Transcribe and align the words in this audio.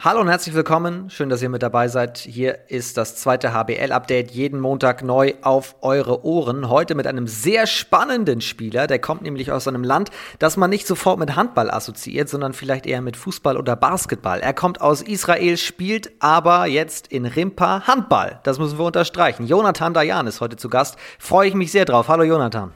Hallo 0.00 0.20
und 0.20 0.28
herzlich 0.28 0.54
willkommen. 0.54 1.10
Schön, 1.10 1.28
dass 1.28 1.42
ihr 1.42 1.48
mit 1.48 1.60
dabei 1.60 1.88
seid. 1.88 2.18
Hier 2.18 2.70
ist 2.70 2.96
das 2.96 3.16
zweite 3.16 3.52
HBL-Update. 3.52 4.30
Jeden 4.30 4.60
Montag 4.60 5.02
neu 5.02 5.34
auf 5.42 5.74
eure 5.80 6.24
Ohren. 6.24 6.68
Heute 6.68 6.94
mit 6.94 7.08
einem 7.08 7.26
sehr 7.26 7.66
spannenden 7.66 8.40
Spieler. 8.40 8.86
Der 8.86 9.00
kommt 9.00 9.22
nämlich 9.22 9.50
aus 9.50 9.66
einem 9.66 9.82
Land, 9.82 10.10
das 10.38 10.56
man 10.56 10.70
nicht 10.70 10.86
sofort 10.86 11.18
mit 11.18 11.34
Handball 11.34 11.68
assoziiert, 11.68 12.28
sondern 12.28 12.52
vielleicht 12.52 12.86
eher 12.86 13.02
mit 13.02 13.16
Fußball 13.16 13.56
oder 13.56 13.74
Basketball. 13.74 14.38
Er 14.38 14.54
kommt 14.54 14.80
aus 14.80 15.02
Israel, 15.02 15.56
spielt 15.56 16.12
aber 16.20 16.66
jetzt 16.66 17.08
in 17.08 17.26
Rimpa 17.26 17.88
Handball. 17.88 18.38
Das 18.44 18.60
müssen 18.60 18.78
wir 18.78 18.86
unterstreichen. 18.86 19.48
Jonathan 19.48 19.94
Dayan 19.94 20.28
ist 20.28 20.40
heute 20.40 20.56
zu 20.56 20.68
Gast. 20.68 20.96
Freue 21.18 21.48
ich 21.48 21.54
mich 21.54 21.72
sehr 21.72 21.86
drauf. 21.86 22.06
Hallo 22.06 22.22
Jonathan. 22.22 22.70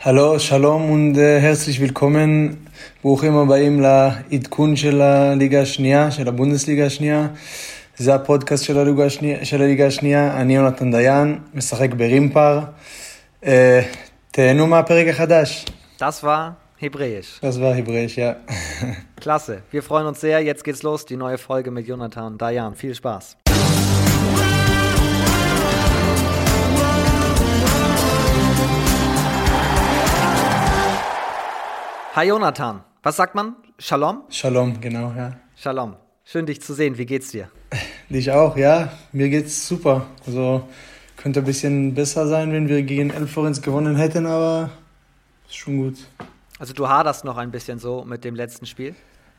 Hallo, 0.00 0.38
Shalom 0.38 0.90
und 0.90 1.18
äh, 1.18 1.40
herzlich 1.40 1.80
willkommen. 1.80 2.56
ברוכים 3.04 3.36
הבאים 3.36 3.80
לעדכון 3.80 4.76
של 4.76 5.00
הליגה 5.02 5.60
השנייה, 5.60 6.10
של 6.10 6.28
הבונדסליגה 6.28 6.86
השנייה. 6.86 7.26
זה 7.96 8.14
הפודקאסט 8.14 8.64
של 8.64 8.78
הליגה 8.78 9.04
השנייה, 9.06 9.44
של 9.44 9.62
הליגה 9.62 9.86
השנייה. 9.86 10.40
אני 10.40 10.56
יונתן 10.56 10.90
דיין, 10.90 11.38
משחק 11.54 11.94
ברימפר. 11.94 12.60
אה, 13.46 13.82
תהנו 14.30 14.66
מהפרק 14.66 15.08
החדש. 15.08 15.64
Das 16.00 16.22
war 16.22 16.56
Hebräisch. 16.80 17.40
Das 17.40 17.60
war 17.60 17.72
Hebräisch, 17.74 18.16
ja. 18.16 18.36
Klasse. 19.20 19.62
Wir 19.70 19.82
freuen 19.82 20.06
uns 20.06 20.20
sehr. 20.20 20.40
Jetzt 20.40 20.64
geht's 20.64 20.82
los. 20.82 21.06
Die 21.06 21.16
neue 21.16 21.38
Folge 21.38 21.70
mit 21.70 21.86
Jonathan 21.86 22.36
Dayan. 22.36 22.74
Viel 22.74 22.94
Spaß. 22.94 23.36
Hi 32.19 32.27
Jonathan, 32.27 32.81
was 33.01 33.15
sagt 33.15 33.33
man? 33.33 33.55
Shalom? 33.77 34.23
Shalom, 34.27 34.81
genau, 34.81 35.13
ja. 35.15 35.37
Shalom. 35.55 35.95
Schön 36.25 36.45
dich 36.45 36.61
zu 36.61 36.73
sehen. 36.73 36.97
Wie 36.97 37.05
geht's 37.05 37.31
dir? 37.31 37.47
Dich 38.09 38.29
auch, 38.29 38.57
ja. 38.57 38.91
Mir 39.13 39.29
geht's 39.29 39.65
super. 39.65 40.05
Also 40.27 40.67
könnte 41.15 41.39
ein 41.39 41.45
bisschen 41.45 41.93
besser 41.93 42.27
sein, 42.27 42.51
wenn 42.51 42.67
wir 42.67 42.83
gegen 42.83 43.09
El 43.09 43.25
Florenz 43.25 43.61
gewonnen 43.61 43.95
hätten, 43.95 44.25
aber 44.25 44.69
ist 45.47 45.55
schon 45.55 45.77
gut. 45.77 45.95
Also 46.59 46.73
du 46.73 46.89
haderst 46.89 47.23
noch 47.23 47.37
ein 47.37 47.51
bisschen 47.51 47.79
so 47.79 48.03
mit 48.03 48.25
dem 48.25 48.35
letzten 48.35 48.65
Spiel? 48.65 48.95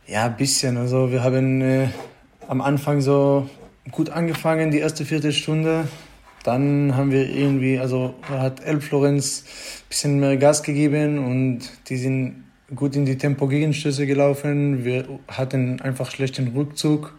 Ja, 0.06 0.24
ein 0.24 0.38
bisschen. 0.38 0.78
Also 0.78 1.12
wir 1.12 1.22
haben 1.22 1.60
äh, 1.60 1.88
am 2.48 2.62
Anfang 2.62 3.02
so 3.02 3.50
gut 3.91 4.08
angefangen, 4.08 4.70
die 4.70 4.78
erste 4.78 5.04
Viertelstunde. 5.04 5.86
Dann 6.44 6.97
haben 6.97 7.10
wir 7.10 7.28
irgendwie, 7.28 7.78
also 7.78 8.14
hat 8.26 8.64
El 8.64 8.80
Florenz 8.80 9.44
ein 9.44 9.88
bisschen 9.91 10.19
mehr 10.19 10.38
Gas 10.38 10.62
gegeben 10.62 11.19
und 11.19 11.60
die 11.91 11.98
sind 11.98 12.44
gut 12.74 12.96
in 12.96 13.04
die 13.04 13.18
Tempo-Gegenstöße 13.18 14.06
gelaufen. 14.06 14.84
Wir 14.84 15.06
hatten 15.28 15.80
einfach 15.80 16.10
schlechten 16.10 16.48
Rückzug. 16.48 17.14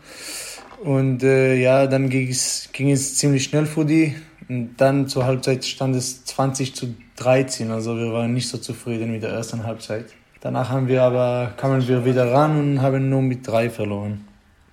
Und 0.84 1.24
äh, 1.24 1.56
ja, 1.56 1.88
dann 1.88 2.10
ging 2.10 2.30
es, 2.30 2.70
ging 2.72 2.90
es 2.92 3.18
ziemlich 3.18 3.44
schnell 3.44 3.66
für 3.66 3.86
die. 3.86 4.16
Und 4.50 4.76
dann 4.78 5.08
zur 5.08 5.26
Halbzeit 5.26 5.64
stand 5.66 5.96
es 5.96 6.26
20 6.26 6.76
zu 6.76 6.96
13. 7.18 7.72
Also 7.72 7.98
wir 7.98 8.12
waren 8.12 8.34
nicht 8.34 8.48
so 8.48 8.58
zufrieden 8.58 9.12
mit 9.12 9.24
der 9.24 9.32
ersten 9.32 9.64
Halbzeit. 9.64 10.06
Danach 10.40 10.70
haben 10.70 10.88
wir 10.88 11.04
aber, 11.04 11.54
kamen 11.58 11.88
wir 11.88 12.04
wieder 12.04 12.32
ran 12.32 12.58
und 12.58 12.82
haben 12.82 13.10
nur 13.10 13.22
mit 13.22 13.46
drei 13.46 13.70
verloren. 13.70 14.26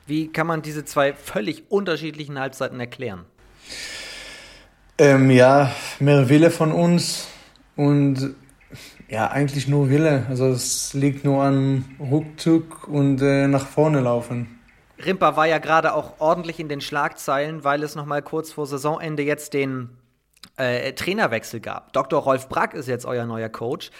Wie 0.07 0.29
kann 0.29 0.47
man 0.47 0.63
diese 0.63 0.87
zwei 0.87 1.13
völlig 1.13 1.71
unterschiedlichen 1.71 2.39
Halbzeiten 2.39 2.81
erklären? 2.81 3.27
Ähm, 4.97 5.31
ja, 5.31 5.71
mehr 6.01 6.31
Wille 6.31 6.51
von 6.51 6.73
uns 6.73 7.29
und 7.77 8.35
ja, 9.09 9.31
eigentlich 9.31 9.69
nur 9.69 9.91
Wille. 9.91 10.27
Also 10.29 10.47
es 10.49 10.93
liegt 10.95 11.25
nur 11.25 11.43
an 11.43 11.85
Rückzug 11.99 12.89
und 12.89 13.23
äh, 13.23 13.49
nach 13.49 13.67
vorne 13.67 14.01
laufen. 14.01 14.59
Rimper 15.05 15.37
war 15.37 15.47
ja 15.47 15.59
gerade 15.59 15.95
auch 15.95 16.15
ordentlich 16.19 16.61
in 16.61 16.69
den 16.69 16.81
Schlagzeilen, 16.81 17.65
weil 17.65 17.83
es 17.83 17.95
noch 17.95 18.07
mal 18.07 18.23
kurz 18.23 18.53
vor 18.53 18.67
Saisonende 18.67 19.23
jetzt 19.23 19.55
den 19.55 19.91
äh, 20.57 20.93
Trainerwechsel 20.93 21.61
gab. 21.61 21.93
Dr. 21.93 22.21
Rolf 22.21 22.49
Brack 22.49 22.75
ist 22.75 22.89
jetzt 22.89 23.07
euer 23.07 23.25
neuer 23.25 23.49
Coach. 23.49 23.91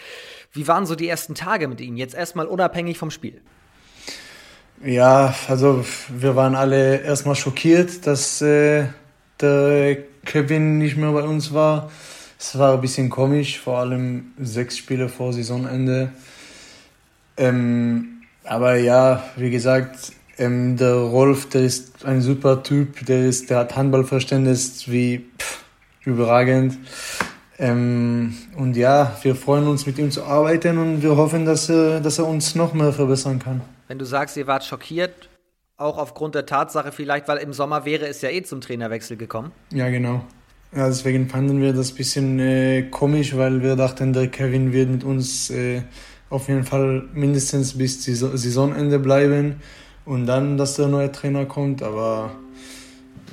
Wie 0.51 0.67
waren 0.67 0.85
so 0.85 0.95
die 0.95 1.07
ersten 1.07 1.35
Tage 1.35 1.67
mit 1.67 1.81
ihm? 1.81 1.95
Jetzt 1.95 2.15
erstmal 2.15 2.47
unabhängig 2.47 2.97
vom 2.97 3.11
Spiel. 3.11 3.41
Ja, 4.83 5.33
also 5.47 5.83
wir 6.09 6.35
waren 6.35 6.55
alle 6.55 7.01
erstmal 7.01 7.35
schockiert, 7.35 8.05
dass 8.07 8.41
äh, 8.41 8.87
der 9.41 9.97
Kevin 10.25 10.77
nicht 10.77 10.97
mehr 10.97 11.11
bei 11.11 11.23
uns 11.23 11.53
war. 11.53 11.89
Es 12.41 12.57
war 12.57 12.73
ein 12.73 12.81
bisschen 12.81 13.09
komisch, 13.09 13.59
vor 13.59 13.79
allem 13.79 14.31
sechs 14.39 14.77
Spiele 14.77 15.09
vor 15.09 15.33
Saisonende. 15.33 16.13
Ähm, 17.35 18.21
aber 18.45 18.75
ja, 18.75 19.21
wie 19.35 19.51
gesagt, 19.51 20.13
ähm, 20.37 20.77
der 20.77 20.93
Rolf, 20.93 21.49
der 21.49 21.63
ist 21.63 22.05
ein 22.05 22.21
super 22.21 22.63
Typ, 22.63 23.05
der, 23.05 23.27
ist, 23.27 23.49
der 23.49 23.57
hat 23.59 23.75
Handballverständnis 23.75 24.89
wie 24.89 25.25
pff, 25.37 25.65
überragend. 26.05 26.77
Ähm, 27.57 28.33
und 28.55 28.77
ja, 28.77 29.17
wir 29.21 29.35
freuen 29.35 29.67
uns 29.67 29.85
mit 29.85 29.97
ihm 29.99 30.09
zu 30.09 30.23
arbeiten 30.23 30.77
und 30.77 31.03
wir 31.03 31.17
hoffen, 31.17 31.43
dass 31.43 31.69
er, 31.69 31.99
dass 31.99 32.19
er 32.19 32.25
uns 32.25 32.55
noch 32.55 32.73
mehr 32.73 32.93
verbessern 32.93 33.39
kann. 33.39 33.59
Wenn 33.89 33.99
du 33.99 34.05
sagst, 34.05 34.37
ihr 34.37 34.47
wart 34.47 34.63
schockiert, 34.63 35.27
auch 35.75 35.97
aufgrund 35.97 36.35
der 36.35 36.45
Tatsache 36.45 36.93
vielleicht, 36.93 37.27
weil 37.27 37.39
im 37.39 37.51
Sommer 37.51 37.83
wäre 37.83 38.07
es 38.07 38.21
ja 38.21 38.29
eh 38.29 38.43
zum 38.43 38.61
Trainerwechsel 38.61 39.17
gekommen. 39.17 39.51
Ja, 39.73 39.89
genau. 39.89 40.23
Ja, 40.75 40.87
deswegen 40.87 41.27
fanden 41.27 41.61
wir 41.61 41.73
das 41.73 41.91
ein 41.91 41.95
bisschen 41.95 42.39
äh, 42.39 42.83
komisch, 42.83 43.35
weil 43.35 43.63
wir 43.63 43.75
dachten, 43.75 44.13
der 44.13 44.27
Kevin 44.27 44.71
wird 44.71 44.89
mit 44.89 45.03
uns 45.03 45.49
äh, 45.49 45.81
auf 46.29 46.47
jeden 46.47 46.63
Fall 46.63 47.09
mindestens 47.11 47.75
bis 47.75 48.03
Saisonende 48.03 48.99
bleiben 48.99 49.61
und 50.05 50.27
dann, 50.27 50.57
dass 50.57 50.75
der 50.75 50.87
neue 50.87 51.11
Trainer 51.11 51.47
kommt. 51.47 51.81
Aber 51.81 52.31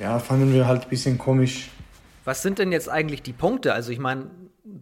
ja, 0.01 0.19
fanden 0.19 0.55
wir 0.55 0.67
halt 0.67 0.85
ein 0.85 0.89
bisschen 0.89 1.19
komisch. 1.19 1.69
Was 2.25 2.41
sind 2.41 2.59
denn 2.59 2.73
jetzt 2.73 2.89
eigentlich 2.89 3.23
die 3.23 3.35
Punkte? 3.35 3.75
Also 3.75 3.93
ich 3.93 3.99
meine, 3.99 4.31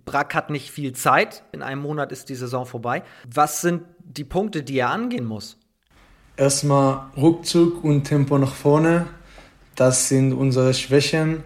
Brack 0.05 0.33
hat 0.37 0.51
nicht 0.51 0.71
viel 0.71 0.93
Zeit. 0.93 1.43
In 1.51 1.61
einem 1.61 1.83
Monat 1.83 2.13
ist 2.13 2.29
die 2.29 2.37
Saison 2.37 2.67
vorbei. 2.67 3.03
Was 3.29 3.63
sind 3.63 3.83
die 3.99 4.25
Punkte, 4.25 4.63
die 4.63 4.79
er 4.79 4.91
angehen 4.91 5.25
muss? 5.25 5.57
Erstmal 6.37 7.11
Rückzug 7.17 7.83
und 7.83 8.05
Tempo 8.05 8.39
nach 8.39 8.55
vorne. 8.55 9.07
Das 9.75 10.09
sind 10.09 10.33
unsere 10.33 10.73
Schwächen 10.73 11.43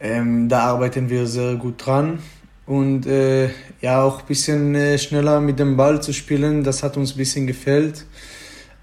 ähm, 0.00 0.48
da 0.48 0.60
arbeiten 0.60 1.08
wir 1.08 1.26
sehr 1.26 1.54
gut 1.56 1.84
dran. 1.84 2.20
Und 2.66 3.06
äh, 3.06 3.50
ja, 3.80 4.02
auch 4.02 4.20
ein 4.20 4.26
bisschen 4.26 4.74
äh, 4.74 4.98
schneller 4.98 5.40
mit 5.40 5.58
dem 5.58 5.76
Ball 5.76 6.02
zu 6.02 6.12
spielen, 6.12 6.64
das 6.64 6.82
hat 6.82 6.96
uns 6.96 7.14
ein 7.14 7.18
bisschen 7.18 7.46
gefällt. 7.46 8.04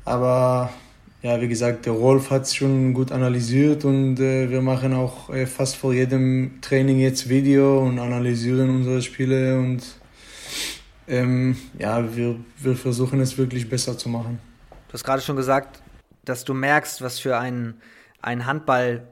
Aber 0.05 0.71
ja, 1.21 1.39
wie 1.39 1.47
gesagt, 1.47 1.85
der 1.85 1.93
Rolf 1.93 2.29
hat 2.29 2.43
es 2.43 2.55
schon 2.55 2.93
gut 2.93 3.11
analysiert 3.11 3.85
und 3.85 4.19
äh, 4.19 4.49
wir 4.49 4.61
machen 4.61 4.93
auch 4.93 5.29
äh, 5.29 5.45
fast 5.45 5.75
vor 5.75 5.93
jedem 5.93 6.59
Training 6.61 6.99
jetzt 6.99 7.29
Video 7.29 7.79
und 7.79 7.99
analysieren 7.99 8.69
unsere 8.69 9.01
Spiele 9.01 9.57
und 9.57 9.83
ähm, 11.07 11.57
ja, 11.79 12.15
wir, 12.15 12.35
wir 12.59 12.75
versuchen 12.75 13.19
es 13.19 13.37
wirklich 13.37 13.69
besser 13.69 13.97
zu 13.97 14.09
machen. 14.09 14.39
Du 14.87 14.93
hast 14.93 15.03
gerade 15.03 15.21
schon 15.21 15.35
gesagt, 15.35 15.81
dass 16.25 16.43
du 16.45 16.53
merkst, 16.53 17.01
was 17.01 17.19
für 17.19 17.37
ein, 17.37 17.75
ein 18.21 18.45
Handball 18.45 19.07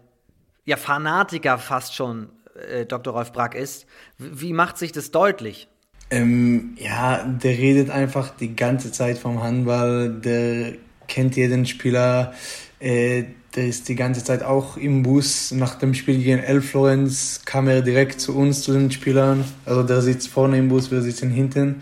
ja, 0.65 0.77
Fanatiker 0.77 1.57
fast 1.57 1.95
schon 1.95 2.29
äh, 2.69 2.85
Dr. 2.85 3.13
Rolf 3.13 3.31
Brack 3.31 3.55
ist. 3.55 3.85
Wie 4.17 4.53
macht 4.53 4.77
sich 4.77 4.91
das 4.91 5.11
deutlich? 5.11 5.67
Ähm, 6.09 6.75
ja, 6.77 7.23
der 7.23 7.57
redet 7.57 7.89
einfach 7.89 8.35
die 8.35 8.55
ganze 8.55 8.91
Zeit 8.91 9.17
vom 9.17 9.41
Handball, 9.41 10.09
der 10.09 10.73
kennt 11.07 11.35
jeden 11.37 11.65
Spieler, 11.65 12.33
äh, 12.79 13.23
der 13.55 13.67
ist 13.67 13.89
die 13.89 13.95
ganze 13.95 14.23
Zeit 14.23 14.43
auch 14.43 14.77
im 14.77 15.03
Bus. 15.03 15.51
Nach 15.51 15.75
dem 15.75 15.93
Spiel 15.93 16.17
gegen 16.17 16.39
El 16.39 16.61
Florenz 16.61 17.41
kam 17.45 17.67
er 17.67 17.81
direkt 17.81 18.21
zu 18.21 18.35
uns, 18.35 18.61
zu 18.61 18.73
den 18.73 18.91
Spielern. 18.91 19.43
Also 19.65 19.83
der 19.83 20.01
sitzt 20.01 20.29
vorne 20.29 20.57
im 20.57 20.69
Bus, 20.69 20.91
wir 20.91 21.01
sitzen 21.01 21.29
hinten. 21.29 21.81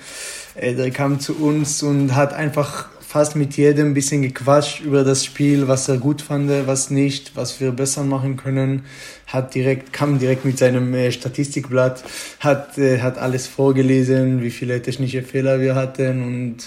Äh, 0.55 0.75
der 0.75 0.91
kam 0.91 1.19
zu 1.19 1.35
uns 1.35 1.81
und 1.83 2.15
hat 2.15 2.33
einfach 2.33 2.89
fast 3.09 3.35
mit 3.35 3.57
jedem 3.57 3.87
ein 3.87 3.93
bisschen 3.95 4.21
gequatscht 4.21 4.81
über 4.81 5.03
das 5.03 5.25
Spiel, 5.25 5.67
was 5.67 5.89
er 5.89 5.97
gut 5.97 6.21
fand, 6.21 6.47
was 6.67 6.91
nicht, 6.91 7.35
was 7.35 7.59
wir 7.59 7.71
besser 7.71 8.03
machen 8.03 8.37
können. 8.37 8.85
Hat 9.25 9.55
direkt, 9.55 9.91
kam 9.91 10.19
direkt 10.19 10.45
mit 10.45 10.59
seinem 10.59 10.93
äh, 10.93 11.11
Statistikblatt, 11.11 12.03
hat, 12.39 12.77
äh, 12.77 13.01
hat 13.01 13.17
alles 13.17 13.47
vorgelesen, 13.47 14.43
wie 14.43 14.51
viele 14.51 14.79
technische 14.79 15.23
Fehler 15.23 15.59
wir 15.59 15.73
hatten 15.73 16.21
und 16.21 16.57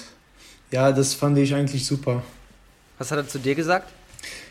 ja, 0.73 0.91
das 0.91 1.15
fand 1.15 1.39
ich 1.39 1.55
eigentlich 1.55 1.87
super. 1.87 2.25
Was 2.99 3.13
hat 3.13 3.19
er 3.19 3.29
zu 3.29 3.39
dir 3.39 3.55
gesagt? 3.55 3.93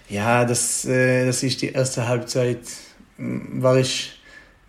Ja, 0.08 0.46
dass, 0.46 0.86
äh, 0.86 1.26
dass 1.26 1.44
ich 1.44 1.58
die 1.58 1.74
erste 1.74 2.08
Halbzeit 2.08 2.60
war 3.18 3.78
ich 3.78 4.14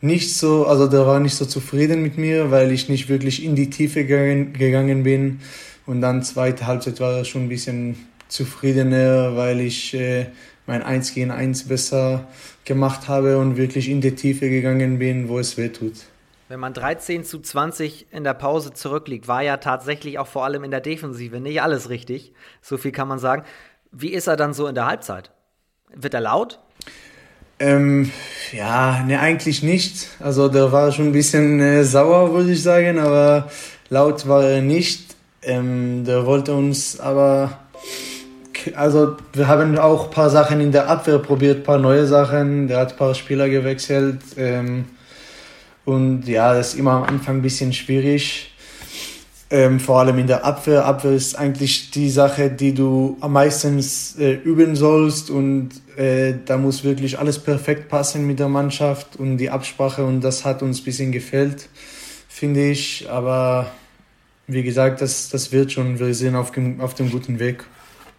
nicht 0.01 0.35
so, 0.35 0.67
also 0.67 0.89
der 0.89 1.07
war 1.07 1.21
nicht 1.21 1.37
so 1.37 1.45
zufrieden 1.45 2.03
mit 2.03 2.19
mir, 2.19 2.51
weil 2.51 2.73
ich 2.73 2.89
nicht 2.89 3.09
wirklich 3.09 3.45
in 3.45 3.55
die 3.55 3.71
Tiefe 3.71 4.05
gegangen, 4.05 4.55
gegangen 4.55 5.05
bin 5.05 5.39
und 5.87 6.01
dann 6.01 6.23
zweite 6.23 6.67
Halbzeit 6.67 7.01
war 7.01 7.19
er 7.19 7.25
schon 7.25 7.45
ein 7.45 7.49
bisschen 7.49 7.97
zufriedener, 8.29 9.37
weil 9.37 9.61
ich 9.61 9.95
äh, 9.95 10.27
mein 10.67 10.83
1 10.83 11.15
gegen 11.15 11.31
1 11.31 11.69
besser 11.69 12.29
gemacht 12.65 13.09
habe 13.09 13.39
und 13.39 13.57
wirklich 13.57 13.89
in 13.89 14.01
die 14.01 14.15
Tiefe 14.15 14.49
gegangen 14.49 14.99
bin, 14.99 15.29
wo 15.29 15.39
es 15.39 15.57
weh 15.57 15.69
tut. 15.69 15.95
Wenn 16.49 16.61
man 16.61 16.75
13 16.75 17.25
zu 17.25 17.41
20 17.41 18.09
in 18.11 18.25
der 18.25 18.35
Pause 18.35 18.75
zurückliegt, 18.75 19.27
war 19.27 19.43
ja 19.43 19.57
tatsächlich 19.57 20.19
auch 20.19 20.27
vor 20.27 20.45
allem 20.45 20.65
in 20.65 20.71
der 20.71 20.81
Defensive 20.81 21.41
nicht 21.41 21.63
alles 21.63 21.89
richtig. 21.89 22.33
So 22.61 22.77
viel 22.77 22.93
kann 22.93 23.09
man 23.09 23.19
sagen. 23.19 23.45
Wie 23.91 24.11
ist 24.11 24.27
er 24.27 24.37
dann 24.37 24.53
so 24.53 24.67
in 24.67 24.75
der 24.75 24.87
Halbzeit? 24.87 25.31
Wird 25.95 26.15
er 26.15 26.21
laut? 26.21 26.61
Ähm, 27.59 28.11
ja, 28.53 29.03
ne, 29.05 29.21
eigentlich 29.21 29.63
nicht. 29.63 30.09
Also 30.21 30.49
der 30.49 30.73
war 30.73 30.93
schon 30.93 31.07
ein 31.07 31.13
bisschen 31.13 31.61
äh, 31.61 31.85
sauer, 31.85 32.33
würde 32.35 32.53
ich 32.53 32.63
sagen, 32.63 32.99
aber 32.99 33.51
laut 33.89 34.27
war 34.29 34.45
er 34.45 34.63
nicht. 34.63 35.12
Ähm, 35.43 36.05
der 36.05 36.25
wollte 36.25 36.55
uns 36.55 37.01
aber, 37.01 37.59
also 38.75 39.17
wir 39.33 39.49
haben 39.49 39.77
auch 39.79 40.05
ein 40.05 40.11
paar 40.11 40.31
Sachen 40.31 40.61
in 40.61 40.71
der 40.71 40.89
Abwehr 40.89 41.19
probiert, 41.19 41.59
ein 41.59 41.63
paar 41.65 41.79
neue 41.79 42.07
Sachen. 42.07 42.69
Der 42.69 42.79
hat 42.79 42.93
ein 42.93 42.99
paar 42.99 43.15
Spieler 43.15 43.49
gewechselt. 43.49 44.21
Ähm, 44.37 44.85
und 45.85 46.29
ja, 46.29 46.55
das 46.55 46.75
ist 46.75 46.79
immer 46.79 46.93
am 46.93 47.03
Anfang 47.05 47.37
ein 47.37 47.43
bisschen 47.43 47.73
schwierig. 47.73 48.53
Ähm, 49.51 49.81
vor 49.81 49.99
allem 50.01 50.19
in 50.19 50.27
der 50.27 50.45
Abwehr. 50.47 50.87
Abwehr 50.87 51.13
ist 51.13 51.35
eigentlich 51.39 51.91
die 51.91 52.09
Sache, 52.09 52.49
die 52.49 52.73
du 52.73 53.19
am 53.21 53.35
meisten 53.35 53.85
äh, 54.19 54.33
üben 54.33 54.77
sollst 54.77 55.29
und 55.29 55.71
äh, 55.97 56.35
da 56.47 56.57
muss 56.57 56.85
wirklich 56.85 57.19
alles 57.19 57.39
perfekt 57.39 57.91
passen 57.91 58.27
mit 58.27 58.39
der 58.39 58.49
Mannschaft 58.49 59.17
und 59.17 59.37
die 59.37 59.51
Absprache 59.51 60.07
und 60.07 60.23
das 60.23 60.47
hat 60.47 60.63
uns 60.63 60.81
ein 60.81 60.85
bisschen 60.85 61.13
gefällt, 61.13 61.69
finde 62.29 62.71
ich. 62.71 63.11
Aber 63.11 63.67
wie 64.47 64.63
gesagt, 64.63 65.01
das, 65.01 65.29
das 65.31 65.53
wird 65.53 65.73
schon. 65.73 65.99
Wir 65.99 66.15
sind 66.15 66.37
auf 66.37 66.51
dem, 66.51 66.81
auf 66.81 66.95
dem 66.95 67.11
guten 67.11 67.39
Weg. 67.39 67.65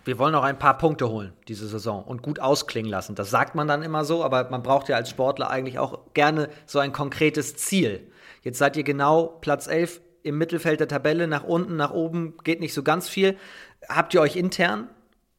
Wir 0.06 0.20
wollen 0.20 0.34
noch 0.34 0.44
ein 0.44 0.60
paar 0.60 0.78
Punkte 0.78 1.10
holen 1.10 1.32
diese 1.48 1.68
Saison 1.68 2.04
und 2.04 2.22
gut 2.22 2.40
ausklingen 2.40 2.92
lassen. 2.92 3.16
Das 3.16 3.30
sagt 3.30 3.56
man 3.56 3.68
dann 3.68 3.84
immer 3.84 4.04
so, 4.04 4.24
aber 4.24 4.50
man 4.50 4.62
braucht 4.62 4.90
ja 4.90 4.98
als 4.98 5.10
Sportler 5.10 5.50
eigentlich 5.50 5.80
auch 5.80 6.00
gerne 6.14 6.50
so 6.66 6.80
ein 6.80 6.92
konkretes 6.92 7.56
Ziel. 7.56 8.02
Jetzt 8.42 8.58
seid 8.58 8.76
ihr 8.76 8.84
genau 8.84 9.28
Platz 9.40 9.68
11 9.68 10.02
im 10.24 10.38
Mittelfeld 10.38 10.80
der 10.80 10.88
Tabelle, 10.88 11.28
nach 11.28 11.44
unten, 11.44 11.78
nach 11.78 11.92
oben 11.92 12.34
geht 12.44 12.60
nicht 12.60 12.74
so 12.74 12.84
ganz 12.84 13.08
viel. 13.08 13.38
Habt 13.88 14.14
ihr 14.14 14.22
euch 14.22 14.36
intern 14.36 14.90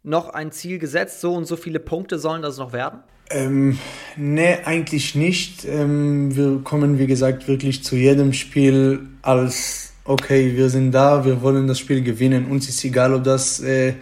noch 0.03 0.31
ein 0.31 0.53
Ziel 0.53 0.79
gesetzt? 0.79 1.21
So 1.21 1.35
und 1.35 1.47
so 1.47 1.57
viele 1.57 1.81
Punkte 1.81 2.19
sollen 2.19 2.43
das 2.43 2.59
noch 2.59 2.73
werden? 2.73 3.01
Ähm, 3.31 3.79
nee, 4.17 4.59
eigentlich 4.65 5.15
nicht. 5.15 5.65
Ähm, 5.65 6.37
wir 6.37 6.61
kommen, 6.63 6.99
wie 6.99 7.07
gesagt, 7.07 7.49
wirklich 7.49 7.83
zu 7.83 7.97
jedem 7.97 8.33
Spiel 8.33 9.09
als, 9.23 9.94
okay, 10.05 10.57
wir 10.57 10.69
sind 10.69 10.93
da, 10.93 11.25
wir 11.25 11.43
wollen 11.43 11.67
das 11.67 11.79
Spiel 11.79 12.03
gewinnen. 12.03 12.47
Uns 12.51 12.69
ist 12.69 12.85
egal, 12.85 13.15
ob 13.15 13.25
das 13.25 13.61
äh, 13.61 13.95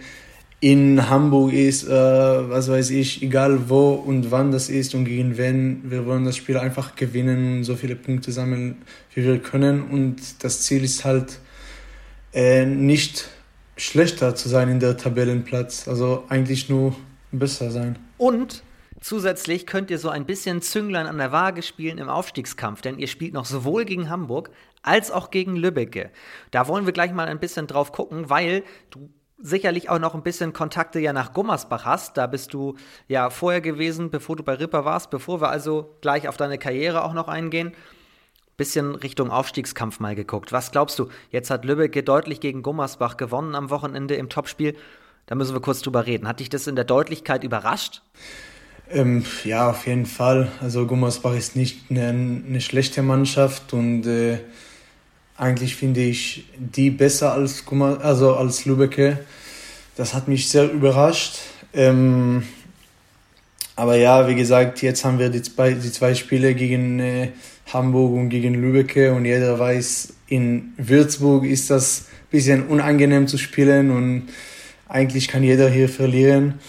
in 0.59 1.09
Hamburg 1.09 1.53
ist, 1.53 1.87
äh, 1.87 1.91
was 1.91 2.69
weiß 2.69 2.91
ich, 2.91 3.21
egal 3.21 3.69
wo 3.69 3.93
und 3.93 4.31
wann 4.31 4.51
das 4.51 4.69
ist 4.69 4.95
und 4.95 5.05
gegen 5.05 5.37
wen. 5.37 5.81
Wir 5.89 6.05
wollen 6.05 6.25
das 6.25 6.37
Spiel 6.37 6.57
einfach 6.57 6.95
gewinnen 6.95 7.57
und 7.57 7.63
so 7.63 7.75
viele 7.75 7.95
Punkte 7.95 8.31
sammeln, 8.31 8.81
wie 9.13 9.23
wir 9.23 9.39
können. 9.39 9.83
Und 9.83 10.43
das 10.43 10.61
Ziel 10.61 10.83
ist 10.83 11.05
halt 11.05 11.39
äh, 12.33 12.65
nicht 12.65 13.29
schlechter 13.75 14.35
zu 14.35 14.49
sein 14.49 14.69
in 14.69 14.79
der 14.79 14.97
Tabellenplatz, 14.97 15.87
also 15.87 16.25
eigentlich 16.29 16.69
nur 16.69 16.95
besser 17.31 17.71
sein. 17.71 17.97
Und 18.17 18.63
Zusätzlich 19.01 19.65
könnt 19.65 19.91
ihr 19.91 19.99
so 19.99 20.07
ein 20.07 20.25
bisschen 20.25 20.61
Zünglein 20.61 21.07
an 21.07 21.17
der 21.17 21.33
Waage 21.33 21.61
spielen 21.61 21.97
im 21.97 22.07
Aufstiegskampf, 22.07 22.81
denn 22.81 22.99
ihr 22.99 23.07
spielt 23.07 23.33
noch 23.33 23.43
sowohl 23.43 23.83
gegen 23.83 24.09
Hamburg 24.09 24.49
als 24.83 25.09
auch 25.09 25.31
gegen 25.31 25.55
Lübbecke. 25.55 26.11
Da 26.51 26.67
wollen 26.67 26.85
wir 26.85 26.93
gleich 26.93 27.13
mal 27.13 27.27
ein 27.27 27.39
bisschen 27.39 27.67
drauf 27.67 27.91
gucken, 27.91 28.29
weil 28.29 28.63
du 28.91 29.09
sicherlich 29.43 29.89
auch 29.89 29.99
noch 29.99 30.15
ein 30.15 30.23
bisschen 30.23 30.53
Kontakte 30.53 30.99
ja 30.99 31.11
nach 31.13 31.33
Gummersbach 31.33 31.85
hast. 31.85 32.17
Da 32.17 32.27
bist 32.27 32.53
du 32.53 32.75
ja 33.07 33.29
vorher 33.29 33.61
gewesen, 33.61 34.09
bevor 34.09 34.35
du 34.35 34.43
bei 34.43 34.53
Ripper 34.53 34.85
warst, 34.85 35.09
bevor 35.09 35.41
wir 35.41 35.49
also 35.49 35.97
gleich 36.01 36.27
auf 36.27 36.37
deine 36.37 36.57
Karriere 36.57 37.03
auch 37.03 37.13
noch 37.13 37.27
eingehen. 37.27 37.73
Bisschen 38.55 38.95
Richtung 38.95 39.31
Aufstiegskampf 39.31 39.99
mal 39.99 40.15
geguckt. 40.15 40.51
Was 40.51 40.71
glaubst 40.71 40.99
du? 40.99 41.09
Jetzt 41.29 41.49
hat 41.49 41.65
Lübeck 41.65 42.05
deutlich 42.05 42.39
gegen 42.39 42.61
Gummersbach 42.61 43.17
gewonnen 43.17 43.55
am 43.55 43.69
Wochenende 43.69 44.15
im 44.15 44.29
Topspiel. 44.29 44.75
Da 45.25 45.35
müssen 45.35 45.55
wir 45.55 45.61
kurz 45.61 45.81
drüber 45.81 46.05
reden. 46.05 46.27
Hat 46.27 46.39
dich 46.39 46.49
das 46.49 46.67
in 46.67 46.75
der 46.75 46.85
Deutlichkeit 46.85 47.43
überrascht? 47.43 48.01
Ähm, 48.89 49.25
ja, 49.43 49.69
auf 49.69 49.87
jeden 49.87 50.05
Fall. 50.05 50.51
Also 50.61 50.85
Gummersbach 50.85 51.33
ist 51.33 51.55
nicht 51.55 51.89
eine, 51.89 52.09
eine 52.09 52.61
schlechte 52.61 53.01
Mannschaft 53.01 53.73
und 53.73 54.05
äh, 54.05 54.39
eigentlich 55.37 55.75
finde 55.75 56.01
ich 56.01 56.45
die 56.57 56.89
besser 56.89 57.33
als, 57.33 57.63
also 58.01 58.35
als 58.35 58.65
Lübbecke. 58.65 59.19
Das 59.95 60.13
hat 60.13 60.27
mich 60.27 60.49
sehr 60.49 60.71
überrascht. 60.71 61.39
Ähm, 61.73 62.43
aber 63.75 63.95
ja, 63.95 64.27
wie 64.27 64.35
gesagt, 64.35 64.81
jetzt 64.81 65.03
haben 65.03 65.17
wir 65.17 65.29
die 65.29 65.41
zwei, 65.41 65.73
die 65.73 65.91
zwei 65.91 66.13
Spiele 66.13 66.53
gegen 66.53 66.99
äh, 66.99 67.29
Hamburg 67.71 68.13
und 68.13 68.29
gegen 68.29 68.53
Lübbecke 68.53 69.13
und 69.13 69.25
jeder 69.25 69.57
weiß, 69.57 70.13
in 70.27 70.73
Würzburg 70.77 71.45
ist 71.45 71.69
das 71.69 72.01
ein 72.01 72.29
bisschen 72.29 72.67
unangenehm 72.67 73.27
zu 73.27 73.37
spielen 73.37 73.89
und 73.89 74.29
eigentlich 74.87 75.27
kann 75.27 75.43
jeder 75.43 75.69
hier 75.69 75.89
verlieren. 75.89 76.59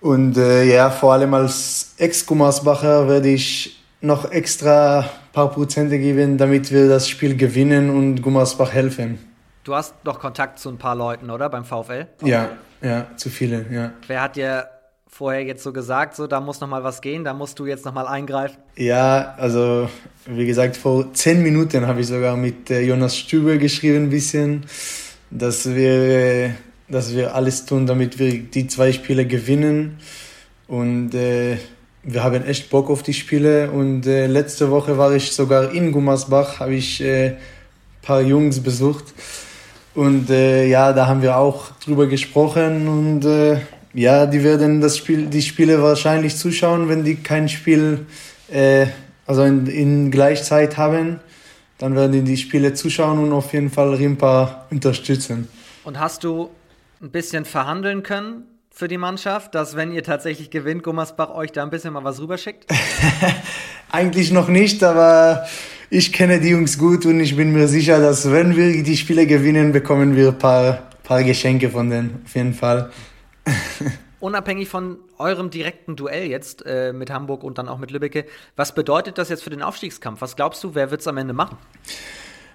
Und 0.00 0.36
äh, 0.38 0.64
ja, 0.64 0.90
vor 0.90 1.12
allem 1.12 1.34
als 1.34 1.94
Ex-Gummersbacher 1.98 3.08
werde 3.08 3.28
ich 3.28 3.82
noch 4.00 4.30
extra 4.30 5.10
paar 5.38 5.50
Prozente 5.52 6.00
geben, 6.00 6.36
damit 6.36 6.72
wir 6.72 6.88
das 6.88 7.08
Spiel 7.08 7.36
gewinnen 7.36 7.90
und 7.90 8.22
Gummersbach 8.22 8.72
helfen. 8.72 9.20
Du 9.62 9.72
hast 9.72 9.94
doch 10.02 10.18
Kontakt 10.18 10.58
zu 10.58 10.68
ein 10.68 10.78
paar 10.78 10.96
Leuten, 10.96 11.30
oder? 11.30 11.48
Beim 11.48 11.64
VfL? 11.64 12.08
Ja, 12.24 12.48
ja, 12.82 13.06
zu 13.16 13.30
vielen, 13.30 13.72
ja. 13.72 13.92
Wer 14.08 14.22
hat 14.22 14.34
dir 14.34 14.66
vorher 15.06 15.44
jetzt 15.44 15.62
so 15.62 15.72
gesagt, 15.72 16.16
so 16.16 16.26
da 16.26 16.40
muss 16.40 16.60
noch 16.60 16.66
mal 16.66 16.82
was 16.82 17.00
gehen, 17.00 17.22
da 17.22 17.34
musst 17.34 17.56
du 17.60 17.66
jetzt 17.66 17.84
noch 17.84 17.94
mal 17.94 18.08
eingreifen? 18.08 18.56
Ja, 18.74 19.36
also 19.38 19.88
wie 20.26 20.44
gesagt, 20.44 20.76
vor 20.76 21.14
zehn 21.14 21.40
Minuten 21.40 21.86
habe 21.86 22.00
ich 22.00 22.08
sogar 22.08 22.36
mit 22.36 22.68
äh, 22.72 22.80
Jonas 22.80 23.16
Stübe 23.16 23.58
geschrieben 23.58 24.06
ein 24.06 24.10
bisschen, 24.10 24.66
dass 25.30 25.72
wir, 25.72 26.52
dass 26.88 27.14
wir 27.14 27.36
alles 27.36 27.64
tun, 27.64 27.86
damit 27.86 28.18
wir 28.18 28.40
die 28.42 28.66
zwei 28.66 28.90
Spiele 28.90 29.24
gewinnen 29.24 29.98
und 30.66 31.14
äh, 31.14 31.58
wir 32.12 32.24
haben 32.24 32.44
echt 32.44 32.70
Bock 32.70 32.88
auf 32.88 33.02
die 33.02 33.12
Spiele 33.12 33.70
und 33.70 34.06
äh, 34.06 34.26
letzte 34.26 34.70
Woche 34.70 34.96
war 34.96 35.14
ich 35.14 35.32
sogar 35.32 35.72
in 35.72 35.92
Gummersbach, 35.92 36.60
habe 36.60 36.74
ich 36.74 37.02
äh, 37.02 37.36
paar 38.02 38.22
Jungs 38.22 38.60
besucht. 38.60 39.04
Und 39.94 40.30
äh, 40.30 40.66
ja, 40.66 40.92
da 40.92 41.06
haben 41.06 41.20
wir 41.22 41.36
auch 41.36 41.70
drüber 41.84 42.06
gesprochen 42.06 42.88
und 42.88 43.24
äh, 43.24 43.58
ja, 43.92 44.26
die 44.26 44.42
werden 44.42 44.80
das 44.80 44.96
Spiel, 44.96 45.26
die 45.26 45.42
Spiele 45.42 45.82
wahrscheinlich 45.82 46.36
zuschauen, 46.36 46.88
wenn 46.88 47.04
die 47.04 47.16
kein 47.16 47.48
Spiel 47.48 48.06
äh, 48.50 48.86
also 49.26 49.42
in, 49.42 49.66
in 49.66 50.10
Gleichzeit 50.10 50.78
haben, 50.78 51.20
dann 51.76 51.94
werden 51.94 52.12
die 52.12 52.22
die 52.22 52.36
Spiele 52.38 52.72
zuschauen 52.72 53.18
und 53.18 53.32
auf 53.32 53.52
jeden 53.52 53.70
Fall 53.70 53.94
Rimpa 53.94 54.66
unterstützen. 54.70 55.48
Und 55.84 56.00
hast 56.00 56.24
du 56.24 56.48
ein 57.02 57.10
bisschen 57.10 57.44
verhandeln 57.44 58.02
können 58.02 58.44
für 58.78 58.86
die 58.86 58.96
Mannschaft, 58.96 59.56
dass 59.56 59.74
wenn 59.74 59.90
ihr 59.90 60.04
tatsächlich 60.04 60.50
gewinnt, 60.50 60.84
Gummersbach 60.84 61.30
euch 61.30 61.50
da 61.50 61.64
ein 61.64 61.70
bisschen 61.70 61.92
mal 61.94 62.04
was 62.04 62.20
rüberschickt? 62.20 62.64
Eigentlich 63.90 64.30
noch 64.30 64.46
nicht, 64.46 64.84
aber 64.84 65.48
ich 65.90 66.12
kenne 66.12 66.38
die 66.38 66.50
Jungs 66.50 66.78
gut 66.78 67.04
und 67.04 67.18
ich 67.18 67.34
bin 67.34 67.52
mir 67.52 67.66
sicher, 67.66 67.98
dass 67.98 68.30
wenn 68.30 68.54
wir 68.56 68.84
die 68.84 68.96
Spiele 68.96 69.26
gewinnen, 69.26 69.72
bekommen 69.72 70.14
wir 70.14 70.28
ein 70.28 70.38
paar, 70.38 70.90
paar 71.02 71.24
Geschenke 71.24 71.70
von 71.70 71.90
denen, 71.90 72.22
auf 72.24 72.36
jeden 72.36 72.54
Fall. 72.54 72.92
Unabhängig 74.20 74.68
von 74.68 74.98
eurem 75.18 75.50
direkten 75.50 75.96
Duell 75.96 76.28
jetzt 76.28 76.64
äh, 76.64 76.92
mit 76.92 77.10
Hamburg 77.10 77.42
und 77.42 77.58
dann 77.58 77.68
auch 77.68 77.78
mit 77.78 77.90
Lübbecke, 77.90 78.26
was 78.54 78.76
bedeutet 78.76 79.18
das 79.18 79.28
jetzt 79.28 79.42
für 79.42 79.50
den 79.50 79.62
Aufstiegskampf? 79.62 80.20
Was 80.20 80.36
glaubst 80.36 80.62
du, 80.62 80.76
wer 80.76 80.92
wird 80.92 81.00
es 81.00 81.08
am 81.08 81.16
Ende 81.16 81.34
machen? 81.34 81.58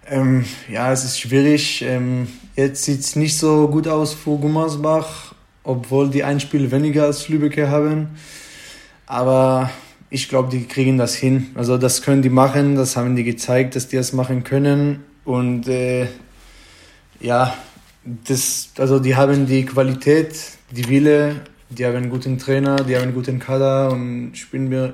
Ähm, 0.07 0.45
ja, 0.69 0.89
es 0.89 1.03
ist 1.03 1.19
schwierig. 1.19 1.81
Ähm, 1.81 2.29
jetzt 2.55 2.85
sieht 2.85 3.01
es 3.01 3.17
nicht 3.17 3.37
so 3.37 3.67
gut 3.67 3.89
aus 3.89 4.13
für 4.13 4.37
Gummersbach 4.37 5.32
obwohl 5.63 6.09
die 6.09 6.23
ein 6.23 6.39
Spiel 6.39 6.71
weniger 6.71 7.03
als 7.03 7.29
Lübeck 7.29 7.57
haben. 7.67 8.09
Aber 9.05 9.69
ich 10.09 10.29
glaube, 10.29 10.49
die 10.49 10.65
kriegen 10.65 10.97
das 10.97 11.15
hin. 11.15 11.47
Also 11.55 11.77
das 11.77 12.01
können 12.01 12.21
die 12.21 12.29
machen, 12.29 12.75
das 12.75 12.95
haben 12.95 13.15
die 13.15 13.23
gezeigt, 13.23 13.75
dass 13.75 13.87
die 13.87 13.95
das 13.95 14.13
machen 14.13 14.43
können. 14.43 15.03
Und 15.25 15.67
äh, 15.67 16.07
ja, 17.19 17.53
das, 18.05 18.69
also 18.77 18.99
die 18.99 19.15
haben 19.15 19.45
die 19.45 19.65
Qualität, 19.65 20.35
die 20.71 20.87
Wille, 20.89 21.41
die 21.69 21.85
haben 21.85 21.95
einen 21.95 22.09
guten 22.09 22.37
Trainer, 22.37 22.75
die 22.75 22.95
haben 22.95 23.03
einen 23.03 23.13
guten 23.13 23.39
Kader 23.39 23.91
und 23.91 24.31
ich 24.33 24.49
bin 24.51 24.69
mir 24.69 24.93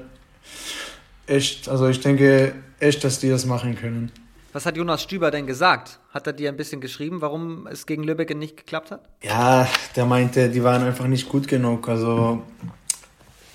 echt, 1.27 1.67
also 1.67 1.87
ich 1.87 1.99
denke 1.99 2.53
echt, 2.79 3.03
dass 3.03 3.19
die 3.19 3.29
das 3.29 3.45
machen 3.45 3.75
können. 3.75 4.11
Was 4.59 4.65
hat 4.65 4.75
Jonas 4.75 5.01
Stüber 5.01 5.31
denn 5.31 5.47
gesagt? 5.47 5.99
Hat 6.13 6.27
er 6.27 6.33
dir 6.33 6.49
ein 6.49 6.57
bisschen 6.57 6.81
geschrieben, 6.81 7.21
warum 7.21 7.65
es 7.67 7.85
gegen 7.85 8.03
Lübeck 8.03 8.35
nicht 8.35 8.57
geklappt 8.57 8.91
hat? 8.91 9.07
Ja, 9.23 9.69
der 9.95 10.05
meinte, 10.05 10.49
die 10.49 10.65
waren 10.65 10.83
einfach 10.83 11.07
nicht 11.07 11.29
gut 11.29 11.47
genug. 11.47 11.87
Also, 11.87 12.43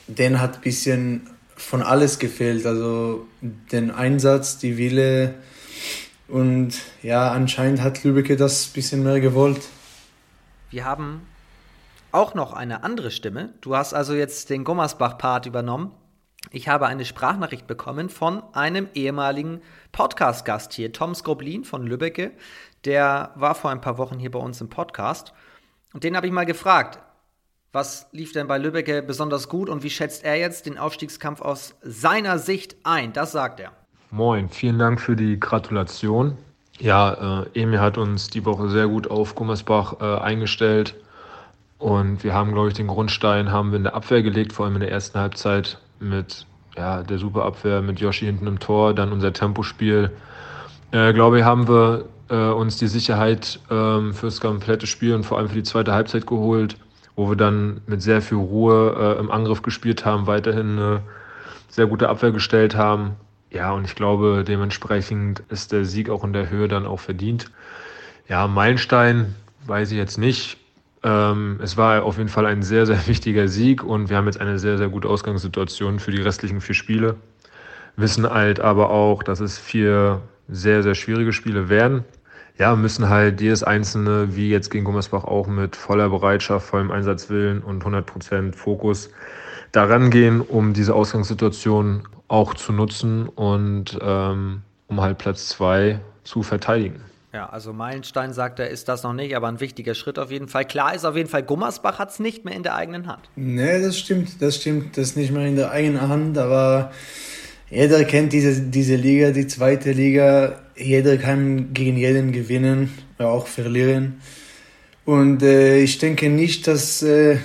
den 0.07 0.41
hat 0.41 0.55
ein 0.55 0.61
bisschen 0.63 1.29
von 1.57 1.83
alles 1.83 2.19
gefehlt. 2.19 2.65
Also, 2.65 3.27
den 3.43 3.91
Einsatz, 3.91 4.57
die 4.57 4.79
Wille. 4.79 5.35
Und 6.27 6.73
ja, 7.03 7.33
anscheinend 7.33 7.83
hat 7.83 8.03
Lübeck 8.03 8.39
das 8.39 8.69
ein 8.69 8.73
bisschen 8.73 9.03
mehr 9.03 9.21
gewollt. 9.21 9.61
Wir 10.71 10.87
haben 10.87 11.21
auch 12.13 12.33
noch 12.33 12.55
eine 12.55 12.83
andere 12.83 13.11
Stimme. 13.11 13.53
Du 13.61 13.77
hast 13.77 13.93
also 13.93 14.15
jetzt 14.15 14.49
den 14.49 14.65
Gummersbach-Part 14.65 15.45
übernommen. 15.45 15.91
Ich 16.51 16.69
habe 16.69 16.87
eine 16.87 17.05
Sprachnachricht 17.05 17.67
bekommen 17.67 18.09
von 18.09 18.43
einem 18.53 18.89
ehemaligen 18.95 19.61
Podcast-Gast 19.93 20.73
hier, 20.73 20.93
Tom 20.93 21.15
Skroblin 21.15 21.65
von 21.65 21.87
Lübbecke. 21.87 22.33
Der 22.85 23.33
war 23.35 23.55
vor 23.55 23.71
ein 23.71 23.81
paar 23.81 23.99
Wochen 23.99 24.19
hier 24.19 24.31
bei 24.31 24.39
uns 24.39 24.61
im 24.61 24.69
Podcast. 24.69 25.33
Und 25.93 26.05
den 26.05 26.17
habe 26.17 26.27
ich 26.27 26.33
mal 26.33 26.47
gefragt, 26.47 26.99
Was 27.75 28.07
lief 28.13 28.31
denn 28.31 28.47
bei 28.47 28.57
Lübbecke 28.57 29.03
besonders 29.03 29.49
gut 29.49 29.69
und 29.69 29.83
wie 29.83 29.91
schätzt 29.91 30.25
er 30.25 30.37
jetzt 30.37 30.67
den 30.67 30.79
Aufstiegskampf 30.79 31.41
aus 31.41 31.75
seiner 31.83 32.39
Sicht 32.39 32.77
ein? 32.85 33.13
Das 33.13 33.33
sagt 33.33 33.59
er. 33.59 33.73
Moin, 34.13 34.49
vielen 34.49 34.79
Dank 34.79 35.01
für 35.01 35.17
die 35.17 35.41
Gratulation. 35.41 36.39
Ja, 36.79 37.43
äh, 37.43 37.61
Emil 37.61 37.81
hat 37.81 37.99
uns 37.99 38.31
die 38.31 38.45
Woche 38.45 38.69
sehr 38.69 38.87
gut 38.87 39.11
auf 39.11 39.35
Gummersbach 39.35 39.97
äh, 40.01 40.21
eingestellt 40.21 40.95
und 41.79 42.23
wir 42.23 42.33
haben, 42.33 42.53
glaube 42.53 42.69
ich, 42.69 42.75
den 42.75 42.87
Grundstein 42.87 43.51
haben 43.51 43.73
wir 43.73 43.79
in 43.79 43.83
der 43.83 43.97
Abwehr 43.97 44.23
gelegt, 44.23 44.53
vor 44.53 44.67
allem 44.67 44.77
in 44.77 44.81
der 44.81 44.93
ersten 44.93 45.19
Halbzeit 45.19 45.81
mit 46.01 46.47
ja, 46.77 47.03
der 47.03 47.19
super 47.19 47.45
Abwehr 47.45 47.83
mit 47.83 48.01
Yoshi 48.01 48.27
hinten 48.27 48.47
im 48.47 48.59
Tor, 48.59 48.95
dann 48.95 49.13
unser 49.13 49.33
Tempospiel. 49.33 50.11
Äh, 50.91 51.13
glaube 51.13 51.39
ich, 51.39 51.45
haben 51.45 51.69
wir 51.69 52.07
äh, 52.29 52.35
uns 52.35 52.79
die 52.79 52.89
Sicherheit 52.89 53.61
ähm, 53.71 54.15
fürs 54.15 54.41
komplette 54.41 54.87
Spiel 54.87 55.15
und 55.15 55.25
vor 55.25 55.39
allem 55.39 55.49
für 55.49 55.55
die 55.55 55.63
zweite 55.63 55.93
Halbzeit 55.93 56.27
geholt, 56.27 56.77
wo 57.17 57.29
wir 57.29 57.37
dann 57.37 57.81
mit 57.87 58.03
sehr 58.03 58.23
viel 58.23 58.39
Ruhe 58.39 59.17
äh, 59.17 59.21
im 59.21 59.31
Angriff 59.31 59.63
gespielt 59.63 60.05
haben, 60.05 60.27
weiterhin 60.27 60.79
eine 60.79 61.03
sehr 61.69 61.87
gute 61.87 62.09
Abwehr 62.09 62.33
gestellt 62.33 62.77
haben. 62.77 63.17
Ja, 63.51 63.73
und 63.73 63.85
ich 63.85 63.95
glaube, 63.95 64.45
dementsprechend 64.47 65.41
ist 65.49 65.71
der 65.71 65.85
Sieg 65.85 66.11
auch 66.11 66.25
in 66.25 66.33
der 66.33 66.51
Höhe 66.51 66.67
dann 66.67 66.87
auch 66.87 66.99
verdient. 66.99 67.51
Ja, 68.29 68.49
Meilenstein 68.49 69.35
weiß 69.67 69.93
ich 69.93 69.99
jetzt 69.99 70.19
nicht. 70.19 70.59
Ähm, 71.05 71.61
es 71.63 71.77
war 71.77 72.03
auf 72.03 72.17
jeden 72.17 72.31
Fall 72.31 72.47
ein 72.47 72.63
sehr, 72.63 72.87
sehr 72.87 73.07
wichtiger 73.07 73.47
Sieg 73.47 73.85
und 73.85 74.09
wir 74.09 74.17
haben 74.17 74.27
jetzt 74.27 74.41
eine 74.41 74.59
sehr, 74.59 74.79
sehr 74.79 74.89
gute 74.89 75.09
Ausgangssituation 75.09 76.01
für 76.01 76.11
die 76.11 76.23
restlichen 76.23 76.61
vier 76.61 76.75
Spiele. 76.75 77.17
Wissen 77.97 78.29
halt 78.29 78.59
aber 78.59 78.91
auch, 78.91 79.23
dass 79.23 79.39
es 79.39 79.59
vier 79.59 80.23
sehr, 80.49 80.83
sehr 80.83 80.95
schwierige 80.95 81.33
Spiele 81.33 81.69
werden. 81.69 82.05
Ja, 82.59 82.75
müssen 82.77 83.09
halt 83.09 83.41
jedes 83.41 83.63
einzelne, 83.63 84.37
wie 84.37 84.49
jetzt 84.49 84.71
gegen 84.71 84.85
Gummersbach 84.85 85.25
auch, 85.25 85.47
mit 85.47 85.77
voller 85.77 86.09
Bereitschaft, 86.09 86.67
vollem 86.67 86.91
Einsatzwillen 86.91 87.63
und 87.63 87.85
100% 87.85 88.55
Fokus 88.55 89.11
daran 89.73 90.11
gehen, 90.11 90.41
um 90.41 90.73
diese 90.73 90.95
Ausgangssituation 90.95 92.07
auch 92.29 92.55
zu 92.55 92.73
nutzen 92.73 93.29
und 93.29 93.99
ähm, 94.01 94.63
um 94.87 95.01
halt 95.01 95.19
Platz 95.19 95.49
zwei 95.49 96.01
zu 96.23 96.43
verteidigen. 96.43 97.01
Ja, 97.35 97.47
also 97.47 97.73
Meilenstein 97.73 98.33
sagt 98.33 98.61
er, 98.61 98.71
ist 98.71 98.89
das 98.89 99.03
noch 99.03 99.13
nicht, 99.13 99.35
aber 99.35 99.49
ein 99.49 99.59
wichtiger 99.59 99.97
Schritt 99.97 100.21
auf 100.21 100.31
jeden 100.31 100.47
Fall. 100.47 100.65
Klar 100.65 100.95
ist 100.95 101.05
auf 101.05 101.17
jeden 101.17 101.29
Fall, 101.29 101.43
Gummersbach 101.43 101.99
hat 101.99 102.11
es 102.11 102.21
nicht 102.21 102.45
mehr 102.45 102.55
in 102.55 102.63
der 102.63 102.77
eigenen 102.77 103.09
Hand. 103.09 103.29
Nee, 103.35 103.83
das 103.83 103.99
stimmt, 103.99 104.41
das 104.41 104.55
stimmt, 104.55 104.97
das 104.97 105.09
ist 105.09 105.17
nicht 105.17 105.33
mehr 105.33 105.45
in 105.45 105.57
der 105.57 105.73
eigenen 105.73 106.01
Hand, 106.01 106.39
aber 106.39 106.93
jeder 107.69 108.05
kennt 108.05 108.33
diese, 108.33 108.61
diese 108.61 108.95
Liga, 108.95 109.33
die 109.33 109.49
zweite 109.49 109.91
Liga. 109.91 110.61
Jeder 110.77 111.17
kann 111.17 111.75
gegen 111.75 111.97
jeden 111.97 112.31
gewinnen, 112.31 112.95
auch 113.19 113.49
verlieren. 113.49 114.21
Und 115.05 115.43
äh, 115.43 115.79
ich 115.79 115.99
denke 115.99 116.29
nicht, 116.29 116.69
dass 116.69 117.03
äh, 117.03 117.39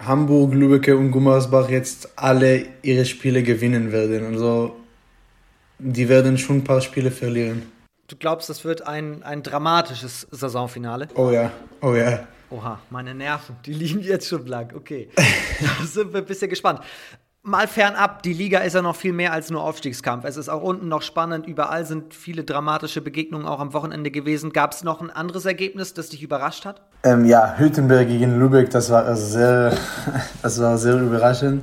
Hamburg, 0.00 0.52
Lübeck 0.52 0.88
und 0.88 1.12
Gummersbach 1.12 1.70
jetzt 1.70 2.10
alle 2.16 2.66
ihre 2.82 3.06
Spiele 3.06 3.42
gewinnen 3.42 3.90
werden. 3.90 4.26
Also 4.26 4.76
die 5.78 6.10
werden 6.10 6.36
schon 6.36 6.58
ein 6.58 6.64
paar 6.64 6.82
Spiele 6.82 7.10
verlieren. 7.10 7.79
Du 8.10 8.16
glaubst, 8.16 8.50
das 8.50 8.64
wird 8.64 8.88
ein, 8.88 9.22
ein 9.22 9.44
dramatisches 9.44 10.26
Saisonfinale? 10.32 11.06
Oh 11.14 11.30
ja, 11.30 11.52
oh 11.80 11.94
ja. 11.94 12.26
Oha, 12.50 12.80
meine 12.90 13.14
Nerven, 13.14 13.54
die 13.64 13.72
liegen 13.72 14.00
jetzt 14.00 14.26
schon 14.26 14.44
blank. 14.44 14.72
Okay, 14.74 15.10
da 15.16 15.86
sind 15.86 16.12
wir 16.12 16.18
ein 16.18 16.26
bisschen 16.26 16.50
gespannt. 16.50 16.80
Mal 17.42 17.68
fernab, 17.68 18.24
die 18.24 18.32
Liga 18.32 18.58
ist 18.58 18.74
ja 18.74 18.82
noch 18.82 18.96
viel 18.96 19.12
mehr 19.12 19.32
als 19.32 19.50
nur 19.50 19.62
Aufstiegskampf. 19.62 20.24
Es 20.24 20.36
ist 20.36 20.48
auch 20.48 20.60
unten 20.60 20.88
noch 20.88 21.02
spannend. 21.02 21.46
Überall 21.46 21.86
sind 21.86 22.12
viele 22.12 22.42
dramatische 22.42 23.00
Begegnungen 23.00 23.46
auch 23.46 23.60
am 23.60 23.72
Wochenende 23.74 24.10
gewesen. 24.10 24.52
Gab 24.52 24.72
es 24.72 24.82
noch 24.82 25.00
ein 25.00 25.10
anderes 25.10 25.44
Ergebnis, 25.44 25.94
das 25.94 26.08
dich 26.08 26.24
überrascht 26.24 26.64
hat? 26.64 26.82
Ähm, 27.04 27.24
ja, 27.24 27.54
Hüttenberg 27.58 28.08
gegen 28.08 28.40
Lübeck, 28.40 28.70
das 28.70 28.90
war 28.90 29.14
sehr, 29.14 29.72
das 30.42 30.60
war 30.60 30.76
sehr 30.78 31.00
überraschend. 31.00 31.62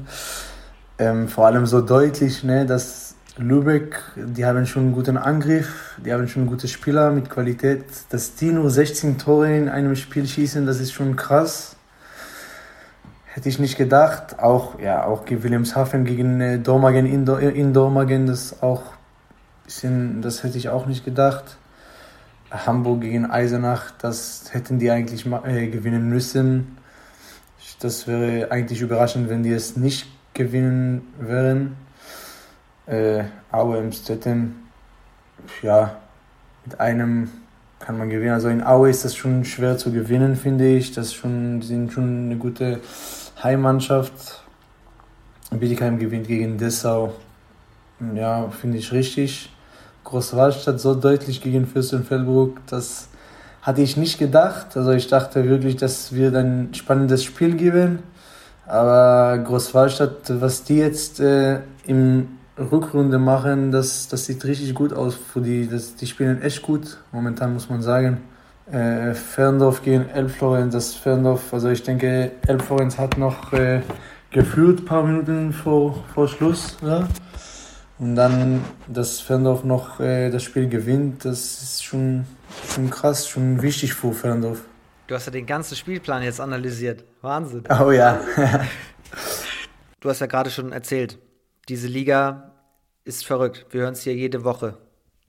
Ähm, 0.97 1.27
vor 1.27 1.45
allem 1.45 1.65
so 1.65 1.81
deutlich, 1.81 2.45
ne, 2.45 2.65
dass 2.65 3.06
Lübeck, 3.37 4.01
die 4.15 4.45
haben 4.45 4.65
schon 4.65 4.83
einen 4.83 4.93
guten 4.93 5.17
Angriff, 5.17 5.99
die 6.03 6.11
haben 6.11 6.27
schon 6.27 6.47
gute 6.47 6.67
Spieler 6.67 7.11
mit 7.11 7.29
Qualität. 7.29 7.83
Dass 8.09 8.35
die 8.35 8.51
nur 8.51 8.69
16 8.69 9.17
Tore 9.17 9.55
in 9.55 9.69
einem 9.69 9.95
Spiel 9.95 10.27
schießen, 10.27 10.65
das 10.65 10.79
ist 10.79 10.91
schon 10.91 11.15
krass. 11.15 11.75
Hätte 13.25 13.49
ich 13.49 13.59
nicht 13.59 13.77
gedacht. 13.77 14.39
Auch, 14.39 14.79
ja, 14.79 15.03
auch 15.03 15.23
Wilhelmshaven 15.29 16.05
gegen 16.05 16.41
äh, 16.41 16.57
Dormagen 16.57 17.05
in, 17.05 17.27
in 17.27 17.73
Dormagen, 17.73 18.25
das 18.25 18.63
auch 18.63 18.81
bisschen, 19.65 20.21
das 20.21 20.43
hätte 20.43 20.57
ich 20.57 20.69
auch 20.69 20.87
nicht 20.87 21.05
gedacht. 21.05 21.57
Hamburg 22.49 23.01
gegen 23.01 23.29
Eisenach, 23.29 23.91
das 23.99 24.45
hätten 24.51 24.79
die 24.79 24.89
eigentlich 24.89 25.25
äh, 25.25 25.67
gewinnen 25.67 26.09
müssen. 26.09 26.77
Das 27.79 28.07
wäre 28.07 28.51
eigentlich 28.51 28.81
überraschend, 28.81 29.29
wenn 29.29 29.43
die 29.43 29.51
es 29.51 29.77
nicht 29.77 30.07
gewinnen 30.33 31.01
würden 31.19 31.75
äh, 32.87 33.23
Aue 33.51 33.77
im 33.77 33.91
Stetten, 33.91 34.67
ja, 35.61 35.97
mit 36.65 36.79
einem 36.79 37.29
kann 37.79 37.97
man 37.97 38.09
gewinnen. 38.09 38.33
Also 38.33 38.49
in 38.49 38.63
Aue 38.63 38.89
ist 38.89 39.05
das 39.05 39.15
schon 39.15 39.45
schwer 39.45 39.77
zu 39.77 39.91
gewinnen, 39.91 40.35
finde 40.35 40.67
ich. 40.67 40.93
Das 40.93 41.13
schon, 41.13 41.61
sind 41.61 41.93
schon 41.93 42.25
eine 42.25 42.37
gute 42.37 42.79
Heimmannschaft. 43.41 44.41
Bietigheim 45.51 45.99
gewinnt 45.99 46.27
gegen 46.27 46.57
Dessau. 46.57 47.13
Ja, 48.15 48.49
finde 48.49 48.77
ich 48.77 48.91
richtig. 48.91 49.51
Großwallstadt 50.03 50.79
so 50.79 50.95
deutlich 50.95 51.41
gegen 51.41 51.67
Fürstenfeldbruck, 51.67 52.65
das 52.67 53.09
hatte 53.61 53.81
ich 53.81 53.97
nicht 53.97 54.17
gedacht. 54.17 54.77
Also 54.77 54.91
ich 54.91 55.07
dachte 55.07 55.49
wirklich, 55.49 55.75
dass 55.75 56.13
wir 56.13 56.33
ein 56.33 56.73
spannendes 56.73 57.25
Spiel 57.25 57.55
geben. 57.55 57.99
Aber 58.65 59.37
Großwallstadt, 59.39 60.41
was 60.41 60.63
die 60.63 60.77
jetzt 60.77 61.19
äh, 61.19 61.59
im 61.85 62.36
Rückrunde 62.57 63.19
machen, 63.19 63.71
das, 63.71 64.07
das 64.07 64.25
sieht 64.25 64.43
richtig 64.45 64.73
gut 64.73 64.93
aus 64.93 65.15
für 65.15 65.41
die. 65.41 65.67
Das, 65.67 65.95
die 65.95 66.07
spielen 66.07 66.41
echt 66.41 66.61
gut, 66.61 66.97
momentan 67.11 67.53
muss 67.53 67.69
man 67.69 67.81
sagen. 67.81 68.21
Äh, 68.71 69.13
Ferndorf 69.13 69.81
gegen 69.81 70.09
Elbflorenz, 70.09 70.73
das 70.73 70.93
Ferndorf, 70.93 71.53
also 71.53 71.69
ich 71.69 71.83
denke, 71.83 72.31
Elbflorenz 72.45 72.97
hat 72.97 73.17
noch 73.17 73.53
äh, 73.53 73.81
geführt, 74.31 74.81
ein 74.81 74.85
paar 74.85 75.03
Minuten 75.03 75.53
vor, 75.53 76.03
vor 76.13 76.27
Schluss. 76.27 76.75
Ja? 76.81 77.07
Und 77.99 78.15
dann, 78.15 78.61
dass 78.87 79.21
Ferndorf 79.21 79.63
noch 79.63 79.99
äh, 79.99 80.29
das 80.29 80.43
Spiel 80.43 80.67
gewinnt, 80.67 81.23
das 81.23 81.61
ist 81.61 81.85
schon, 81.85 82.25
schon 82.69 82.89
krass, 82.89 83.27
schon 83.27 83.61
wichtig 83.61 83.93
für 83.93 84.11
Ferndorf. 84.11 84.61
Du 85.07 85.15
hast 85.15 85.25
ja 85.25 85.31
den 85.31 85.45
ganzen 85.45 85.75
Spielplan 85.77 86.21
jetzt 86.21 86.41
analysiert. 86.41 87.05
Wahnsinn. 87.21 87.63
Oh 87.69 87.91
ja. 87.91 88.19
du 90.01 90.09
hast 90.09 90.19
ja 90.19 90.27
gerade 90.27 90.49
schon 90.49 90.73
erzählt, 90.73 91.17
diese 91.69 91.87
Liga 91.87 92.53
ist 93.03 93.25
verrückt. 93.25 93.65
Wir 93.71 93.81
hören 93.81 93.93
es 93.93 94.03
hier 94.03 94.15
jede 94.15 94.43
Woche. 94.43 94.77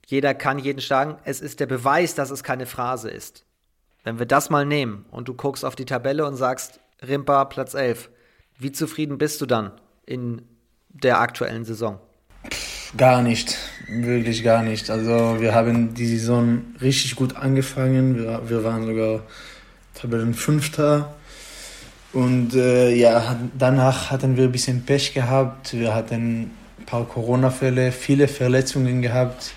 Jeder 0.05 0.33
kann 0.33 0.59
jeden 0.59 0.81
schlagen. 0.81 1.17
Es 1.23 1.41
ist 1.41 1.59
der 1.59 1.65
Beweis, 1.65 2.15
dass 2.15 2.31
es 2.31 2.43
keine 2.43 2.65
Phrase 2.65 3.09
ist. 3.09 3.45
Wenn 4.03 4.19
wir 4.19 4.25
das 4.25 4.49
mal 4.49 4.65
nehmen 4.65 5.05
und 5.11 5.27
du 5.27 5.33
guckst 5.33 5.65
auf 5.65 5.75
die 5.75 5.85
Tabelle 5.85 6.25
und 6.25 6.35
sagst, 6.35 6.79
Rimpa 7.05 7.45
Platz 7.45 7.73
11, 7.73 8.09
wie 8.57 8.71
zufrieden 8.71 9.17
bist 9.17 9.41
du 9.41 9.45
dann 9.45 9.71
in 10.05 10.41
der 10.89 11.19
aktuellen 11.19 11.65
Saison? 11.65 11.99
Gar 12.97 13.21
nicht, 13.21 13.57
wirklich 13.87 14.43
gar 14.43 14.63
nicht. 14.63 14.89
Also 14.89 15.39
wir 15.39 15.53
haben 15.53 15.93
die 15.93 16.07
Saison 16.07 16.61
richtig 16.81 17.15
gut 17.15 17.35
angefangen. 17.35 18.17
Wir, 18.17 18.49
wir 18.49 18.63
waren 18.63 18.85
sogar 18.85 19.23
Tabellenfünfter 19.93 21.13
und 22.13 22.55
äh, 22.55 22.93
ja, 22.95 23.37
danach 23.57 24.09
hatten 24.09 24.35
wir 24.35 24.45
ein 24.45 24.51
bisschen 24.51 24.83
Pech 24.83 25.13
gehabt. 25.13 25.73
Wir 25.73 25.93
hatten 25.93 26.51
ein 26.79 26.85
paar 26.85 27.05
Corona-Fälle, 27.05 27.91
viele 27.91 28.27
Verletzungen 28.27 29.01
gehabt. 29.01 29.51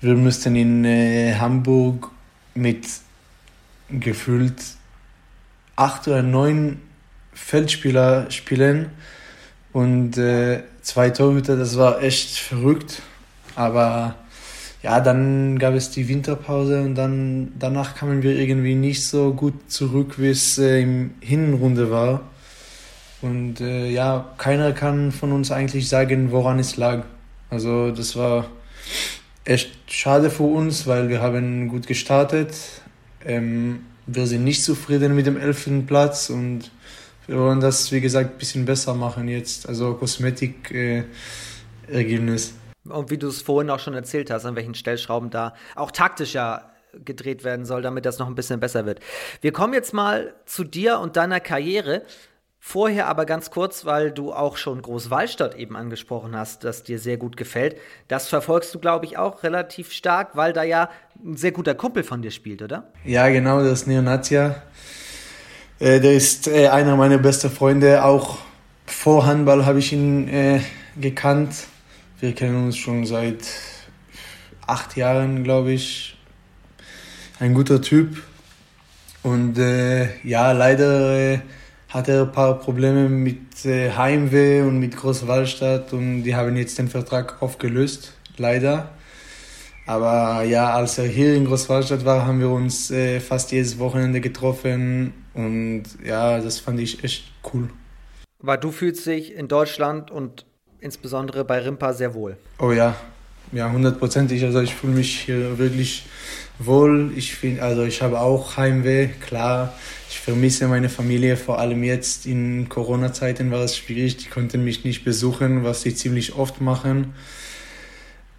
Wir 0.00 0.14
mussten 0.14 0.56
in 0.56 0.84
äh, 0.84 1.34
Hamburg 1.34 2.10
mit 2.54 2.86
gefühlt 3.90 4.62
acht 5.76 6.08
oder 6.08 6.22
neun 6.22 6.80
Feldspieler 7.34 8.30
spielen 8.30 8.90
und 9.72 10.16
äh, 10.16 10.62
zwei 10.82 11.10
Torhüter. 11.10 11.56
Das 11.56 11.76
war 11.76 12.02
echt 12.02 12.38
verrückt. 12.38 13.02
Aber 13.54 14.14
ja, 14.82 15.00
dann 15.00 15.58
gab 15.58 15.74
es 15.74 15.90
die 15.90 16.08
Winterpause 16.08 16.82
und 16.82 16.94
dann 16.94 17.52
danach 17.58 17.96
kamen 17.96 18.22
wir 18.22 18.38
irgendwie 18.38 18.76
nicht 18.76 19.04
so 19.04 19.32
gut 19.32 19.70
zurück, 19.70 20.18
wie 20.18 20.28
es 20.28 20.58
äh, 20.58 20.82
im 20.82 21.14
Hinrunde 21.20 21.90
war. 21.90 22.20
Und 23.20 23.60
äh, 23.60 23.90
ja, 23.90 24.32
keiner 24.38 24.72
kann 24.72 25.10
von 25.10 25.32
uns 25.32 25.50
eigentlich 25.50 25.88
sagen, 25.88 26.30
woran 26.30 26.60
es 26.60 26.76
lag. 26.76 27.02
Also 27.50 27.90
das 27.90 28.14
war 28.14 28.46
echt 29.44 29.70
schade 29.88 30.30
für 30.30 30.44
uns, 30.44 30.86
weil 30.86 31.08
wir 31.08 31.20
haben 31.20 31.66
gut 31.68 31.88
gestartet. 31.88 32.54
Ähm, 33.24 33.80
wir 34.06 34.26
sind 34.26 34.44
nicht 34.44 34.62
zufrieden 34.62 35.16
mit 35.16 35.26
dem 35.26 35.36
elften 35.36 35.86
Platz 35.86 36.30
und 36.30 36.70
wir 37.26 37.38
wollen 37.38 37.60
das, 37.60 37.90
wie 37.92 38.00
gesagt, 38.00 38.36
ein 38.36 38.38
bisschen 38.38 38.64
besser 38.64 38.94
machen 38.94 39.28
jetzt. 39.28 39.68
Also 39.68 39.94
Kosmetik-Ergebnis. 39.94 42.48
Äh, 42.48 42.52
und 42.90 43.10
wie 43.10 43.18
du 43.18 43.28
es 43.28 43.42
vorhin 43.42 43.70
auch 43.70 43.78
schon 43.78 43.94
erzählt 43.94 44.30
hast, 44.30 44.44
an 44.44 44.56
welchen 44.56 44.74
Stellschrauben 44.74 45.30
da 45.30 45.54
auch 45.74 45.90
taktischer 45.90 46.70
gedreht 47.04 47.44
werden 47.44 47.64
soll, 47.64 47.82
damit 47.82 48.06
das 48.06 48.18
noch 48.18 48.26
ein 48.26 48.34
bisschen 48.34 48.60
besser 48.60 48.86
wird. 48.86 49.00
Wir 49.40 49.52
kommen 49.52 49.74
jetzt 49.74 49.92
mal 49.92 50.34
zu 50.46 50.64
dir 50.64 50.98
und 50.98 51.16
deiner 51.16 51.40
Karriere. 51.40 52.02
Vorher 52.60 53.06
aber 53.06 53.24
ganz 53.24 53.50
kurz, 53.50 53.84
weil 53.84 54.10
du 54.10 54.32
auch 54.32 54.56
schon 54.56 54.82
Großwallstadt 54.82 55.54
eben 55.54 55.76
angesprochen 55.76 56.36
hast, 56.36 56.64
das 56.64 56.82
dir 56.82 56.98
sehr 56.98 57.16
gut 57.16 57.36
gefällt. 57.36 57.76
Das 58.08 58.28
verfolgst 58.28 58.74
du, 58.74 58.80
glaube 58.80 59.06
ich, 59.06 59.16
auch 59.16 59.44
relativ 59.44 59.92
stark, 59.92 60.34
weil 60.34 60.52
da 60.52 60.64
ja 60.64 60.90
ein 61.24 61.36
sehr 61.36 61.52
guter 61.52 61.74
Kumpel 61.74 62.02
von 62.02 62.20
dir 62.20 62.32
spielt, 62.32 62.60
oder? 62.60 62.90
Ja, 63.04 63.28
genau, 63.28 63.60
das 63.60 63.82
ist 63.82 63.86
Neonatia. 63.86 64.60
Äh, 65.78 66.00
der 66.00 66.14
ist 66.14 66.48
äh, 66.48 66.68
einer 66.68 66.96
meiner 66.96 67.18
besten 67.18 67.48
Freunde. 67.48 68.04
Auch 68.04 68.38
vor 68.86 69.24
Handball 69.24 69.64
habe 69.64 69.78
ich 69.78 69.92
ihn 69.92 70.28
äh, 70.28 70.60
gekannt. 71.00 71.68
Wir 72.20 72.32
kennen 72.34 72.64
uns 72.64 72.76
schon 72.76 73.06
seit 73.06 73.46
acht 74.66 74.96
Jahren, 74.96 75.44
glaube 75.44 75.70
ich. 75.70 76.18
Ein 77.38 77.54
guter 77.54 77.80
Typ. 77.80 78.20
Und 79.22 79.56
äh, 79.56 80.18
ja, 80.24 80.50
leider 80.50 81.16
äh, 81.16 81.38
hat 81.88 82.08
er 82.08 82.22
ein 82.22 82.32
paar 82.32 82.58
Probleme 82.58 83.08
mit 83.08 83.64
äh, 83.64 83.92
Heimweh 83.92 84.62
und 84.62 84.80
mit 84.80 84.96
Großwallstadt 84.96 85.92
und 85.92 86.24
die 86.24 86.34
haben 86.34 86.56
jetzt 86.56 86.76
den 86.78 86.88
Vertrag 86.88 87.40
aufgelöst, 87.40 88.14
leider. 88.36 88.90
Aber 89.86 90.42
ja, 90.42 90.72
als 90.72 90.98
er 90.98 91.06
hier 91.06 91.34
in 91.34 91.44
Großwallstadt 91.44 92.04
war, 92.04 92.26
haben 92.26 92.40
wir 92.40 92.50
uns 92.50 92.90
äh, 92.90 93.20
fast 93.20 93.52
jedes 93.52 93.78
Wochenende 93.78 94.20
getroffen 94.20 95.12
und 95.34 95.84
ja, 96.04 96.40
das 96.40 96.58
fand 96.58 96.80
ich 96.80 97.04
echt 97.04 97.32
cool. 97.54 97.68
Weil 98.40 98.58
du 98.58 98.72
fühlst 98.72 99.06
dich 99.06 99.34
in 99.34 99.46
Deutschland 99.46 100.10
und 100.10 100.47
insbesondere 100.80 101.44
bei 101.44 101.58
Rimpa 101.60 101.92
sehr 101.92 102.14
wohl. 102.14 102.36
Oh 102.58 102.72
ja, 102.72 102.96
ja, 103.52 103.70
hundertprozentig. 103.70 104.44
Also 104.44 104.60
ich 104.60 104.74
fühle 104.74 104.94
mich 104.94 105.20
hier 105.20 105.58
wirklich 105.58 106.06
wohl. 106.58 107.12
Ich 107.16 107.34
finde, 107.34 107.62
also 107.62 107.84
ich 107.84 108.02
habe 108.02 108.20
auch 108.20 108.56
Heimweh, 108.56 109.08
klar. 109.08 109.74
Ich 110.10 110.20
vermisse 110.20 110.68
meine 110.68 110.88
Familie, 110.88 111.36
vor 111.36 111.58
allem 111.58 111.82
jetzt 111.82 112.26
in 112.26 112.68
Corona-Zeiten 112.68 113.50
war 113.50 113.62
es 113.62 113.76
schwierig. 113.76 114.16
Die 114.18 114.28
konnten 114.28 114.64
mich 114.64 114.84
nicht 114.84 115.04
besuchen, 115.04 115.64
was 115.64 115.82
sie 115.82 115.94
ziemlich 115.94 116.34
oft 116.34 116.60
machen. 116.60 117.14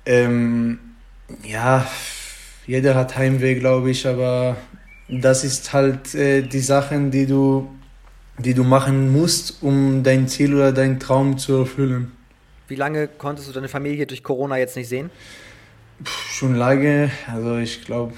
Ähm, 0.05 0.79
ja, 1.43 1.87
jeder 2.65 2.95
hat 2.95 3.17
Heimweh, 3.17 3.55
glaube 3.55 3.91
ich, 3.91 4.07
aber 4.07 4.57
das 5.07 5.43
ist 5.43 5.73
halt 5.73 6.13
äh, 6.15 6.41
die 6.43 6.59
Sachen, 6.59 7.11
die 7.11 7.25
du, 7.25 7.69
die 8.37 8.53
du 8.53 8.63
machen 8.63 9.11
musst, 9.11 9.61
um 9.61 10.03
dein 10.03 10.27
Ziel 10.27 10.53
oder 10.53 10.71
deinen 10.71 10.99
Traum 10.99 11.37
zu 11.37 11.55
erfüllen. 11.57 12.11
Wie 12.69 12.75
lange 12.75 13.07
konntest 13.07 13.49
du 13.49 13.51
deine 13.51 13.67
Familie 13.67 14.05
durch 14.05 14.23
Corona 14.23 14.57
jetzt 14.57 14.75
nicht 14.77 14.87
sehen? 14.87 15.09
Schon 16.05 16.53
lange. 16.53 17.09
Also 17.27 17.57
ich 17.57 17.83
glaube, 17.83 18.13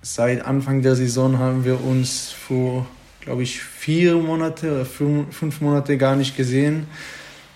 seit 0.00 0.44
Anfang 0.44 0.80
der 0.80 0.96
Saison 0.96 1.38
haben 1.38 1.66
wir 1.66 1.84
uns 1.84 2.30
vor, 2.30 2.86
glaube 3.20 3.42
ich, 3.42 3.60
vier 3.60 4.16
Monate 4.16 4.72
oder 4.72 4.84
fünf 4.86 5.60
Monate 5.60 5.98
gar 5.98 6.16
nicht 6.16 6.34
gesehen. 6.34 6.86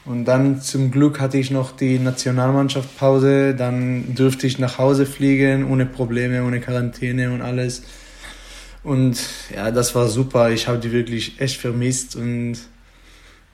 Und 0.04 0.26
dann 0.26 0.61
zum 0.61 0.90
Glück 0.90 1.18
hatte 1.18 1.38
ich 1.38 1.50
noch 1.50 1.73
die 1.73 1.99
Nationalmannschaft 1.99 2.99
Pause. 2.99 3.54
Dann 3.54 4.14
dürfte 4.14 4.47
ich 4.47 4.58
nach 4.58 4.76
Hause 4.76 5.06
fliegen, 5.06 5.70
ohne 5.70 5.87
Probleme, 5.87 6.44
ohne 6.44 6.61
Quarantäne 6.61 7.32
und 7.32 7.40
alles. 7.40 7.82
Und 8.82 9.18
ja, 9.54 9.70
das 9.70 9.94
war 9.94 10.08
super. 10.08 10.50
Ich 10.50 10.68
habe 10.68 10.78
die 10.78 10.92
wirklich 10.92 11.40
echt 11.40 11.58
vermisst 11.58 12.16
und 12.16 12.58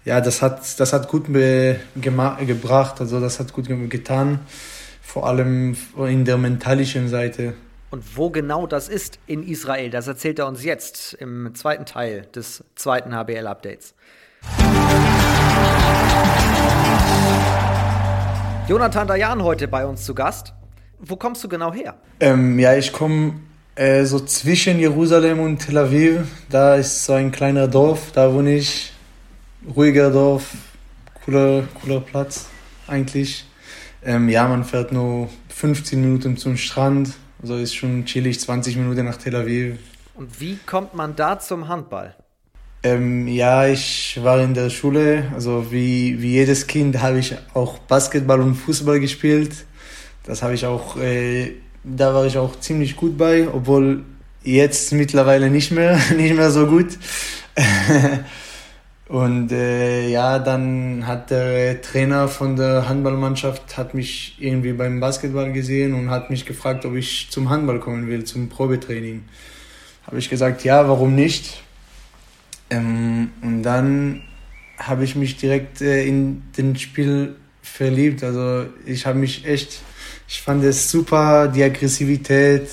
ja, 0.05 0.21
das 0.21 0.43
hat, 0.43 0.79
das 0.79 0.93
hat 0.93 1.09
gut 1.09 1.27
gebracht, 1.27 3.01
also 3.01 3.21
das 3.21 3.41
hat 3.41 3.53
gut 3.53 3.69
getan, 3.89 4.41
vor 5.03 5.27
allem 5.27 5.77
in 5.97 6.25
der 6.25 6.37
mentalischen 6.37 7.09
Seite. 7.09 7.55
Und 7.91 8.17
wo 8.17 8.29
genau 8.29 8.67
das 8.67 8.89
ist 8.89 9.19
in 9.27 9.43
Israel, 9.43 9.89
das 9.89 10.07
erzählt 10.07 10.39
er 10.39 10.49
uns 10.49 10.65
jetzt 10.65 11.15
im 11.15 11.55
zweiten 11.55 11.87
Teil 11.87 12.27
des 12.35 12.65
zweiten 12.75 13.15
HBL-Updates. 13.15 13.95
Jonathan 18.69 19.07
Dayan 19.07 19.43
heute 19.43 19.69
bei 19.69 19.87
uns 19.87 20.05
zu 20.05 20.15
Gast. 20.15 20.55
Wo 20.99 21.17
kommst 21.17 21.45
du 21.45 21.49
genau 21.49 21.73
her? 21.73 21.95
Ähm, 22.19 22.59
ja, 22.59 22.75
ich 22.75 22.93
komme 22.93 23.35
äh, 23.75 24.05
so 24.05 24.21
zwischen 24.21 24.79
Jerusalem 24.79 25.39
und 25.41 25.59
Tel 25.59 25.79
Aviv. 25.79 26.27
Da 26.51 26.77
ist 26.77 27.05
so 27.05 27.13
ein 27.13 27.31
kleiner 27.31 27.69
Dorf, 27.69 28.13
da 28.13 28.33
wohne 28.33 28.57
ich 28.57 28.94
ruhiger 29.75 30.11
Dorf, 30.11 30.55
cooler, 31.25 31.67
cooler 31.81 32.01
Platz 32.01 32.47
eigentlich. 32.87 33.45
Ähm, 34.05 34.29
ja, 34.29 34.47
man 34.47 34.65
fährt 34.65 34.93
nur 34.93 35.29
15 35.49 36.01
Minuten 36.01 36.37
zum 36.37 36.57
Strand, 36.57 37.13
also 37.41 37.57
ist 37.57 37.75
schon 37.75 38.05
chillig, 38.05 38.39
20 38.41 38.77
Minuten 38.77 39.05
nach 39.05 39.17
Tel 39.17 39.35
Aviv. 39.35 39.79
Und 40.15 40.41
wie 40.41 40.59
kommt 40.67 40.95
man 40.95 41.17
da 41.17 41.39
zum 41.39 41.69
Handball? 41.69 42.15
Ähm, 42.83 43.27
ja, 43.27 43.67
ich 43.67 44.21
war 44.23 44.41
in 44.41 44.53
der 44.53 44.69
Schule, 44.69 45.25
also 45.35 45.73
wie, 45.73 46.21
wie 46.21 46.33
jedes 46.33 46.67
Kind 46.67 47.01
habe 47.01 47.19
ich 47.19 47.35
auch 47.55 47.79
Basketball 47.79 48.41
und 48.43 48.57
Fußball 48.57 49.01
gespielt. 49.01 49.65
Das 50.25 50.43
habe 50.43 50.55
ich 50.55 50.67
auch, 50.67 50.99
äh, 50.99 51.55
da 51.83 52.15
war 52.15 52.27
ich 52.27 52.37
auch 52.37 52.61
ziemlich 52.61 52.97
gut 52.97 53.17
bei, 53.17 53.49
obwohl 53.51 54.05
jetzt 54.43 54.93
mittlerweile 54.93 55.49
nicht 55.49 55.71
mehr, 55.71 55.99
nicht 56.17 56.37
mehr 56.37 56.51
so 56.51 56.67
gut. 56.67 56.99
Und 59.15 59.53
äh, 59.53 60.09
ja, 60.09 60.41
dann 60.41 61.07
hat 61.07 61.31
der 61.31 61.81
Trainer 61.81 62.27
von 62.27 62.57
der 62.57 62.89
Handballmannschaft 62.89 63.77
hat 63.77 63.95
mich 63.95 64.35
irgendwie 64.41 64.73
beim 64.73 64.99
Basketball 64.99 65.53
gesehen 65.53 65.95
und 65.95 66.11
hat 66.11 66.31
mich 66.31 66.47
gefragt, 66.47 66.85
ob 66.85 66.97
ich 66.97 67.29
zum 67.31 67.49
Handball 67.49 67.79
kommen 67.79 68.09
will, 68.09 68.25
zum 68.25 68.49
Probetraining. 68.49 69.23
Habe 70.05 70.19
ich 70.19 70.29
gesagt, 70.29 70.65
ja, 70.65 70.89
warum 70.89 71.15
nicht? 71.15 71.63
Ähm, 72.71 73.31
und 73.41 73.63
dann 73.63 74.25
habe 74.79 75.05
ich 75.05 75.15
mich 75.15 75.37
direkt 75.37 75.81
äh, 75.81 76.05
in 76.05 76.43
den 76.59 76.75
Spiel 76.75 77.37
verliebt. 77.63 78.25
Also 78.25 78.67
ich 78.85 79.07
habe 79.07 79.21
mich 79.21 79.47
echt, 79.47 79.81
ich 80.27 80.43
fand 80.43 80.65
es 80.65 80.91
super, 80.91 81.47
die 81.47 81.63
Aggressivität. 81.63 82.67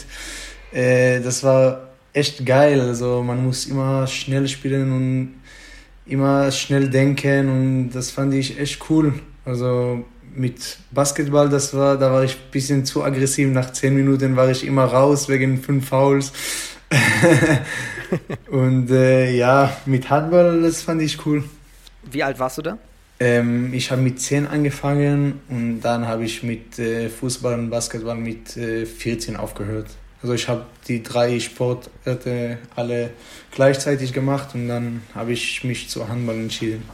Äh, 0.71 1.19
das 1.19 1.43
war 1.43 1.89
echt 2.13 2.43
geil. 2.47 2.81
Also 2.81 3.21
man 3.21 3.45
muss 3.45 3.67
immer 3.67 4.07
schnell 4.07 4.47
spielen 4.47 4.91
und 4.91 5.40
immer 6.05 6.51
schnell 6.51 6.89
denken 6.89 7.49
und 7.49 7.91
das 7.91 8.11
fand 8.11 8.33
ich 8.33 8.59
echt 8.59 8.89
cool. 8.89 9.13
Also 9.45 10.05
mit 10.35 10.77
Basketball, 10.91 11.49
das 11.49 11.73
war, 11.73 11.97
da 11.97 12.11
war 12.11 12.23
ich 12.23 12.33
ein 12.33 12.51
bisschen 12.51 12.85
zu 12.85 13.03
aggressiv. 13.03 13.49
Nach 13.49 13.71
zehn 13.71 13.95
Minuten 13.95 14.35
war 14.35 14.49
ich 14.49 14.65
immer 14.65 14.85
raus 14.85 15.29
wegen 15.29 15.61
fünf 15.61 15.89
Fouls. 15.89 16.31
und 18.51 18.89
äh, 18.91 19.35
ja, 19.35 19.75
mit 19.85 20.09
Handball, 20.09 20.61
das 20.61 20.81
fand 20.81 21.01
ich 21.01 21.25
cool. 21.25 21.43
Wie 22.09 22.23
alt 22.23 22.39
warst 22.39 22.57
du 22.57 22.61
da? 22.61 22.77
Ähm, 23.19 23.73
ich 23.73 23.91
habe 23.91 24.01
mit 24.01 24.19
zehn 24.19 24.47
angefangen 24.47 25.41
und 25.47 25.81
dann 25.81 26.07
habe 26.07 26.25
ich 26.25 26.43
mit 26.43 26.79
äh, 26.79 27.07
Fußball 27.07 27.53
und 27.53 27.69
Basketball 27.69 28.15
mit 28.15 28.57
äh, 28.57 28.85
14 28.85 29.35
aufgehört. 29.37 29.87
Also 30.21 30.33
ich 30.33 30.47
habe 30.47 30.65
die 30.87 31.01
drei 31.01 31.39
Sportarten 31.39 32.59
alle 32.75 33.11
gleichzeitig 33.51 34.13
gemacht 34.13 34.49
und 34.53 34.67
dann 34.67 35.01
habe 35.15 35.33
ich 35.33 35.63
mich 35.63 35.89
zu 35.89 36.07
Handball 36.07 36.35
entschieden. 36.35 36.87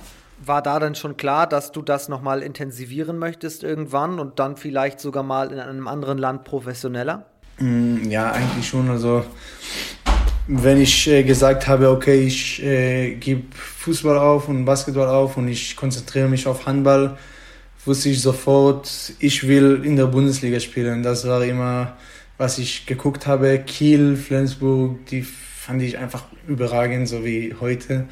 War 0.45 0.61
da 0.61 0.79
dann 0.79 0.95
schon 0.95 1.17
klar, 1.17 1.47
dass 1.47 1.71
du 1.71 1.81
das 1.81 2.09
nochmal 2.09 2.41
intensivieren 2.41 3.17
möchtest 3.17 3.63
irgendwann 3.63 4.19
und 4.19 4.39
dann 4.39 4.55
vielleicht 4.55 4.99
sogar 4.99 5.23
mal 5.23 5.51
in 5.51 5.59
einem 5.59 5.87
anderen 5.87 6.17
Land 6.17 6.43
professioneller? 6.43 7.25
Mm, 7.59 8.09
ja, 8.09 8.31
eigentlich 8.31 8.67
schon. 8.67 8.89
Also 8.89 9.25
wenn 10.47 10.79
ich 10.79 11.07
äh, 11.07 11.23
gesagt 11.23 11.67
habe, 11.67 11.89
okay, 11.89 12.21
ich 12.21 12.63
äh, 12.63 13.15
gebe 13.15 13.43
Fußball 13.53 14.17
auf 14.17 14.47
und 14.47 14.63
Basketball 14.63 15.09
auf 15.09 15.35
und 15.35 15.49
ich 15.49 15.75
konzentriere 15.75 16.29
mich 16.29 16.47
auf 16.47 16.65
Handball, 16.65 17.17
wusste 17.83 18.09
ich 18.09 18.21
sofort, 18.21 19.13
ich 19.19 19.47
will 19.47 19.81
in 19.83 19.95
der 19.95 20.05
Bundesliga 20.05 20.59
spielen. 20.59 21.03
Das 21.03 21.27
war 21.27 21.43
immer 21.43 21.97
was 22.37 22.57
ich 22.57 22.85
geguckt 22.85 23.27
habe, 23.27 23.59
Kiel, 23.59 24.15
Flensburg, 24.15 25.05
die 25.07 25.23
fand 25.23 25.81
ich 25.81 25.97
einfach 25.97 26.25
überragend, 26.47 27.07
so 27.07 27.25
wie 27.25 27.55
heute. 27.59 28.07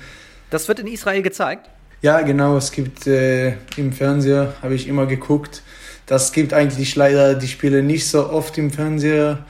Das 0.50 0.68
wird 0.68 0.80
in 0.80 0.88
Israel 0.88 1.22
gezeigt? 1.22 1.70
Ja, 2.02 2.22
genau. 2.22 2.58
Es 2.58 2.72
gibt 2.72 3.08
äh, 3.08 3.56
im 3.78 3.92
Fernseher, 3.92 4.54
habe 4.62 4.76
ich 4.76 4.88
immer 4.88 5.06
geguckt. 5.06 5.64
Das 6.06 6.32
gibt 6.32 6.54
eigentlich 6.54 6.96
leider 6.96 7.36
die 7.36 7.48
Spiele 7.48 7.82
nicht 7.82 8.08
so 8.08 8.30
oft 8.30 8.58
im 8.58 8.72
Fernseher 8.72 9.46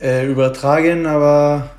äh, 0.00 0.26
übertragen, 0.26 1.06
aber 1.06 1.70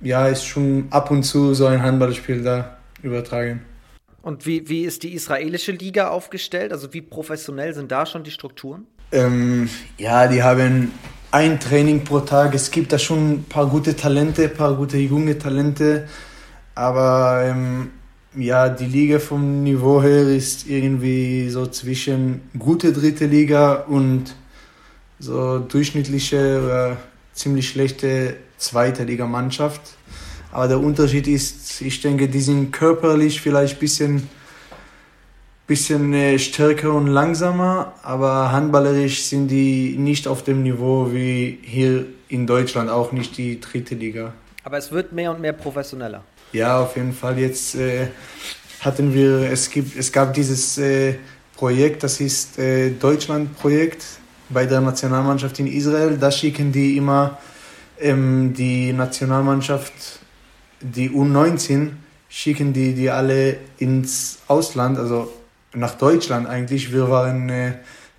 ja, 0.00 0.28
ist 0.28 0.44
schon 0.44 0.88
ab 0.90 1.10
und 1.10 1.22
zu 1.22 1.54
so 1.54 1.66
ein 1.66 1.82
Handballspiel 1.82 2.42
da 2.42 2.78
übertragen. 3.02 3.62
Und 4.22 4.44
wie, 4.44 4.68
wie 4.68 4.82
ist 4.82 5.02
die 5.02 5.14
israelische 5.14 5.72
Liga 5.72 6.08
aufgestellt? 6.08 6.72
Also 6.72 6.92
wie 6.92 7.00
professionell 7.00 7.72
sind 7.72 7.90
da 7.90 8.04
schon 8.04 8.24
die 8.24 8.30
Strukturen? 8.30 8.86
Ähm, 9.12 9.70
ja, 9.96 10.26
die 10.26 10.42
haben 10.42 10.92
ein 11.30 11.60
Training 11.60 12.04
pro 12.04 12.20
Tag. 12.20 12.54
Es 12.54 12.70
gibt 12.70 12.92
da 12.92 12.98
schon 12.98 13.30
ein 13.32 13.44
paar 13.44 13.66
gute 13.66 13.94
Talente, 13.94 14.44
ein 14.44 14.54
paar 14.54 14.74
gute 14.74 14.98
junge 14.98 15.38
Talente. 15.38 16.08
Aber 16.74 17.42
ähm, 17.44 17.90
ja, 18.36 18.68
die 18.68 18.86
Liga 18.86 19.18
vom 19.18 19.62
Niveau 19.62 20.02
her 20.02 20.28
ist 20.28 20.68
irgendwie 20.68 21.48
so 21.50 21.66
zwischen 21.66 22.42
gute 22.58 22.92
dritte 22.92 23.26
Liga 23.26 23.74
und 23.88 24.34
so 25.18 25.58
durchschnittliche 25.58 26.62
oder 26.64 26.96
ziemlich 27.32 27.68
schlechte 27.68 28.36
zweite 28.56 29.04
Liga 29.04 29.26
Mannschaft. 29.26 29.80
Aber 30.52 30.68
der 30.68 30.80
Unterschied 30.80 31.26
ist, 31.26 31.80
ich 31.80 32.00
denke, 32.00 32.28
die 32.28 32.40
sind 32.40 32.72
körperlich 32.72 33.40
vielleicht 33.40 33.76
ein 33.76 33.80
bisschen, 33.80 34.28
bisschen 35.68 36.14
äh, 36.14 36.38
stärker 36.38 36.94
und 36.94 37.06
langsamer, 37.06 37.92
aber 38.02 38.50
handballerisch 38.50 39.22
sind 39.24 39.48
die 39.48 39.96
nicht 39.98 40.26
auf 40.26 40.42
dem 40.42 40.62
Niveau 40.62 41.12
wie 41.12 41.58
hier 41.62 42.06
in 42.28 42.46
Deutschland, 42.46 42.90
auch 42.90 43.12
nicht 43.12 43.36
die 43.36 43.60
dritte 43.60 43.94
Liga. 43.94 44.32
Aber 44.64 44.78
es 44.78 44.90
wird 44.90 45.12
mehr 45.12 45.30
und 45.30 45.40
mehr 45.40 45.52
professioneller. 45.52 46.24
Ja, 46.52 46.80
auf 46.80 46.96
jeden 46.96 47.12
Fall. 47.12 47.38
Jetzt 47.38 47.74
äh, 47.74 48.08
hatten 48.80 49.12
wir, 49.12 49.52
es, 49.52 49.70
gibt, 49.70 49.94
es 49.96 50.10
gab 50.10 50.32
dieses 50.32 50.78
äh, 50.78 51.14
Projekt, 51.54 52.02
das 52.02 52.18
ist 52.20 52.58
äh, 52.58 52.90
Deutschland-Projekt 52.90 54.02
bei 54.48 54.64
der 54.64 54.80
Nationalmannschaft 54.80 55.58
in 55.58 55.66
Israel. 55.66 56.16
Da 56.16 56.30
schicken 56.30 56.72
die 56.72 56.96
immer 56.96 57.38
ähm, 58.00 58.54
die 58.54 58.94
Nationalmannschaft, 58.94 59.92
die 60.80 61.10
U19, 61.10 61.90
schicken 62.30 62.72
die 62.72 62.94
die 62.94 63.10
alle 63.10 63.58
ins 63.78 64.38
Ausland, 64.46 64.96
also 64.96 65.30
nach 65.74 65.94
Deutschland 65.94 66.46
eigentlich. 66.46 66.92
Wir 66.92 67.10
waren, 67.10 67.48
äh, 67.48 67.72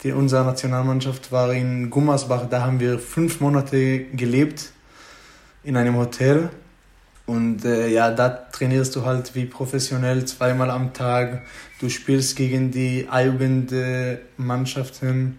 die, 0.03 0.11
unsere 0.11 0.43
Nationalmannschaft 0.45 1.31
war 1.31 1.53
in 1.53 1.89
Gummersbach, 1.89 2.47
da 2.49 2.61
haben 2.61 2.79
wir 2.79 2.99
fünf 2.99 3.41
Monate 3.41 4.05
gelebt 4.05 4.71
in 5.63 5.77
einem 5.77 5.97
Hotel. 5.97 6.49
Und 7.25 7.63
äh, 7.63 7.87
ja, 7.89 8.11
da 8.11 8.29
trainierst 8.29 8.95
du 8.95 9.05
halt 9.05 9.35
wie 9.35 9.45
professionell 9.45 10.25
zweimal 10.25 10.71
am 10.71 10.93
Tag. 10.93 11.43
Du 11.79 11.89
spielst 11.89 12.35
gegen 12.35 12.71
die 12.71 13.07
Jugendmannschaften. 13.07 15.37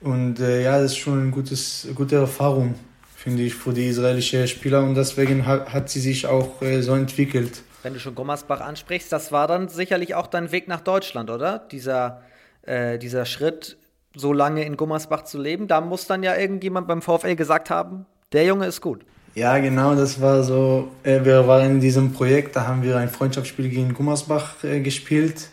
Und 0.00 0.40
äh, 0.40 0.64
ja, 0.64 0.80
das 0.80 0.92
ist 0.92 0.98
schon 0.98 1.20
eine 1.20 1.30
gutes, 1.30 1.86
gute 1.94 2.16
Erfahrung, 2.16 2.74
finde 3.14 3.44
ich, 3.44 3.54
für 3.54 3.72
die 3.72 3.86
israelischen 3.86 4.48
Spieler. 4.48 4.82
Und 4.82 4.96
deswegen 4.96 5.46
hat, 5.46 5.72
hat 5.72 5.88
sie 5.90 6.00
sich 6.00 6.26
auch 6.26 6.60
äh, 6.60 6.82
so 6.82 6.94
entwickelt. 6.94 7.62
Wenn 7.86 7.94
du 7.94 8.00
schon 8.00 8.16
Gommersbach 8.16 8.60
ansprichst, 8.60 9.12
das 9.12 9.30
war 9.30 9.46
dann 9.46 9.68
sicherlich 9.68 10.16
auch 10.16 10.26
dein 10.26 10.50
Weg 10.50 10.66
nach 10.66 10.80
Deutschland, 10.80 11.30
oder? 11.30 11.60
Dieser, 11.70 12.20
äh, 12.62 12.98
dieser 12.98 13.24
Schritt, 13.26 13.76
so 14.12 14.32
lange 14.32 14.64
in 14.64 14.76
Gummersbach 14.76 15.22
zu 15.22 15.40
leben. 15.40 15.68
Da 15.68 15.80
muss 15.80 16.08
dann 16.08 16.24
ja 16.24 16.34
irgendjemand 16.34 16.88
beim 16.88 17.00
VfL 17.00 17.36
gesagt 17.36 17.70
haben, 17.70 18.04
der 18.32 18.44
Junge 18.44 18.66
ist 18.66 18.80
gut. 18.80 19.02
Ja, 19.36 19.56
genau, 19.58 19.94
das 19.94 20.20
war 20.20 20.42
so. 20.42 20.88
Äh, 21.04 21.24
wir 21.24 21.46
waren 21.46 21.70
in 21.70 21.80
diesem 21.80 22.12
Projekt, 22.12 22.56
da 22.56 22.66
haben 22.66 22.82
wir 22.82 22.96
ein 22.96 23.08
Freundschaftsspiel 23.08 23.68
gegen 23.68 23.94
Gummersbach 23.94 24.64
äh, 24.64 24.80
gespielt. 24.80 25.48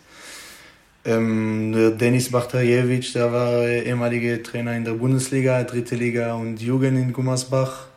Ähm, 1.04 1.72
der 1.72 1.92
Denis 1.92 2.32
Bachtarjewitsch, 2.32 3.14
der 3.14 3.32
war 3.32 3.64
ehemaliger 3.64 4.42
Trainer 4.42 4.74
in 4.74 4.84
der 4.84 4.94
Bundesliga, 4.94 5.62
dritte 5.62 5.94
Liga 5.94 6.34
und 6.34 6.60
Jugend 6.60 6.98
in 6.98 7.12
Gummersbach. 7.12 7.93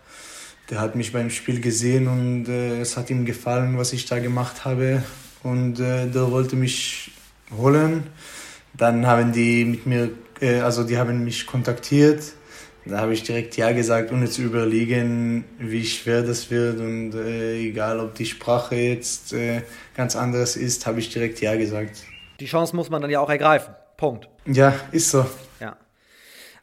Der 0.69 0.81
hat 0.81 0.95
mich 0.95 1.13
beim 1.13 1.29
Spiel 1.29 1.61
gesehen 1.61 2.07
und 2.07 2.49
äh, 2.49 2.81
es 2.81 2.97
hat 2.97 3.09
ihm 3.09 3.25
gefallen, 3.25 3.77
was 3.77 3.93
ich 3.93 4.05
da 4.05 4.19
gemacht 4.19 4.65
habe. 4.65 5.03
Und 5.43 5.79
äh, 5.79 6.07
der 6.07 6.31
wollte 6.31 6.55
mich 6.55 7.11
holen. 7.55 8.07
Dann 8.73 9.07
haben 9.07 9.31
die 9.31 9.63
mit 9.63 9.85
mir, 9.85 10.11
äh, 10.41 10.59
also 10.59 10.83
die 10.83 10.97
haben 10.97 11.23
mich 11.23 11.45
kontaktiert 11.45 12.21
da 12.89 12.99
habe 12.99 13.13
ich 13.13 13.23
direkt 13.23 13.57
Ja 13.57 13.71
gesagt, 13.71 14.11
ohne 14.11 14.29
zu 14.29 14.41
überlegen, 14.41 15.45
wie 15.59 15.85
schwer 15.85 16.23
das 16.23 16.49
wird. 16.49 16.79
Und 16.79 17.13
äh, 17.13 17.55
egal, 17.57 17.99
ob 17.99 18.15
die 18.15 18.25
Sprache 18.25 18.75
jetzt 18.75 19.33
äh, 19.33 19.63
ganz 19.95 20.15
anders 20.15 20.55
ist, 20.55 20.85
habe 20.85 20.99
ich 20.99 21.09
direkt 21.09 21.41
Ja 21.41 21.55
gesagt. 21.55 22.03
Die 22.39 22.45
Chance 22.45 22.75
muss 22.75 22.89
man 22.89 23.01
dann 23.01 23.11
ja 23.11 23.19
auch 23.19 23.29
ergreifen. 23.29 23.75
Punkt. 23.97 24.29
Ja, 24.45 24.73
ist 24.91 25.11
so. 25.11 25.25
Ja. 25.59 25.77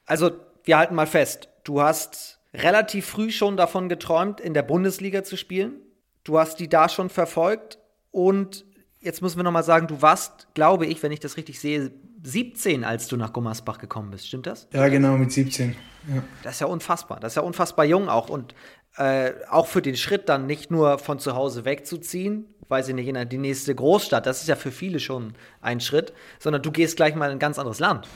Also, 0.06 0.30
wir 0.64 0.78
halten 0.78 0.94
mal 0.94 1.06
fest. 1.06 1.48
Du 1.64 1.82
hast 1.82 2.38
relativ 2.54 3.06
früh 3.06 3.30
schon 3.30 3.56
davon 3.56 3.88
geträumt, 3.88 4.40
in 4.40 4.54
der 4.54 4.62
Bundesliga 4.62 5.24
zu 5.24 5.36
spielen. 5.36 5.74
Du 6.22 6.38
hast 6.38 6.60
die 6.60 6.68
da 6.68 6.88
schon 6.88 7.10
verfolgt. 7.10 7.78
Und 8.10 8.64
jetzt 9.00 9.20
müssen 9.22 9.36
wir 9.36 9.42
nochmal 9.42 9.64
sagen, 9.64 9.86
du 9.86 10.00
warst, 10.00 10.48
glaube 10.54 10.86
ich, 10.86 11.02
wenn 11.02 11.12
ich 11.12 11.20
das 11.20 11.36
richtig 11.36 11.60
sehe, 11.60 11.90
17, 12.22 12.84
als 12.84 13.08
du 13.08 13.16
nach 13.16 13.32
Gummersbach 13.32 13.78
gekommen 13.78 14.10
bist. 14.10 14.28
Stimmt 14.28 14.46
das? 14.46 14.68
Ja, 14.72 14.88
genau, 14.88 15.18
mit 15.18 15.30
17. 15.30 15.76
Ja. 16.14 16.22
Das 16.42 16.54
ist 16.54 16.60
ja 16.60 16.66
unfassbar. 16.68 17.20
Das 17.20 17.32
ist 17.32 17.36
ja 17.36 17.42
unfassbar 17.42 17.84
jung 17.84 18.08
auch. 18.08 18.30
Und 18.30 18.54
äh, 18.96 19.32
auch 19.50 19.66
für 19.66 19.82
den 19.82 19.96
Schritt 19.96 20.28
dann 20.28 20.46
nicht 20.46 20.70
nur 20.70 20.98
von 20.98 21.18
zu 21.18 21.34
Hause 21.34 21.64
wegzuziehen, 21.64 22.46
weiß 22.68 22.88
ich 22.88 22.94
nicht, 22.94 23.08
in 23.08 23.28
die 23.28 23.38
nächste 23.38 23.74
Großstadt, 23.74 24.24
das 24.24 24.40
ist 24.40 24.48
ja 24.48 24.56
für 24.56 24.70
viele 24.70 25.00
schon 25.00 25.34
ein 25.60 25.80
Schritt, 25.80 26.14
sondern 26.38 26.62
du 26.62 26.70
gehst 26.70 26.96
gleich 26.96 27.14
mal 27.14 27.26
in 27.26 27.32
ein 27.32 27.38
ganz 27.38 27.58
anderes 27.58 27.78
Land. 27.78 28.08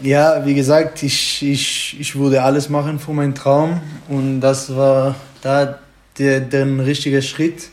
Ja, 0.00 0.46
wie 0.46 0.54
gesagt, 0.54 1.02
ich, 1.02 1.42
ich, 1.42 1.96
ich 1.98 2.14
würde 2.14 2.40
alles 2.44 2.68
machen 2.68 3.00
für 3.00 3.12
meinen 3.12 3.34
Traum 3.34 3.80
und 4.08 4.40
das 4.40 4.74
war 4.76 5.16
da 5.42 5.80
der, 6.18 6.40
der 6.40 6.86
richtige 6.86 7.20
Schritt, 7.20 7.68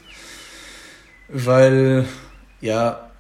weil 1.30 2.06
ja, 2.62 3.12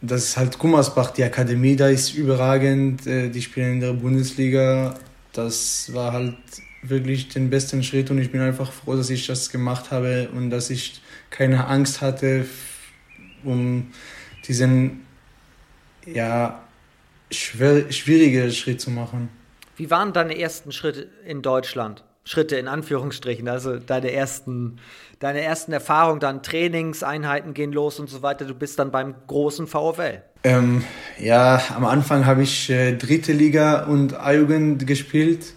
das 0.00 0.24
ist 0.24 0.36
halt 0.36 0.58
Gummersbach, 0.58 1.12
die 1.12 1.22
Akademie 1.22 1.76
da 1.76 1.86
ist 1.86 2.14
überragend, 2.14 3.06
äh, 3.06 3.28
die 3.28 3.42
spielen 3.42 3.74
in 3.74 3.80
der 3.80 3.92
Bundesliga. 3.92 4.94
Das 5.32 5.92
war 5.94 6.12
halt 6.12 6.36
wirklich 6.82 7.28
den 7.28 7.50
besten 7.50 7.84
Schritt 7.84 8.10
und 8.10 8.18
ich 8.18 8.32
bin 8.32 8.40
einfach 8.40 8.72
froh, 8.72 8.96
dass 8.96 9.08
ich 9.08 9.24
das 9.28 9.50
gemacht 9.50 9.92
habe 9.92 10.30
und 10.34 10.50
dass 10.50 10.70
ich 10.70 11.00
keine 11.30 11.68
Angst 11.68 12.00
hatte, 12.00 12.44
um 13.44 13.86
diesen 14.48 15.02
ja, 16.06 16.60
schwer, 17.30 17.90
schwierigen 17.92 18.50
Schritt 18.52 18.80
zu 18.80 18.90
machen. 18.90 19.28
Wie 19.76 19.90
waren 19.90 20.12
deine 20.12 20.38
ersten 20.38 20.72
Schritte 20.72 21.08
in 21.24 21.42
Deutschland? 21.42 22.04
Schritte 22.24 22.56
in 22.56 22.68
Anführungsstrichen, 22.68 23.48
also 23.48 23.78
deine 23.78 24.12
ersten, 24.12 24.80
deine 25.18 25.40
ersten 25.40 25.72
Erfahrungen, 25.72 26.20
dann 26.20 26.42
Trainingseinheiten 26.42 27.54
gehen 27.54 27.72
los 27.72 27.98
und 27.98 28.10
so 28.10 28.20
weiter. 28.20 28.44
Du 28.44 28.54
bist 28.54 28.78
dann 28.78 28.90
beim 28.90 29.14
großen 29.26 29.66
VfL. 29.66 30.22
Ähm, 30.44 30.84
ja, 31.18 31.62
am 31.74 31.86
Anfang 31.86 32.26
habe 32.26 32.42
ich 32.42 32.68
äh, 32.68 32.92
dritte 32.96 33.32
Liga 33.32 33.86
und 33.86 34.14
A-Jugend 34.14 34.86
gespielt. 34.86 35.54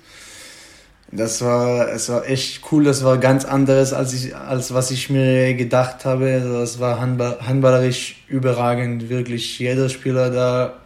Das 1.12 1.41
war, 1.41 1.89
es 1.89 2.07
war 2.07 2.25
echt 2.29 2.62
cool. 2.71 2.86
Das 2.86 3.03
war 3.03 3.17
ganz 3.17 3.43
anderes 3.43 3.91
als 3.91 4.13
ich, 4.13 4.34
als 4.34 4.73
was 4.73 4.91
ich 4.91 5.10
mir 5.10 5.53
gedacht 5.55 6.05
habe. 6.05 6.31
Also 6.41 6.60
das 6.60 6.79
war 6.79 7.01
handball, 7.01 7.38
handballerisch 7.41 8.23
überragend. 8.29 9.10
Wirklich 9.10 9.60
jeder 9.60 9.89
Spieler 9.89 10.29
da 10.29 10.81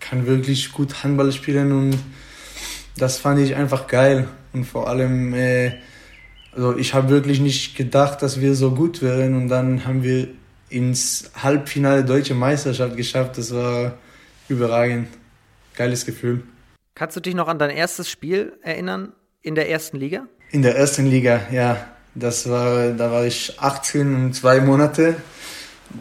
kann 0.00 0.26
wirklich 0.26 0.72
gut 0.72 1.04
Handball 1.04 1.30
spielen 1.32 1.72
und 1.72 1.98
das 2.96 3.18
fand 3.18 3.40
ich 3.40 3.54
einfach 3.54 3.86
geil. 3.86 4.28
Und 4.52 4.64
vor 4.64 4.88
allem, 4.88 5.32
äh, 5.34 5.74
also 6.52 6.76
ich 6.76 6.94
habe 6.94 7.08
wirklich 7.10 7.40
nicht 7.40 7.76
gedacht, 7.76 8.22
dass 8.22 8.40
wir 8.40 8.54
so 8.54 8.72
gut 8.74 9.02
wären 9.02 9.36
und 9.36 9.48
dann 9.48 9.84
haben 9.84 10.02
wir 10.02 10.28
ins 10.68 11.30
Halbfinale 11.40 12.04
Deutsche 12.04 12.34
Meisterschaft 12.34 12.96
geschafft. 12.96 13.38
Das 13.38 13.54
war 13.54 13.98
überragend. 14.48 15.08
Geiles 15.76 16.04
Gefühl. 16.04 16.42
Kannst 16.94 17.16
du 17.16 17.20
dich 17.20 17.34
noch 17.34 17.48
an 17.48 17.58
dein 17.58 17.70
erstes 17.70 18.10
Spiel 18.10 18.52
erinnern 18.62 19.12
in 19.42 19.54
der 19.54 19.70
ersten 19.70 19.96
Liga? 19.96 20.26
In 20.50 20.62
der 20.62 20.76
ersten 20.76 21.06
Liga, 21.06 21.40
ja. 21.52 21.86
Das 22.14 22.50
war, 22.50 22.90
da 22.90 23.12
war 23.12 23.24
ich 23.24 23.60
18 23.60 24.14
und 24.14 24.34
zwei 24.34 24.60
Monate. 24.60 25.16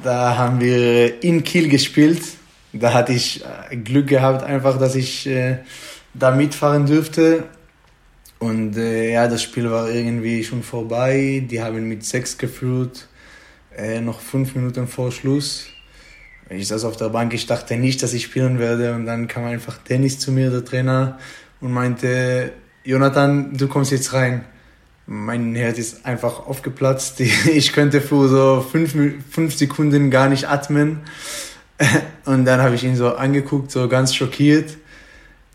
Da 0.03 0.37
haben 0.37 0.59
wir 0.59 1.23
in 1.23 1.43
Kiel 1.43 1.69
gespielt. 1.69 2.21
Da 2.73 2.93
hatte 2.93 3.13
ich 3.13 3.43
äh, 3.69 3.77
Glück 3.77 4.07
gehabt, 4.07 4.43
einfach, 4.43 4.77
dass 4.77 4.95
ich 4.95 5.27
äh, 5.27 5.57
da 6.13 6.31
mitfahren 6.31 6.85
durfte. 6.85 7.45
Und 8.39 8.77
äh, 8.77 9.11
ja, 9.11 9.27
das 9.27 9.43
Spiel 9.43 9.69
war 9.69 9.89
irgendwie 9.89 10.43
schon 10.43 10.63
vorbei. 10.63 11.43
Die 11.49 11.61
haben 11.61 11.87
mit 11.87 12.05
sechs 12.05 12.37
geführt 12.37 13.07
äh, 13.79 14.01
noch 14.01 14.19
fünf 14.19 14.55
Minuten 14.55 14.87
vor 14.87 15.11
Schluss. 15.11 15.67
Ich 16.49 16.67
saß 16.67 16.83
auf 16.85 16.97
der 16.97 17.09
Bank, 17.09 17.33
ich 17.33 17.45
dachte 17.45 17.77
nicht, 17.77 18.01
dass 18.01 18.13
ich 18.13 18.23
spielen 18.23 18.59
werde. 18.59 18.93
Und 18.93 19.05
dann 19.05 19.27
kam 19.27 19.45
einfach 19.45 19.77
Dennis 19.77 20.19
zu 20.19 20.31
mir, 20.31 20.49
der 20.49 20.65
Trainer, 20.65 21.19
und 21.61 21.71
meinte, 21.71 22.53
Jonathan, 22.83 23.55
du 23.55 23.67
kommst 23.67 23.91
jetzt 23.91 24.13
rein. 24.13 24.45
Mein 25.05 25.55
Herz 25.55 25.77
ist 25.77 26.05
einfach 26.05 26.47
aufgeplatzt. 26.47 27.19
Ich 27.53 27.73
könnte 27.73 28.01
für 28.01 28.27
so 28.27 28.61
fünf, 28.61 28.95
fünf 29.29 29.55
Sekunden 29.55 30.11
gar 30.11 30.29
nicht 30.29 30.47
atmen. 30.47 31.01
Und 32.25 32.45
dann 32.45 32.61
habe 32.61 32.75
ich 32.75 32.83
ihn 32.83 32.95
so 32.95 33.15
angeguckt, 33.15 33.71
so 33.71 33.87
ganz 33.87 34.13
schockiert. 34.13 34.77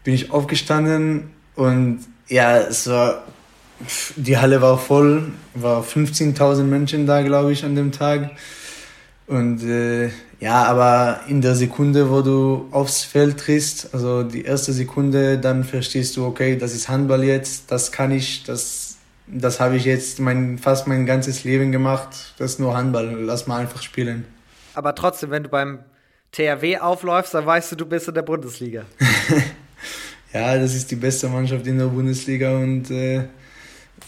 Bin 0.02 0.14
ich 0.14 0.30
aufgestanden 0.30 1.30
und 1.54 2.00
ja, 2.28 2.58
es 2.58 2.88
war 2.88 3.24
die 4.16 4.38
Halle 4.38 4.62
war 4.62 4.78
voll, 4.78 5.32
war 5.54 5.82
15.000 5.82 6.62
Menschen 6.62 7.06
da, 7.06 7.22
glaube 7.22 7.52
ich, 7.52 7.64
an 7.64 7.74
dem 7.74 7.92
Tag. 7.92 8.30
Und 9.26 9.62
äh, 9.64 10.10
ja, 10.40 10.64
aber 10.64 11.20
in 11.28 11.40
der 11.40 11.54
Sekunde, 11.54 12.10
wo 12.10 12.20
du 12.20 12.68
aufs 12.70 13.02
Feld 13.02 13.38
trittst, 13.38 13.94
also 13.94 14.22
die 14.22 14.44
erste 14.44 14.72
Sekunde, 14.72 15.38
dann 15.38 15.64
verstehst 15.64 16.16
du, 16.16 16.26
okay, 16.26 16.56
das 16.56 16.74
ist 16.74 16.88
Handball 16.88 17.24
jetzt, 17.24 17.70
das 17.70 17.90
kann 17.90 18.10
ich, 18.10 18.44
das, 18.44 18.96
das 19.26 19.60
habe 19.60 19.76
ich 19.76 19.84
jetzt 19.84 20.20
mein, 20.20 20.58
fast 20.58 20.87
mein 20.87 21.06
ganzes 21.06 21.44
Leben 21.44 21.72
gemacht, 21.72 22.34
das 22.38 22.52
ist 22.52 22.60
nur 22.60 22.76
Handball, 22.76 23.16
lass 23.20 23.46
mal 23.46 23.60
einfach 23.60 23.82
spielen. 23.82 24.26
Aber 24.74 24.94
trotzdem, 24.94 25.30
wenn 25.30 25.44
du 25.44 25.48
beim 25.48 25.78
THW 26.34 26.78
aufläufst, 26.78 27.34
dann 27.34 27.46
weißt 27.46 27.72
du, 27.72 27.76
du 27.76 27.86
bist 27.86 28.08
in 28.08 28.14
der 28.14 28.22
Bundesliga. 28.22 28.84
ja, 30.32 30.58
das 30.58 30.74
ist 30.74 30.90
die 30.90 30.96
beste 30.96 31.28
Mannschaft 31.28 31.66
in 31.66 31.78
der 31.78 31.86
Bundesliga 31.86 32.56
und 32.56 32.90
äh, 32.90 33.22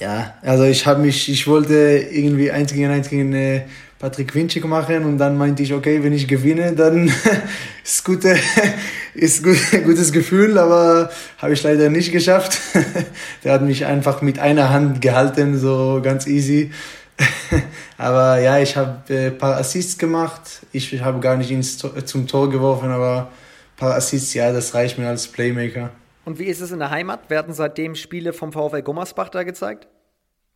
Ja, 0.01 0.35
also 0.43 0.65
ich 0.65 0.85
habe 0.87 1.01
mich, 1.01 1.29
ich 1.31 1.47
wollte 1.47 1.75
irgendwie 1.75 2.51
eins 2.51 2.73
gegen 2.73 2.91
eins 2.91 3.09
gegen 3.09 3.33
äh, 3.33 3.63
Patrick 3.99 4.35
Winczek 4.35 4.65
machen 4.67 5.05
und 5.05 5.19
dann 5.19 5.39
meinte 5.39 5.63
ich, 5.63 5.73
okay, 5.73 6.03
wenn 6.03 6.13
ich 6.13 6.29
gewinne, 6.29 6.73
dann 6.73 7.11
ist 7.85 8.05
gute, 8.05 8.37
ist 9.15 9.43
gut, 9.43 9.57
gutes 9.85 10.13
Gefühl, 10.13 10.59
aber 10.59 11.11
habe 11.39 11.53
ich 11.55 11.63
leider 11.63 11.89
nicht 11.89 12.13
geschafft. 12.13 12.61
Der 13.45 13.55
hat 13.55 13.63
mich 13.63 13.87
einfach 13.87 14.21
mit 14.21 14.39
einer 14.39 14.69
Hand 14.71 15.01
gehalten, 15.01 15.59
so 15.59 16.01
ganz 16.03 16.27
easy. 16.27 16.73
aber 17.99 18.39
ja, 18.41 18.59
ich 18.59 18.77
habe 18.77 19.03
ein 19.09 19.15
äh, 19.15 19.31
paar 19.31 19.57
Assists 19.57 19.99
gemacht. 19.99 20.61
Ich 20.73 21.01
habe 21.01 21.21
gar 21.21 21.37
nicht 21.37 21.51
ins, 21.51 21.79
zum 21.79 22.27
Tor 22.27 22.51
geworfen, 22.51 22.91
aber 22.91 23.31
ein 23.31 23.77
paar 23.77 23.95
Assists, 23.95 24.35
ja, 24.35 24.53
das 24.53 24.75
reicht 24.75 24.99
mir 24.99 25.09
als 25.09 25.29
Playmaker. 25.29 25.91
Und 26.25 26.39
wie 26.39 26.45
ist 26.45 26.61
es 26.61 26.73
in 26.73 26.81
der 26.81 26.91
Heimat? 26.91 27.31
Werden 27.31 27.55
seitdem 27.55 27.95
Spiele 27.95 28.33
vom 28.33 28.53
VfL 28.53 28.83
Gummersbach 28.83 29.29
da 29.29 29.45
gezeigt? 29.45 29.87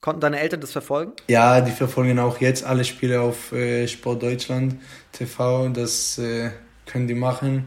Konnten 0.01 0.21
deine 0.21 0.41
Eltern 0.41 0.61
das 0.61 0.73
verfolgen? 0.73 1.13
Ja, 1.29 1.61
die 1.61 1.73
verfolgen 1.73 2.19
auch 2.19 2.41
jetzt 2.41 2.65
alle 2.65 2.85
Spiele 2.85 3.21
auf 3.21 3.53
äh, 3.53 3.87
Sport 3.87 4.23
Deutschland 4.23 4.77
TV. 5.13 5.69
Das 5.69 6.19
äh, 6.19 6.51
können 6.87 7.07
die 7.07 7.15
machen. 7.15 7.67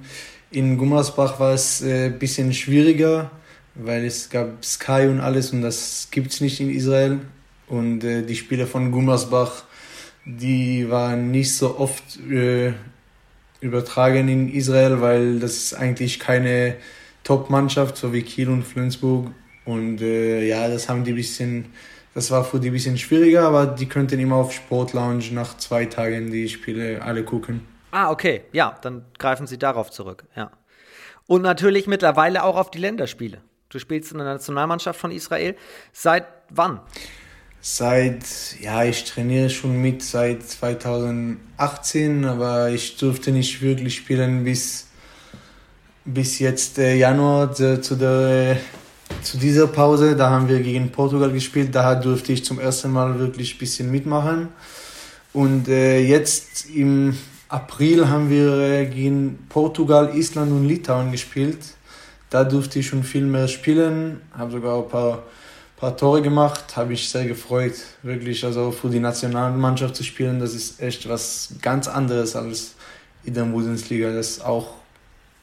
In 0.50 0.78
Gummersbach 0.78 1.40
war 1.40 1.54
es 1.54 1.82
ein 1.82 1.90
äh, 1.90 2.10
bisschen 2.10 2.52
schwieriger, 2.54 3.32
weil 3.76 4.04
es 4.06 4.30
gab 4.30 4.66
Sky 4.66 5.08
und 5.10 5.20
alles 5.20 5.52
und 5.52 5.62
das 5.62 6.10
gibt 6.12 6.32
es 6.32 6.42
nicht 6.42 6.60
in 6.60 6.72
Israel. 6.72 7.20
Und 7.74 8.04
äh, 8.04 8.22
die 8.22 8.36
Spiele 8.36 8.68
von 8.68 8.92
Gummersbach, 8.92 9.64
die 10.26 10.90
waren 10.90 11.32
nicht 11.32 11.56
so 11.56 11.80
oft 11.80 12.20
äh, 12.30 12.74
übertragen 13.62 14.28
in 14.28 14.54
Israel, 14.54 15.02
weil 15.02 15.40
das 15.40 15.58
ist 15.58 15.74
eigentlich 15.74 16.20
keine 16.20 16.76
Top-Mannschaft, 17.24 17.98
so 17.98 18.14
wie 18.14 18.22
Kiel 18.22 18.50
und 18.50 18.64
Flensburg. 18.64 19.32
Und 19.66 20.02
äh, 20.02 20.46
ja, 20.48 20.68
das 20.68 20.88
haben 20.88 21.04
die 21.04 21.14
bisschen 21.14 21.66
das 22.14 22.30
war 22.30 22.44
für 22.44 22.60
die 22.60 22.70
ein 22.70 22.74
bisschen 22.74 22.98
schwieriger, 22.98 23.48
aber 23.48 23.66
die 23.66 23.88
könnten 23.88 24.20
immer 24.20 24.36
auf 24.36 24.54
Sportlounge 24.54 25.24
nach 25.32 25.58
zwei 25.58 25.86
Tagen 25.86 26.32
die 26.32 26.48
Spiele 26.48 27.02
alle 27.02 27.24
gucken. 27.24 27.66
Ah, 27.90 28.12
okay. 28.12 28.44
Ja, 28.52 28.78
dann 28.82 29.06
greifen 29.18 29.48
sie 29.48 29.58
darauf 29.58 29.90
zurück. 29.90 30.26
Ja. 30.36 30.52
Und 31.26 31.42
natürlich 31.42 31.88
mittlerweile 31.88 32.44
auch 32.44 32.56
auf 32.56 32.70
die 32.70 32.78
Länderspiele. 32.78 33.42
Du 33.70 33.80
spielst 33.80 34.12
in 34.12 34.20
der 34.20 34.28
Nationalmannschaft 34.28 35.00
von 35.00 35.12
Israel. 35.12 35.56
Seit 35.92 36.26
wann? 36.50 36.82
Seit, 37.66 38.26
ja, 38.60 38.84
ich 38.84 39.06
trainiere 39.06 39.50
schon 39.50 39.82
mit 39.82 40.04
seit 40.04 40.44
2018, 40.44 42.26
aber 42.26 42.70
ich 42.70 42.98
durfte 42.98 43.32
nicht 43.32 43.62
wirklich 43.62 43.96
spielen 43.96 44.44
bis, 44.44 44.88
bis 46.04 46.40
jetzt 46.40 46.78
äh, 46.78 46.98
Januar 46.98 47.54
zu, 47.54 47.80
zu 47.80 47.96
der 47.96 48.58
zu 49.22 49.38
dieser 49.38 49.68
Pause, 49.68 50.18
da 50.18 50.30
haben 50.30 50.50
wir 50.50 50.60
gegen 50.60 50.92
Portugal 50.92 51.32
gespielt, 51.32 51.74
da 51.74 51.96
durfte 51.96 52.34
ich 52.34 52.44
zum 52.44 52.60
ersten 52.60 52.92
Mal 52.92 53.18
wirklich 53.18 53.56
ein 53.56 53.60
bisschen 53.60 53.90
mitmachen. 53.90 54.50
Und 55.32 55.70
äh, 55.70 56.02
jetzt 56.02 56.70
im 56.70 57.18
April 57.48 58.10
haben 58.10 58.30
wir 58.30 58.58
äh, 58.58 58.86
gegen 58.88 59.46
Portugal, 59.48 60.14
Island 60.14 60.52
und 60.52 60.68
Litauen 60.68 61.14
gespielt. 61.14 61.60
Da 62.30 62.44
durfte 62.44 62.80
ich 62.80 62.88
schon 62.88 63.04
viel 63.04 63.24
mehr 63.24 63.48
spielen, 63.48 64.20
habe 64.38 64.52
sogar 64.52 64.84
ein 64.84 64.90
paar, 64.90 65.24
paar 65.84 65.98
Tore 65.98 66.22
gemacht, 66.22 66.78
habe 66.78 66.94
ich 66.94 67.10
sehr 67.10 67.26
gefreut, 67.26 67.74
wirklich 68.04 68.46
also 68.46 68.72
für 68.72 68.88
die 68.88 69.02
Nationalmannschaft 69.02 69.98
zu 69.98 70.04
spielen. 70.06 70.40
Das 70.40 70.54
ist 70.54 70.82
echt 70.82 71.10
was 71.10 71.56
ganz 71.62 71.90
anderes 71.90 72.38
als 72.38 72.76
in 73.26 73.34
der 73.34 73.44
Bundesliga. 73.44 74.14
Das 74.14 74.30
ist 74.30 74.46
auch 74.46 74.76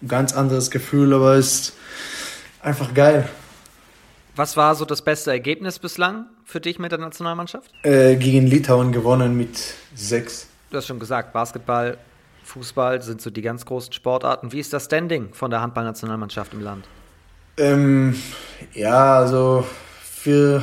ein 0.01 0.09
ganz 0.09 0.33
anderes 0.33 0.71
Gefühl, 0.71 1.13
aber 1.13 1.35
es 1.35 1.47
ist 1.47 1.73
einfach 2.63 2.95
geil. 2.95 3.29
Was 4.35 4.57
war 4.57 4.75
so 4.75 4.87
das 4.87 5.03
beste 5.03 5.31
Ergebnis 5.31 5.79
bislang 5.79 6.25
für 6.47 6.59
dich 6.59 6.79
mit 6.79 6.91
der 6.91 7.01
Nationalmannschaft? 7.01 7.71
Äh, 7.83 8.17
gegen 8.17 8.47
Litauen 8.47 8.93
gewonnen 8.93 9.37
mit 9.37 9.75
sechs. 9.95 10.47
Du 10.71 10.79
hast 10.79 10.87
schon 10.87 10.99
gesagt, 10.99 11.35
Basketball, 11.35 11.99
Fußball 12.45 13.03
sind 13.03 13.21
so 13.21 13.29
die 13.29 13.43
ganz 13.43 13.67
großen 13.67 13.93
Sportarten. 13.93 14.53
Wie 14.53 14.61
ist 14.61 14.73
das 14.73 14.87
Standing 14.87 15.35
von 15.35 15.51
der 15.51 15.61
Handballnationalmannschaft 15.61 16.55
im 16.55 16.61
Land? 16.61 16.87
Ähm, 17.59 18.15
ja, 18.73 19.19
also 19.19 19.67
wir, 20.25 20.63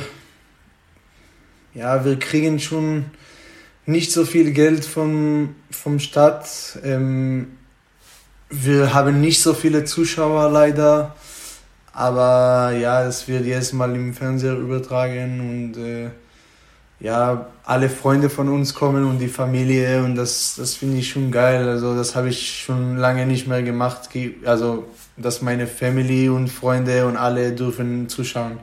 ja, 1.74 2.04
wir 2.04 2.18
kriegen 2.18 2.58
schon 2.58 3.06
nicht 3.86 4.12
so 4.12 4.24
viel 4.24 4.52
Geld 4.52 4.84
vom, 4.84 5.54
vom 5.70 5.98
Staat. 5.98 6.78
Ähm, 6.84 7.58
wir 8.50 8.94
haben 8.94 9.20
nicht 9.20 9.40
so 9.40 9.54
viele 9.54 9.84
Zuschauer 9.84 10.50
leider. 10.50 11.16
Aber 11.92 12.72
ja, 12.72 13.04
es 13.04 13.26
wird 13.26 13.44
jetzt 13.44 13.72
mal 13.72 13.94
im 13.94 14.14
Fernseher 14.14 14.56
übertragen 14.56 15.40
und 15.40 15.82
äh, 15.82 16.10
ja, 17.00 17.46
alle 17.64 17.88
Freunde 17.88 18.30
von 18.30 18.48
uns 18.48 18.74
kommen 18.74 19.04
und 19.04 19.18
die 19.18 19.28
Familie 19.28 20.02
und 20.02 20.14
das, 20.14 20.56
das 20.56 20.74
finde 20.74 20.98
ich 20.98 21.08
schon 21.08 21.30
geil. 21.30 21.68
Also 21.68 21.96
das 21.96 22.14
habe 22.14 22.28
ich 22.28 22.62
schon 22.62 22.96
lange 22.96 23.26
nicht 23.26 23.46
mehr 23.46 23.62
gemacht. 23.62 24.10
Also, 24.44 24.84
dass 25.16 25.42
meine 25.42 25.66
Family 25.66 26.28
und 26.28 26.48
Freunde 26.48 27.06
und 27.06 27.16
alle 27.16 27.52
dürfen 27.52 28.08
zuschauen. 28.08 28.58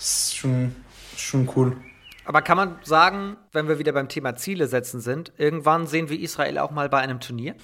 Das 0.00 0.28
ist 0.28 0.36
schon, 0.38 0.74
schon 1.14 1.46
cool. 1.54 1.76
Aber 2.24 2.40
kann 2.40 2.56
man 2.56 2.76
sagen, 2.84 3.36
wenn 3.52 3.68
wir 3.68 3.78
wieder 3.78 3.92
beim 3.92 4.08
Thema 4.08 4.34
Ziele 4.34 4.66
setzen 4.66 5.02
sind, 5.02 5.30
irgendwann 5.36 5.86
sehen 5.86 6.08
wir 6.08 6.18
Israel 6.18 6.56
auch 6.56 6.70
mal 6.70 6.88
bei 6.88 7.00
einem 7.00 7.20
Turnier? 7.20 7.54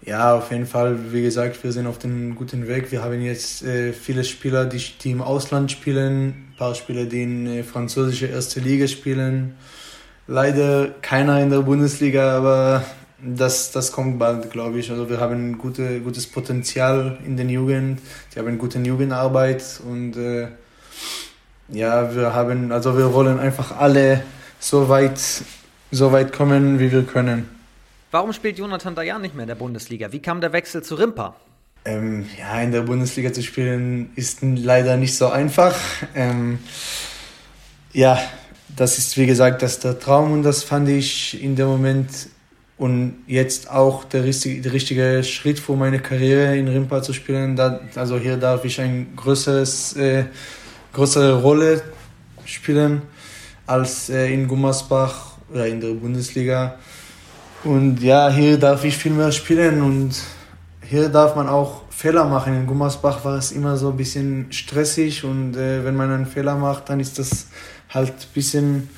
Ja, 0.00 0.34
auf 0.34 0.50
jeden 0.50 0.64
Fall. 0.64 1.12
Wie 1.12 1.20
gesagt, 1.20 1.62
wir 1.62 1.72
sind 1.72 1.86
auf 1.86 1.98
dem 1.98 2.36
guten 2.36 2.68
Weg. 2.68 2.90
Wir 2.90 3.02
haben 3.04 3.20
jetzt 3.20 3.62
äh, 3.64 3.92
viele 3.92 4.24
Spieler, 4.24 4.64
die, 4.64 4.78
die 4.78 5.10
im 5.10 5.20
Ausland 5.20 5.70
spielen, 5.70 6.28
ein 6.28 6.54
paar 6.56 6.74
Spieler, 6.74 7.04
die 7.04 7.22
in 7.22 7.46
äh, 7.46 7.62
französische 7.64 8.28
erste 8.28 8.60
Liga 8.60 8.86
spielen. 8.86 9.54
Leider 10.26 10.88
keiner 11.02 11.42
in 11.42 11.50
der 11.50 11.60
Bundesliga, 11.60 12.34
aber 12.34 12.82
das, 13.22 13.72
das 13.72 13.92
kommt 13.92 14.18
bald, 14.18 14.50
glaube 14.50 14.78
ich. 14.78 14.90
Also 14.90 15.10
wir 15.10 15.20
haben 15.20 15.58
gute, 15.58 16.00
gutes 16.00 16.26
Potenzial 16.28 17.18
in 17.26 17.36
den 17.36 17.50
Jugend. 17.50 18.00
Die 18.34 18.38
haben 18.38 18.56
gute 18.56 18.78
Jugendarbeit 18.78 19.82
und 19.86 20.16
äh, 20.16 20.48
ja, 21.68 22.14
wir 22.14 22.34
haben, 22.34 22.72
also 22.72 22.96
wir 22.96 23.12
wollen 23.12 23.38
einfach 23.38 23.76
alle 23.76 24.22
so 24.58 24.88
weit, 24.88 25.20
so 25.90 26.12
weit 26.12 26.32
kommen, 26.32 26.78
wie 26.78 26.90
wir 26.90 27.04
können. 27.04 27.48
Warum 28.10 28.32
spielt 28.32 28.58
Jonathan 28.58 28.94
Dayan 28.94 29.20
nicht 29.20 29.34
mehr 29.34 29.42
in 29.44 29.48
der 29.48 29.54
Bundesliga? 29.54 30.10
Wie 30.12 30.20
kam 30.20 30.40
der 30.40 30.52
Wechsel 30.52 30.82
zu 30.82 30.94
Rimpa? 30.94 31.36
Ähm, 31.84 32.26
ja, 32.38 32.60
in 32.60 32.72
der 32.72 32.82
Bundesliga 32.82 33.32
zu 33.32 33.42
spielen 33.42 34.10
ist 34.16 34.38
leider 34.42 34.96
nicht 34.96 35.16
so 35.16 35.28
einfach. 35.28 35.74
Ähm, 36.14 36.58
ja, 37.92 38.18
das 38.74 38.98
ist 38.98 39.16
wie 39.16 39.26
gesagt 39.26 39.62
das 39.62 39.80
der 39.80 39.98
Traum 39.98 40.32
und 40.32 40.42
das 40.42 40.62
fand 40.62 40.88
ich 40.88 41.42
in 41.42 41.56
dem 41.56 41.66
Moment 41.66 42.28
und 42.78 43.24
jetzt 43.26 43.70
auch 43.70 44.04
der 44.04 44.24
richtige, 44.24 44.60
der 44.62 44.72
richtige 44.72 45.24
Schritt 45.24 45.58
für 45.58 45.74
meine 45.74 45.98
Karriere 45.98 46.56
in 46.56 46.68
Rimpa 46.68 47.02
zu 47.02 47.12
spielen. 47.12 47.56
Da, 47.56 47.80
also 47.96 48.18
hier 48.18 48.36
darf 48.36 48.64
ich 48.64 48.80
ein 48.80 49.14
größeres, 49.16 49.96
äh, 49.96 50.24
größere 50.98 51.40
Rolle 51.40 51.80
spielen 52.44 53.02
als 53.66 54.10
äh, 54.10 54.34
in 54.34 54.48
Gummersbach 54.48 55.38
oder 55.48 55.68
in 55.68 55.80
der 55.80 55.92
Bundesliga. 55.92 56.74
Und 57.62 58.02
ja, 58.02 58.28
hier 58.30 58.58
darf 58.58 58.84
ich 58.84 58.96
viel 58.96 59.12
mehr 59.12 59.30
spielen 59.30 59.80
und 59.80 60.10
hier 60.82 61.08
darf 61.08 61.36
man 61.36 61.48
auch 61.48 61.82
Fehler 61.90 62.24
machen. 62.24 62.52
In 62.56 62.66
Gummersbach 62.66 63.24
war 63.24 63.38
es 63.38 63.52
immer 63.52 63.76
so 63.76 63.90
ein 63.90 63.96
bisschen 63.96 64.50
stressig 64.50 65.22
und 65.22 65.54
äh, 65.54 65.84
wenn 65.84 65.94
man 65.94 66.10
einen 66.10 66.26
Fehler 66.26 66.56
macht, 66.56 66.88
dann 66.88 66.98
ist 66.98 67.20
das 67.20 67.46
halt 67.90 68.10
ein 68.10 68.32
bisschen, 68.34 68.90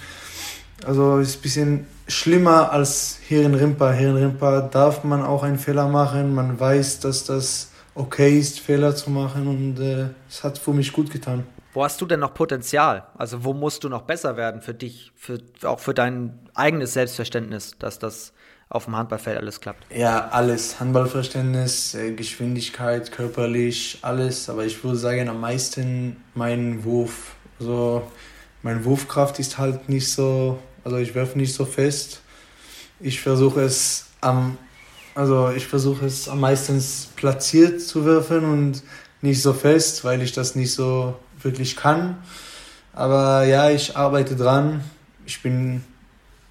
also 0.86 1.18
ist 1.18 1.36
ein 1.36 1.42
bisschen 1.42 1.86
schlimmer 2.08 2.72
als 2.72 3.18
hier 3.28 3.42
in 3.44 3.54
Rimpa. 3.54 3.92
Hier 3.92 4.08
in 4.08 4.16
Rimpa 4.16 4.62
darf 4.62 5.04
man 5.04 5.22
auch 5.22 5.42
einen 5.42 5.58
Fehler 5.58 5.86
machen. 5.86 6.34
Man 6.34 6.58
weiß, 6.58 7.00
dass 7.00 7.24
das 7.24 7.68
okay 7.94 8.38
ist, 8.38 8.60
Fehler 8.60 8.96
zu 8.96 9.10
machen 9.10 9.46
und 9.46 9.80
äh, 9.80 10.06
es 10.30 10.42
hat 10.42 10.56
für 10.56 10.72
mich 10.72 10.94
gut 10.94 11.10
getan. 11.10 11.44
Wo 11.72 11.84
hast 11.84 12.00
du 12.00 12.06
denn 12.06 12.20
noch 12.20 12.34
Potenzial? 12.34 13.06
Also 13.16 13.44
wo 13.44 13.52
musst 13.52 13.84
du 13.84 13.88
noch 13.88 14.02
besser 14.02 14.36
werden 14.36 14.60
für 14.60 14.74
dich, 14.74 15.12
für, 15.14 15.38
auch 15.62 15.78
für 15.78 15.94
dein 15.94 16.38
eigenes 16.54 16.94
Selbstverständnis, 16.94 17.76
dass 17.78 17.98
das 17.98 18.32
auf 18.68 18.86
dem 18.86 18.96
Handballfeld 18.96 19.38
alles 19.38 19.60
klappt? 19.60 19.84
Ja, 19.94 20.28
alles. 20.28 20.80
Handballverständnis, 20.80 21.94
äh, 21.94 22.12
Geschwindigkeit, 22.12 23.12
körperlich, 23.12 23.98
alles. 24.02 24.48
Aber 24.48 24.64
ich 24.64 24.82
würde 24.82 24.96
sagen, 24.96 25.28
am 25.28 25.40
meisten 25.40 26.16
mein 26.34 26.84
Wurf. 26.84 27.34
Also, 27.58 28.02
meine 28.62 28.84
Wurfkraft 28.84 29.38
ist 29.38 29.58
halt 29.58 29.88
nicht 29.88 30.10
so, 30.10 30.58
also 30.84 30.96
ich 30.98 31.14
werfe 31.14 31.38
nicht 31.38 31.54
so 31.54 31.64
fest. 31.64 32.22
Ich 33.00 33.20
versuche 33.20 33.60
es 33.62 34.06
am, 34.20 34.58
also 35.14 35.50
ich 35.50 35.66
versuche 35.66 36.06
es 36.06 36.28
am 36.28 36.40
meisten 36.40 36.82
platziert 37.16 37.80
zu 37.80 38.04
werfen 38.04 38.44
und 38.44 38.82
nicht 39.22 39.42
so 39.42 39.52
fest, 39.52 40.04
weil 40.04 40.22
ich 40.22 40.32
das 40.32 40.54
nicht 40.54 40.72
so 40.72 41.16
wirklich 41.42 41.76
kann. 41.76 42.18
Aber 42.92 43.44
ja, 43.44 43.70
ich 43.70 43.96
arbeite 43.96 44.36
dran. 44.36 44.82
Ich 45.26 45.42
bin 45.42 45.84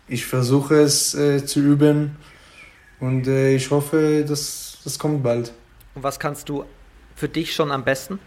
ich 0.08 0.26
versuche 0.26 0.76
es 0.76 1.14
äh, 1.14 1.46
zu 1.46 1.60
üben 1.60 2.18
und 3.00 3.28
äh, 3.28 3.56
ich 3.56 3.70
hoffe, 3.70 4.26
dass 4.28 4.80
das 4.84 4.98
kommt 4.98 5.22
bald. 5.22 5.54
Und 5.94 6.04
was 6.04 6.20
kannst 6.20 6.50
du 6.50 6.66
für 7.16 7.30
dich 7.30 7.54
schon 7.54 7.72
am 7.72 7.84
besten? 7.84 8.20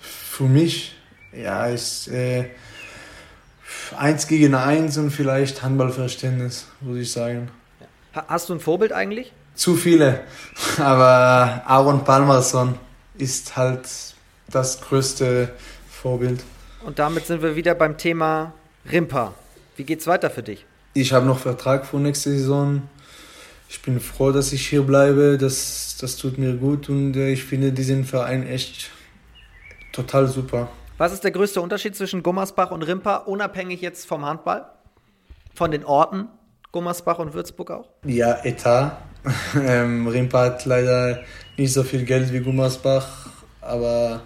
Für 0.00 0.44
mich, 0.44 0.94
ja, 1.32 1.66
ist 1.66 2.08
äh, 2.08 2.50
Eins 3.96 4.26
gegen 4.26 4.54
eins 4.54 4.98
und 4.98 5.10
vielleicht 5.10 5.62
Handballverständnis, 5.62 6.66
würde 6.80 7.00
ich 7.00 7.12
sagen. 7.12 7.50
Hast 8.12 8.48
du 8.48 8.54
ein 8.54 8.60
Vorbild 8.60 8.92
eigentlich? 8.92 9.32
Zu 9.54 9.76
viele. 9.76 10.22
Aber 10.78 11.62
Aaron 11.66 12.04
Palmerson 12.04 12.78
ist 13.18 13.56
halt 13.56 13.88
das 14.48 14.80
größte 14.80 15.52
Vorbild. 16.00 16.42
Und 16.84 16.98
damit 16.98 17.26
sind 17.26 17.42
wir 17.42 17.56
wieder 17.56 17.74
beim 17.74 17.98
Thema 17.98 18.54
Rimpa. 18.90 19.34
Wie 19.76 19.84
geht's 19.84 20.06
weiter 20.06 20.30
für 20.30 20.42
dich? 20.42 20.64
Ich 20.94 21.12
habe 21.12 21.26
noch 21.26 21.38
Vertrag 21.38 21.86
für 21.86 21.98
nächste 21.98 22.30
Saison. 22.30 22.82
Ich 23.68 23.82
bin 23.82 24.00
froh, 24.00 24.32
dass 24.32 24.52
ich 24.52 24.66
hier 24.66 24.82
bleibe. 24.82 25.36
Das, 25.38 25.96
das 26.00 26.16
tut 26.16 26.38
mir 26.38 26.54
gut 26.54 26.88
und 26.88 27.16
äh, 27.16 27.30
ich 27.30 27.44
finde 27.44 27.72
diesen 27.72 28.04
Verein 28.04 28.46
echt 28.46 28.90
total 29.92 30.26
super. 30.26 30.70
Was 30.98 31.12
ist 31.12 31.22
der 31.22 31.30
größte 31.30 31.60
Unterschied 31.60 31.94
zwischen 31.94 32.22
Gummersbach 32.22 32.70
und 32.70 32.82
Rimpa, 32.82 33.16
unabhängig 33.16 33.80
jetzt 33.80 34.06
vom 34.06 34.24
Handball? 34.24 34.66
Von 35.54 35.70
den 35.70 35.84
Orten, 35.84 36.28
Gummersbach 36.72 37.18
und 37.18 37.34
Würzburg 37.34 37.70
auch? 37.70 37.88
Ja, 38.04 38.38
Etat. 38.44 38.98
ähm, 39.54 40.08
Rimpa 40.08 40.40
hat 40.44 40.64
leider 40.64 41.20
nicht 41.56 41.72
so 41.72 41.82
viel 41.82 42.04
Geld 42.04 42.32
wie 42.32 42.40
Gummersbach, 42.40 43.28
aber 43.60 44.22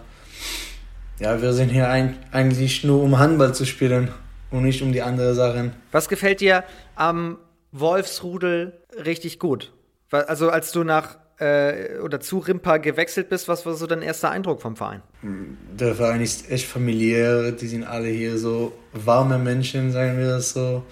ja, 1.20 1.40
wir 1.40 1.52
sind 1.52 1.70
hier 1.70 1.88
eigentlich 1.88 2.84
nur 2.84 3.02
um 3.02 3.18
Handball 3.18 3.54
zu 3.54 3.64
spielen 3.64 4.08
und 4.50 4.62
nicht 4.64 4.82
um 4.82 4.92
die 4.92 5.02
anderen 5.02 5.34
Sachen. 5.34 5.72
Was 5.92 6.08
gefällt 6.08 6.40
dir 6.40 6.64
am 6.96 7.38
Wolfsrudel 7.72 8.72
richtig 9.04 9.38
gut? 9.38 9.72
Also 10.10 10.50
als 10.50 10.70
du 10.72 10.84
nach 10.84 11.16
äh, 11.38 11.98
oder 11.98 12.20
zu 12.20 12.38
Rimpa 12.38 12.76
gewechselt 12.76 13.28
bist, 13.28 13.48
was 13.48 13.66
war 13.66 13.74
so 13.74 13.86
dein 13.86 14.02
erster 14.02 14.30
Eindruck 14.30 14.62
vom 14.62 14.76
Verein? 14.76 15.02
Der 15.22 15.94
Verein 15.94 16.20
ist 16.20 16.50
echt 16.50 16.66
familiär, 16.66 17.52
die 17.52 17.66
sind 17.66 17.84
alle 17.84 18.08
hier 18.08 18.38
so 18.38 18.72
warme 18.92 19.38
Menschen, 19.38 19.92
sagen 19.92 20.18
wir 20.18 20.28
das 20.28 20.52
so. 20.52 20.84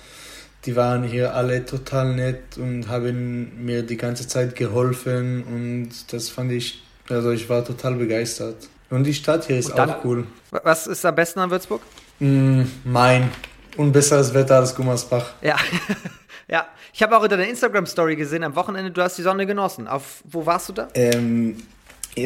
Die 0.64 0.76
waren 0.76 1.02
hier 1.02 1.34
alle 1.34 1.64
total 1.64 2.14
nett 2.14 2.56
und 2.56 2.88
haben 2.88 3.64
mir 3.64 3.82
die 3.82 3.96
ganze 3.96 4.28
Zeit 4.28 4.54
geholfen 4.54 5.42
und 5.42 6.12
das 6.12 6.28
fand 6.28 6.52
ich, 6.52 6.82
also 7.08 7.32
ich 7.32 7.48
war 7.48 7.64
total 7.64 7.94
begeistert. 7.96 8.68
Und 8.92 9.04
die 9.04 9.14
Stadt 9.14 9.46
hier 9.46 9.58
ist 9.58 9.70
dann, 9.70 9.90
auch 9.90 10.04
cool. 10.04 10.26
Was 10.50 10.86
ist 10.86 11.02
am 11.06 11.14
besten 11.14 11.40
an 11.40 11.50
Würzburg? 11.50 11.80
Mm, 12.18 12.64
Main. 12.84 13.30
Und 13.78 13.90
besseres 13.90 14.34
Wetter 14.34 14.56
als 14.56 14.74
Gummersbach. 14.74 15.32
Ja. 15.40 15.56
ja. 16.48 16.66
Ich 16.92 17.02
habe 17.02 17.16
auch 17.16 17.22
in 17.22 17.30
deiner 17.30 17.48
Instagram-Story 17.48 18.16
gesehen, 18.16 18.44
am 18.44 18.54
Wochenende, 18.54 18.90
du 18.90 19.00
hast 19.00 19.16
die 19.16 19.22
Sonne 19.22 19.46
genossen. 19.46 19.88
Auf, 19.88 20.22
wo 20.24 20.44
warst 20.44 20.68
du 20.68 20.72
da? 20.74 20.88
Ähm, 20.92 21.56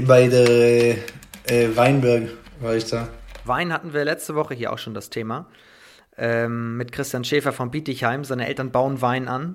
bei 0.08 0.26
der 0.26 0.96
äh, 1.48 1.76
Weinberg 1.76 2.30
war 2.58 2.74
ich 2.74 2.86
da. 2.86 3.06
Wein 3.44 3.72
hatten 3.72 3.92
wir 3.92 4.04
letzte 4.04 4.34
Woche 4.34 4.54
hier 4.54 4.72
auch 4.72 4.78
schon 4.78 4.92
das 4.92 5.08
Thema. 5.08 5.46
Ähm, 6.18 6.76
mit 6.76 6.90
Christian 6.90 7.22
Schäfer 7.22 7.52
von 7.52 7.70
Bietigheim. 7.70 8.24
Seine 8.24 8.48
Eltern 8.48 8.72
bauen 8.72 9.00
Wein 9.00 9.28
an. 9.28 9.54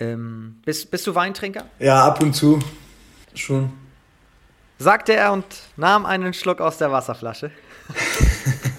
Ähm, 0.00 0.60
bist, 0.64 0.90
bist 0.90 1.06
du 1.06 1.14
Weintrinker? 1.14 1.66
Ja, 1.78 2.06
ab 2.06 2.22
und 2.22 2.32
zu. 2.32 2.58
Schon 3.34 3.70
sagte 4.78 5.14
er 5.14 5.32
und 5.32 5.44
nahm 5.76 6.06
einen 6.06 6.32
Schluck 6.32 6.60
aus 6.60 6.78
der 6.78 6.90
Wasserflasche. 6.92 7.50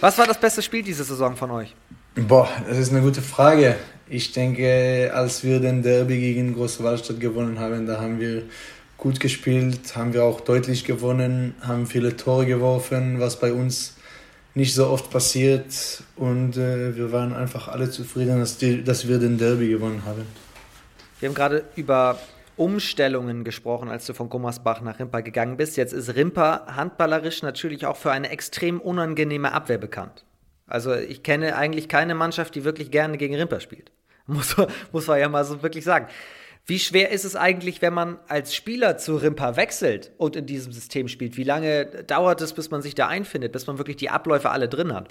Was 0.00 0.18
war 0.18 0.26
das 0.26 0.38
beste 0.38 0.60
Spiel 0.60 0.82
diese 0.82 1.04
Saison 1.04 1.36
von 1.36 1.50
euch? 1.50 1.74
Boah, 2.16 2.48
das 2.68 2.78
ist 2.78 2.90
eine 2.90 3.00
gute 3.00 3.22
Frage. 3.22 3.76
Ich 4.08 4.32
denke, 4.32 5.10
als 5.14 5.42
wir 5.44 5.60
den 5.60 5.82
Derby 5.82 6.20
gegen 6.20 6.54
Große 6.54 6.84
Waldstadt 6.84 7.20
gewonnen 7.20 7.58
haben, 7.58 7.86
da 7.86 8.00
haben 8.00 8.20
wir 8.20 8.42
gut 8.98 9.18
gespielt, 9.18 9.96
haben 9.96 10.12
wir 10.12 10.24
auch 10.24 10.40
deutlich 10.40 10.84
gewonnen, 10.84 11.54
haben 11.62 11.86
viele 11.86 12.16
Tore 12.16 12.46
geworfen, 12.46 13.18
was 13.18 13.40
bei 13.40 13.52
uns 13.52 13.96
nicht 14.54 14.74
so 14.74 14.88
oft 14.88 15.10
passiert. 15.10 16.02
Und 16.16 16.56
äh, 16.56 16.94
wir 16.94 17.12
waren 17.12 17.34
einfach 17.34 17.68
alle 17.68 17.90
zufrieden, 17.90 18.40
dass, 18.40 18.58
die, 18.58 18.84
dass 18.84 19.08
wir 19.08 19.18
den 19.18 19.38
Derby 19.38 19.68
gewonnen 19.68 20.02
haben. 20.04 20.26
Wir 21.18 21.28
haben 21.28 21.34
gerade 21.34 21.64
über 21.76 22.18
Umstellungen 22.56 23.44
gesprochen, 23.44 23.88
als 23.88 24.06
du 24.06 24.14
von 24.14 24.28
Gummersbach 24.28 24.80
nach 24.80 24.98
Rimpa 24.98 25.20
gegangen 25.20 25.56
bist. 25.56 25.76
Jetzt 25.76 25.92
ist 25.92 26.14
Rimpa 26.14 26.66
handballerisch 26.76 27.42
natürlich 27.42 27.86
auch 27.86 27.96
für 27.96 28.12
eine 28.12 28.30
extrem 28.30 28.80
unangenehme 28.80 29.52
Abwehr 29.52 29.78
bekannt. 29.78 30.24
Also 30.66 30.94
ich 30.94 31.22
kenne 31.22 31.56
eigentlich 31.56 31.88
keine 31.88 32.14
Mannschaft, 32.14 32.54
die 32.54 32.64
wirklich 32.64 32.90
gerne 32.90 33.18
gegen 33.18 33.34
Rimpa 33.34 33.60
spielt. 33.60 33.90
Muss, 34.26 34.56
muss 34.90 35.06
man 35.06 35.18
ja 35.18 35.28
mal 35.28 35.44
so 35.44 35.62
wirklich 35.62 35.84
sagen. 35.84 36.06
Wie 36.66 36.78
schwer 36.78 37.10
ist 37.10 37.24
es 37.26 37.36
eigentlich, 37.36 37.82
wenn 37.82 37.92
man 37.92 38.18
als 38.26 38.54
Spieler 38.54 38.96
zu 38.96 39.16
Rimpa 39.16 39.56
wechselt 39.56 40.12
und 40.16 40.34
in 40.34 40.46
diesem 40.46 40.72
System 40.72 41.08
spielt? 41.08 41.36
Wie 41.36 41.44
lange 41.44 41.84
dauert 41.84 42.40
es, 42.40 42.54
bis 42.54 42.70
man 42.70 42.80
sich 42.80 42.94
da 42.94 43.06
einfindet, 43.06 43.52
bis 43.52 43.66
man 43.66 43.76
wirklich 43.76 43.98
die 43.98 44.08
Abläufe 44.08 44.48
alle 44.48 44.66
drin 44.66 44.94
hat? 44.94 45.08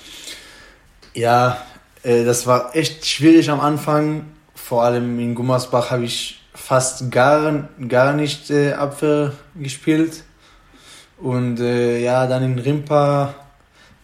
Ja, 1.14 1.64
äh, 2.02 2.26
das 2.26 2.48
war 2.48 2.76
echt 2.76 3.06
schwierig 3.06 3.52
am 3.52 3.60
Anfang. 3.60 4.26
Vor 4.56 4.84
allem 4.84 5.20
in 5.20 5.36
Gummersbach 5.36 5.92
habe 5.92 6.06
ich 6.06 6.43
fast 6.54 7.12
gar, 7.12 7.70
gar 7.88 8.14
nicht 8.14 8.50
äh, 8.50 8.74
Abwehr 8.74 9.34
gespielt. 9.56 10.24
Und 11.18 11.60
äh, 11.60 12.00
ja, 12.00 12.28
dann 12.28 12.44
in 12.44 12.60
Rimpa 12.60 13.34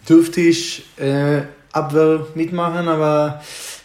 durfte 0.08 0.42
ich 0.42 0.86
äh, 0.98 1.42
Abwehr 1.72 2.28
mitmachen, 2.36 2.88
aber 2.88 3.42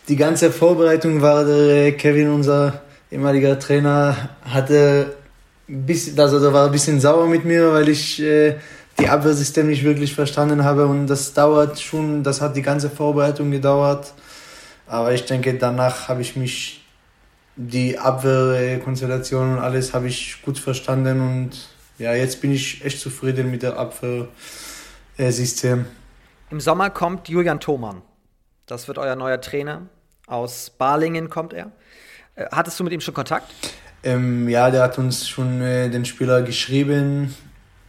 die 0.08 0.16
ganze 0.16 0.50
Vorbereitung 0.50 1.20
war 1.20 1.44
der 1.44 1.86
äh, 1.86 1.92
Kevin, 1.92 2.30
unser 2.30 2.82
ehemaliger 3.10 3.58
Trainer, 3.58 4.16
hatte 4.44 5.14
bisschen, 5.66 6.18
also 6.18 6.40
der 6.40 6.52
war 6.52 6.66
ein 6.66 6.72
bisschen 6.72 7.00
sauer 7.00 7.26
mit 7.26 7.44
mir, 7.44 7.72
weil 7.72 7.88
ich 7.88 8.20
äh, 8.22 8.56
die 8.98 9.08
Abwehrsystem 9.08 9.66
nicht 9.66 9.84
wirklich 9.84 10.14
verstanden 10.14 10.64
habe 10.64 10.86
und 10.86 11.06
das 11.06 11.32
dauert 11.34 11.80
schon, 11.80 12.22
das 12.22 12.40
hat 12.40 12.56
die 12.56 12.62
ganze 12.62 12.90
Vorbereitung 12.90 13.50
gedauert. 13.50 14.12
Aber 14.86 15.12
ich 15.12 15.24
denke, 15.24 15.54
danach 15.54 16.08
habe 16.08 16.20
ich 16.20 16.36
mich 16.36 16.83
die 17.56 17.98
Abwehrkonstellation 17.98 19.54
und 19.54 19.58
alles 19.58 19.92
habe 19.94 20.08
ich 20.08 20.42
gut 20.42 20.58
verstanden 20.58 21.20
und 21.20 21.68
ja, 21.98 22.14
jetzt 22.14 22.40
bin 22.40 22.52
ich 22.52 22.84
echt 22.84 23.00
zufrieden 23.00 23.50
mit 23.50 23.62
der 23.62 23.78
Abwehrsystem. 23.78 25.86
Im 26.50 26.60
Sommer 26.60 26.90
kommt 26.90 27.28
Julian 27.28 27.60
Thoman. 27.60 28.02
Das 28.66 28.88
wird 28.88 28.98
euer 28.98 29.16
neuer 29.16 29.40
Trainer. 29.40 29.82
Aus 30.26 30.70
Balingen 30.70 31.30
kommt 31.30 31.52
er. 31.52 31.70
Äh, 32.34 32.46
hattest 32.50 32.80
du 32.80 32.84
mit 32.84 32.92
ihm 32.92 33.00
schon 33.00 33.14
Kontakt? 33.14 33.46
Ähm, 34.02 34.48
ja, 34.48 34.70
der 34.70 34.82
hat 34.82 34.98
uns 34.98 35.28
schon 35.28 35.62
äh, 35.62 35.88
den 35.90 36.04
Spieler 36.04 36.42
geschrieben. 36.42 37.34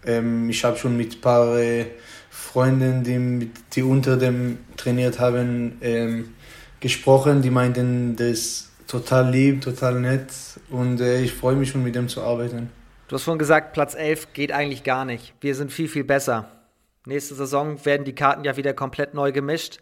Ähm, 0.05 0.49
ich 0.49 0.63
habe 0.63 0.77
schon 0.77 0.95
mit 0.95 1.15
ein 1.15 1.21
paar 1.21 1.57
äh, 1.57 1.87
Freunden, 2.29 3.03
die, 3.03 3.51
die 3.73 3.83
unter 3.83 4.17
dem 4.17 4.59
trainiert 4.77 5.19
haben, 5.19 5.77
ähm, 5.81 6.35
gesprochen. 6.79 7.41
Die 7.41 7.49
meinten, 7.49 8.15
das 8.15 8.69
total 8.99 9.29
lieb, 9.29 9.61
total 9.61 9.99
nett 9.99 10.31
und 10.69 11.01
äh, 11.01 11.21
ich 11.21 11.33
freue 11.33 11.55
mich 11.55 11.69
schon 11.69 11.83
mit 11.83 11.95
dem 11.95 12.07
zu 12.07 12.21
arbeiten. 12.21 12.69
Du 13.07 13.15
hast 13.15 13.23
vorhin 13.23 13.39
gesagt, 13.39 13.73
Platz 13.73 13.93
11 13.93 14.33
geht 14.33 14.51
eigentlich 14.51 14.83
gar 14.83 15.05
nicht. 15.05 15.33
Wir 15.41 15.55
sind 15.55 15.71
viel, 15.71 15.87
viel 15.87 16.03
besser. 16.03 16.49
Nächste 17.05 17.35
Saison 17.35 17.85
werden 17.85 18.03
die 18.03 18.15
Karten 18.15 18.43
ja 18.43 18.57
wieder 18.57 18.73
komplett 18.73 19.13
neu 19.13 19.31
gemischt. 19.31 19.79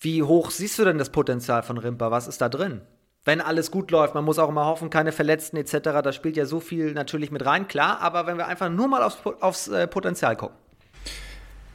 Wie 0.00 0.22
hoch 0.22 0.50
siehst 0.50 0.78
du 0.78 0.84
denn 0.84 0.96
das 0.96 1.10
Potenzial 1.10 1.62
von 1.62 1.76
Rimper? 1.76 2.10
Was 2.10 2.28
ist 2.28 2.40
da 2.40 2.48
drin? 2.48 2.80
Wenn 3.24 3.42
alles 3.42 3.70
gut 3.70 3.90
läuft, 3.90 4.14
man 4.14 4.24
muss 4.24 4.38
auch 4.38 4.48
immer 4.48 4.64
hoffen, 4.64 4.88
keine 4.88 5.12
Verletzten 5.12 5.58
etc., 5.58 5.78
da 6.02 6.12
spielt 6.12 6.38
ja 6.38 6.46
so 6.46 6.60
viel 6.60 6.94
natürlich 6.94 7.30
mit 7.30 7.44
rein, 7.44 7.68
klar, 7.68 8.00
aber 8.00 8.26
wenn 8.26 8.38
wir 8.38 8.46
einfach 8.46 8.70
nur 8.70 8.88
mal 8.88 9.02
aufs, 9.02 9.18
aufs 9.40 9.68
äh, 9.68 9.86
Potenzial 9.86 10.36
gucken. 10.36 10.56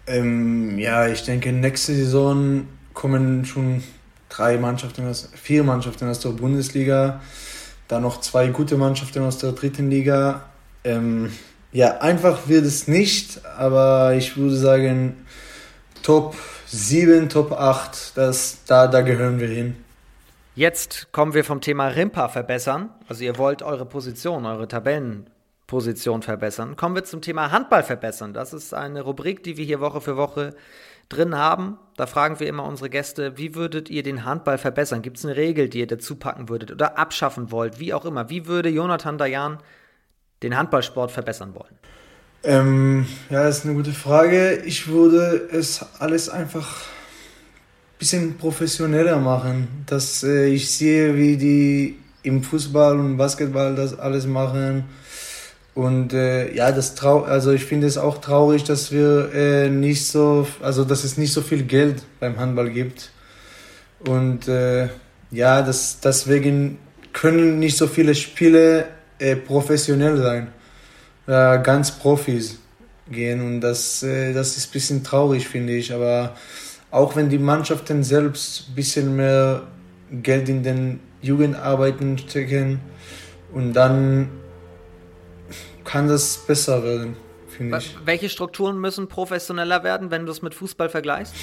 Ähm, 0.08 0.80
ja, 0.80 1.08
ich 1.08 1.24
denke, 1.24 1.52
nächste 1.52 1.94
Saison 1.94 2.68
kommen 2.96 3.46
schon 3.46 3.84
drei 4.36 4.58
Mannschaften, 4.58 5.14
vier 5.34 5.64
Mannschaften 5.64 6.10
aus 6.10 6.20
der 6.20 6.30
Bundesliga, 6.30 7.22
dann 7.88 8.02
noch 8.02 8.20
zwei 8.22 8.48
gute 8.48 8.78
Mannschaften 8.78 9.24
aus 9.24 9.38
der 9.38 9.54
dritten 9.54 9.90
Liga. 9.90 10.44
Ähm, 10.84 11.32
ja, 11.72 12.00
einfach 12.00 12.48
wird 12.48 12.66
es 12.66 12.88
nicht, 12.88 13.46
aber 13.58 14.14
ich 14.16 14.38
würde 14.38 14.56
sagen, 14.56 15.26
Top 16.04 16.36
7, 16.68 17.30
Top 17.30 17.52
8, 17.52 18.18
das, 18.18 18.60
da, 18.66 18.88
da 18.88 19.02
gehören 19.02 19.40
wir 19.40 19.48
hin. 19.48 19.76
Jetzt 20.56 21.12
kommen 21.12 21.34
wir 21.34 21.44
vom 21.44 21.62
Thema 21.62 21.88
Rimpa 21.88 22.30
verbessern. 22.30 22.90
Also 23.10 23.24
ihr 23.24 23.38
wollt 23.38 23.62
eure 23.62 23.86
Position, 23.86 24.46
eure 24.46 24.68
Tabellenposition 24.68 26.22
verbessern. 26.22 26.78
Kommen 26.78 26.96
wir 26.96 27.04
zum 27.04 27.22
Thema 27.22 27.52
Handball 27.52 27.84
verbessern. 27.84 28.34
Das 28.34 28.54
ist 28.54 28.74
eine 28.74 29.02
Rubrik, 29.02 29.44
die 29.44 29.58
wir 29.58 29.66
hier 29.66 29.82
Woche 29.82 30.00
für 30.00 30.16
Woche 30.16 30.56
drin 31.10 31.36
haben. 31.36 31.78
Da 31.98 32.08
fragen 32.08 32.40
wir 32.40 32.48
immer 32.48 32.64
unsere 32.64 32.90
Gäste, 32.90 33.38
wie 33.38 33.56
würdet 33.56 33.90
ihr 33.90 34.04
den 34.04 34.26
Handball 34.26 34.58
verbessern? 34.58 35.02
Gibt 35.02 35.18
es 35.18 35.26
eine 35.26 35.36
Regel, 35.36 35.70
die 35.70 35.80
ihr 35.80 35.88
dazu 35.88 36.16
packen 36.16 36.50
würdet 36.50 36.72
oder 36.72 36.98
abschaffen 36.98 37.52
wollt? 37.52 37.80
Wie 37.80 37.94
auch 37.94 38.06
immer. 38.06 38.30
Wie 38.30 38.48
würde 38.48 38.70
Jonathan 38.70 39.18
Dayan 39.18 39.60
den 40.44 40.58
Handballsport 40.58 41.12
verbessern 41.12 41.56
wollen? 41.56 41.78
Ähm, 42.44 43.06
ja, 43.30 43.44
das 43.44 43.60
ist 43.60 43.66
eine 43.66 43.74
gute 43.74 43.94
Frage. 43.94 44.58
Ich 44.66 44.88
würde 44.88 45.50
es 45.52 45.86
alles 46.00 46.30
einfach 46.30 46.82
ein 46.82 48.00
bisschen 48.00 48.38
professioneller 48.38 49.18
machen. 49.18 49.86
Dass 49.86 50.24
äh, 50.24 50.48
ich 50.48 50.70
sehe, 50.72 51.16
wie 51.16 51.38
die 51.38 52.00
im 52.24 52.44
Fußball 52.44 53.00
und 53.00 53.18
Basketball 53.18 53.76
das 53.76 53.98
alles 53.98 54.28
machen. 54.28 54.86
Und 55.76 56.14
äh, 56.14 56.54
ja, 56.56 56.72
das 56.72 56.96
trau 56.96 57.24
also 57.24 57.52
ich 57.52 57.66
finde 57.66 57.86
es 57.86 57.98
auch 57.98 58.20
traurig, 58.20 58.64
dass 58.64 58.94
wir 58.94 59.34
äh, 59.34 59.70
nicht 59.70 60.08
so, 60.08 60.48
also 60.62 60.86
dass 60.86 61.04
es 61.04 61.18
nicht 61.18 61.34
so 61.34 61.42
viel 61.42 61.64
Geld 61.64 62.02
beim 62.22 62.40
Handball 62.40 62.70
gibt. 62.70 63.12
Und 64.08 64.48
äh, 64.48 64.88
ja, 65.32 65.62
das, 65.62 66.00
deswegen 66.00 66.80
können 67.12 67.60
nicht 67.60 67.76
so 67.76 67.88
viele 67.88 68.16
Spiele 68.16 68.86
äh, 69.20 69.36
professionell 69.36 70.18
sein, 70.18 70.48
äh, 71.28 71.62
ganz 71.62 71.92
Profis 71.92 72.58
gehen. 73.12 73.42
Und 73.42 73.60
das, 73.60 74.02
äh, 74.02 74.34
das 74.34 74.56
ist 74.56 74.70
ein 74.70 74.72
bisschen 74.72 75.04
traurig, 75.04 75.46
finde 75.46 75.74
ich. 75.74 75.94
Aber 75.94 76.36
auch 76.90 77.18
wenn 77.18 77.28
die 77.28 77.38
Mannschaften 77.38 78.02
selbst 78.04 78.70
ein 78.70 78.76
bisschen 78.76 79.16
mehr 79.18 79.64
Geld 80.24 80.48
in 80.48 80.64
den 80.64 81.02
Jugendarbeiten 81.22 82.18
stecken 82.18 82.80
und 83.52 83.74
dann 83.74 84.30
kann 85.86 86.08
das 86.08 86.38
besser 86.46 86.84
werden, 86.84 87.16
finde 87.48 87.78
ich. 87.78 87.96
Welche 88.04 88.30
Strukturen 88.30 88.80
müssen 88.80 89.08
professioneller 89.08 89.84
werden, 89.84 90.12
wenn 90.12 90.26
du 90.26 90.32
es 90.32 90.42
mit 90.42 90.54
Fußball 90.54 90.90
vergleichst? 90.90 91.34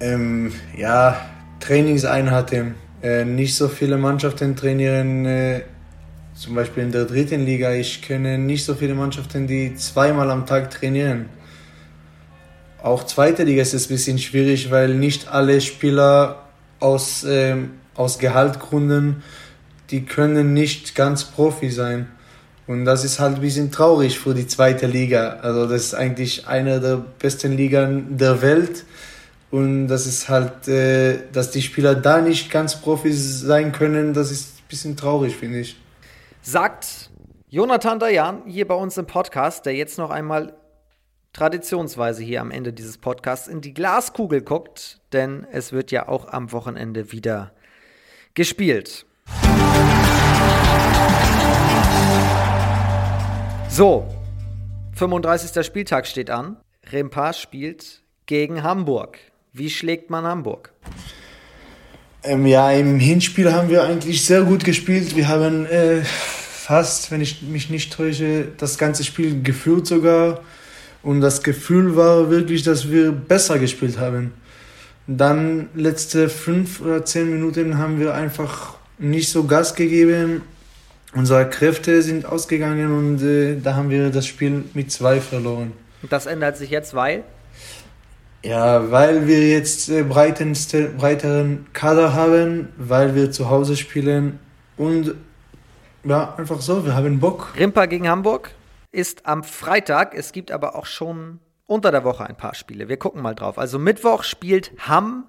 Ähm, 0.00 0.52
ja, 0.76 1.16
Trainingseinheiten. 1.60 2.74
Äh, 3.02 3.24
nicht 3.24 3.56
so 3.56 3.68
viele 3.68 3.96
Mannschaften 3.96 4.54
trainieren, 4.54 5.24
äh, 5.24 5.62
zum 6.34 6.54
Beispiel 6.54 6.82
in 6.82 6.92
der 6.92 7.04
dritten 7.04 7.44
Liga. 7.44 7.72
Ich 7.72 8.02
kenne 8.02 8.38
nicht 8.38 8.64
so 8.64 8.74
viele 8.74 8.94
Mannschaften, 8.94 9.46
die 9.46 9.74
zweimal 9.74 10.30
am 10.30 10.46
Tag 10.46 10.70
trainieren. 10.70 11.28
Auch 12.82 13.04
zweite 13.04 13.44
Liga 13.44 13.62
ist 13.62 13.74
es 13.74 13.86
ein 13.86 13.88
bisschen 13.94 14.18
schwierig, 14.18 14.70
weil 14.70 14.94
nicht 14.94 15.28
alle 15.28 15.60
Spieler 15.60 16.48
aus, 16.80 17.22
äh, 17.22 17.56
aus 17.94 18.18
Gehaltgründen, 18.18 19.22
die 19.90 20.04
können 20.04 20.52
nicht 20.52 20.94
ganz 20.94 21.24
Profi 21.24 21.70
sein. 21.70 22.08
Und 22.66 22.84
das 22.84 23.04
ist 23.04 23.18
halt 23.18 23.36
ein 23.36 23.40
bisschen 23.40 23.70
traurig 23.72 24.18
für 24.18 24.34
die 24.34 24.46
zweite 24.46 24.86
Liga. 24.86 25.38
Also 25.42 25.66
das 25.66 25.82
ist 25.86 25.94
eigentlich 25.94 26.46
eine 26.46 26.80
der 26.80 26.96
besten 27.18 27.56
Ligen 27.56 28.16
der 28.16 28.40
Welt. 28.40 28.84
Und 29.50 29.88
das 29.88 30.06
ist 30.06 30.28
halt, 30.28 30.66
äh, 30.68 31.18
dass 31.32 31.50
die 31.50 31.60
Spieler 31.60 31.94
da 31.94 32.20
nicht 32.20 32.50
ganz 32.50 32.80
Profis 32.80 33.40
sein 33.40 33.72
können, 33.72 34.14
das 34.14 34.30
ist 34.30 34.60
ein 34.60 34.68
bisschen 34.68 34.96
traurig, 34.96 35.36
finde 35.36 35.60
ich. 35.60 35.76
Sagt 36.40 37.10
Jonathan 37.50 37.98
Dayan 37.98 38.42
hier 38.46 38.66
bei 38.66 38.74
uns 38.74 38.96
im 38.96 39.06
Podcast, 39.06 39.66
der 39.66 39.74
jetzt 39.74 39.98
noch 39.98 40.10
einmal 40.10 40.54
traditionsweise 41.34 42.22
hier 42.22 42.40
am 42.40 42.50
Ende 42.50 42.72
dieses 42.72 42.96
Podcasts 42.96 43.48
in 43.48 43.60
die 43.60 43.74
Glaskugel 43.74 44.40
guckt, 44.40 45.00
denn 45.12 45.46
es 45.50 45.72
wird 45.72 45.90
ja 45.90 46.08
auch 46.08 46.28
am 46.28 46.52
Wochenende 46.52 47.12
wieder 47.12 47.52
gespielt. 48.34 49.04
So, 53.74 54.06
35. 54.96 55.64
Spieltag 55.64 56.06
steht 56.06 56.28
an. 56.28 56.58
Rempa 56.92 57.32
spielt 57.32 58.02
gegen 58.26 58.62
Hamburg. 58.62 59.16
Wie 59.54 59.70
schlägt 59.70 60.10
man 60.10 60.26
Hamburg? 60.26 60.74
Ähm, 62.22 62.44
ja, 62.44 62.70
im 62.70 62.98
Hinspiel 62.98 63.50
haben 63.50 63.70
wir 63.70 63.82
eigentlich 63.82 64.26
sehr 64.26 64.42
gut 64.42 64.64
gespielt. 64.64 65.16
Wir 65.16 65.26
haben 65.28 65.64
äh, 65.64 66.02
fast, 66.04 67.10
wenn 67.10 67.22
ich 67.22 67.40
mich 67.40 67.70
nicht 67.70 67.94
täusche, 67.94 68.48
das 68.58 68.76
ganze 68.76 69.04
Spiel 69.04 69.42
geführt 69.42 69.86
sogar. 69.86 70.42
Und 71.02 71.22
das 71.22 71.42
Gefühl 71.42 71.96
war 71.96 72.28
wirklich, 72.28 72.64
dass 72.64 72.90
wir 72.90 73.10
besser 73.10 73.58
gespielt 73.58 73.98
haben. 73.98 74.34
Dann 75.06 75.70
letzte 75.74 76.28
fünf 76.28 76.82
oder 76.82 77.06
zehn 77.06 77.30
Minuten 77.30 77.78
haben 77.78 77.98
wir 77.98 78.12
einfach 78.12 78.74
nicht 78.98 79.30
so 79.30 79.44
Gas 79.44 79.74
gegeben 79.74 80.42
unsere 81.14 81.48
Kräfte 81.48 82.02
sind 82.02 82.26
ausgegangen 82.26 82.96
und 82.96 83.22
äh, 83.22 83.60
da 83.60 83.74
haben 83.74 83.90
wir 83.90 84.10
das 84.10 84.26
Spiel 84.26 84.64
mit 84.74 84.90
zwei 84.90 85.20
verloren. 85.20 85.72
Und 86.02 86.12
das 86.12 86.26
ändert 86.26 86.56
sich 86.56 86.70
jetzt, 86.70 86.94
weil? 86.94 87.24
Ja, 88.44 88.90
weil 88.90 89.28
wir 89.28 89.48
jetzt 89.50 89.88
äh, 89.88 90.02
breiteren 90.02 91.66
Kader 91.72 92.12
haben, 92.14 92.68
weil 92.76 93.14
wir 93.14 93.30
zu 93.30 93.48
Hause 93.48 93.76
spielen 93.76 94.40
und 94.76 95.14
ja, 96.04 96.34
einfach 96.36 96.60
so, 96.60 96.84
wir 96.84 96.94
haben 96.96 97.20
Bock. 97.20 97.54
Rimpa 97.56 97.86
gegen 97.86 98.08
Hamburg 98.08 98.50
ist 98.90 99.26
am 99.26 99.44
Freitag. 99.44 100.14
Es 100.14 100.32
gibt 100.32 100.50
aber 100.50 100.74
auch 100.74 100.86
schon 100.86 101.38
unter 101.66 101.92
der 101.92 102.02
Woche 102.02 102.26
ein 102.26 102.36
paar 102.36 102.54
Spiele. 102.56 102.88
Wir 102.88 102.96
gucken 102.96 103.22
mal 103.22 103.34
drauf. 103.34 103.56
Also 103.58 103.78
Mittwoch 103.78 104.24
spielt 104.24 104.72
Hamm 104.78 105.24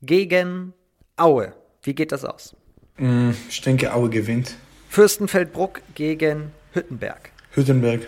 gegen 0.00 0.72
Aue. 1.16 1.52
Wie 1.82 1.94
geht 1.94 2.12
das 2.12 2.24
aus? 2.24 2.56
Mm, 2.96 3.30
ich 3.48 3.60
denke, 3.60 3.92
Aue 3.92 4.08
gewinnt. 4.08 4.56
Fürstenfeldbruck 4.94 5.80
gegen 5.96 6.52
Hüttenberg. 6.72 7.32
Hüttenberg. 7.50 8.06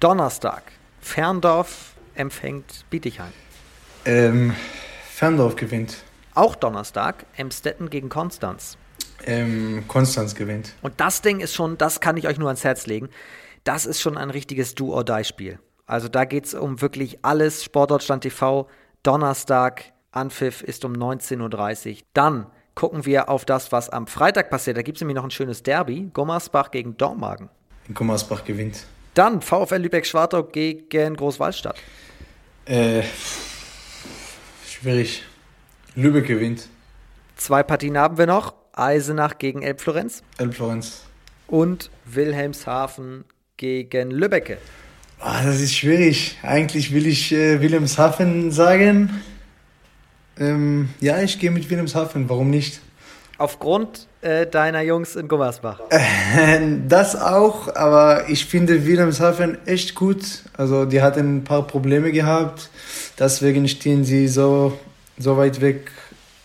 Donnerstag. 0.00 0.62
Ferndorf 1.02 1.96
empfängt 2.14 2.86
Bietigheim. 2.88 3.34
Ähm, 4.06 4.54
Ferndorf 5.10 5.56
gewinnt. 5.56 5.98
Auch 6.32 6.56
Donnerstag. 6.56 7.26
Emstetten 7.36 7.90
gegen 7.90 8.08
Konstanz. 8.08 8.78
Ähm, 9.26 9.84
Konstanz 9.86 10.34
gewinnt. 10.34 10.72
Und 10.80 10.98
das 10.98 11.20
Ding 11.20 11.40
ist 11.40 11.54
schon, 11.54 11.76
das 11.76 12.00
kann 12.00 12.16
ich 12.16 12.26
euch 12.26 12.38
nur 12.38 12.48
ans 12.48 12.64
Herz 12.64 12.86
legen. 12.86 13.10
Das 13.64 13.84
ist 13.84 14.00
schon 14.00 14.16
ein 14.16 14.30
richtiges 14.30 14.74
Do-or-Die-Spiel. 14.74 15.58
Also 15.84 16.08
da 16.08 16.24
geht 16.24 16.46
es 16.46 16.54
um 16.54 16.80
wirklich 16.80 17.22
alles. 17.22 17.62
Sportdeutschland 17.64 18.22
TV. 18.22 18.66
Donnerstag. 19.02 19.92
Anpfiff 20.12 20.62
ist 20.62 20.86
um 20.86 20.94
19.30 20.94 21.90
Uhr. 21.90 21.98
Dann 22.14 22.46
gucken 22.78 23.04
wir 23.06 23.28
auf 23.28 23.44
das, 23.44 23.72
was 23.72 23.90
am 23.90 24.06
Freitag 24.06 24.50
passiert. 24.50 24.76
Da 24.76 24.82
gibt 24.82 24.98
es 24.98 25.00
nämlich 25.00 25.16
noch 25.16 25.24
ein 25.24 25.32
schönes 25.32 25.64
Derby. 25.64 26.10
Gummersbach 26.14 26.70
gegen 26.70 26.96
Dormagen. 26.96 27.48
Gummersbach 27.92 28.44
gewinnt. 28.44 28.84
Dann 29.14 29.42
VfL 29.42 29.78
Lübeck-Schwartau 29.78 30.44
gegen 30.44 31.16
Großwallstadt. 31.16 31.74
Äh, 32.66 33.02
schwierig. 34.64 35.24
Lübeck 35.96 36.28
gewinnt. 36.28 36.68
Zwei 37.34 37.64
Partien 37.64 37.98
haben 37.98 38.16
wir 38.16 38.26
noch. 38.26 38.54
Eisenach 38.74 39.38
gegen 39.38 39.62
Elbflorenz. 39.62 40.22
Elbflorenz. 40.38 41.02
Und 41.48 41.90
Wilhelmshaven 42.04 43.24
gegen 43.56 44.12
Lübbecke. 44.12 44.58
Oh, 45.20 45.42
das 45.42 45.60
ist 45.60 45.74
schwierig. 45.74 46.38
Eigentlich 46.42 46.94
will 46.94 47.08
ich 47.08 47.32
äh, 47.32 47.60
Wilhelmshaven 47.60 48.52
sagen. 48.52 49.20
Ähm, 50.38 50.90
ja, 51.00 51.20
ich 51.20 51.38
gehe 51.38 51.50
mit 51.50 51.68
Wilhelmshaven, 51.68 52.28
warum 52.28 52.50
nicht? 52.50 52.80
Aufgrund 53.38 54.08
äh, 54.20 54.46
deiner 54.46 54.82
Jungs 54.82 55.14
in 55.14 55.28
Gummersbach? 55.28 55.80
das 56.88 57.14
auch, 57.14 57.74
aber 57.74 58.28
ich 58.28 58.44
finde 58.46 58.84
Wilhelmshaven 58.84 59.58
echt 59.66 59.94
gut. 59.94 60.24
Also 60.56 60.84
die 60.84 61.02
hatten 61.02 61.38
ein 61.38 61.44
paar 61.44 61.66
Probleme 61.66 62.10
gehabt, 62.12 62.68
deswegen 63.18 63.68
stehen 63.68 64.04
sie 64.04 64.26
so, 64.28 64.78
so 65.18 65.36
weit 65.36 65.60
weg, 65.60 65.90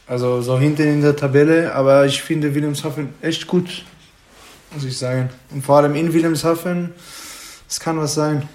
also 0.08 0.42
so 0.42 0.60
hinten 0.60 0.88
in 0.88 1.02
der 1.02 1.16
Tabelle. 1.16 1.74
Aber 1.74 2.06
ich 2.06 2.22
finde 2.22 2.54
Wilhelmshaven 2.54 3.10
echt 3.22 3.48
gut, 3.48 3.86
muss 4.72 4.84
ich 4.84 4.98
sagen. 4.98 5.30
Und 5.52 5.64
vor 5.64 5.78
allem 5.78 5.96
in 5.96 6.14
Wilhelmshaven, 6.14 6.94
es 7.68 7.80
kann 7.80 7.98
was 7.98 8.14
sein. 8.14 8.48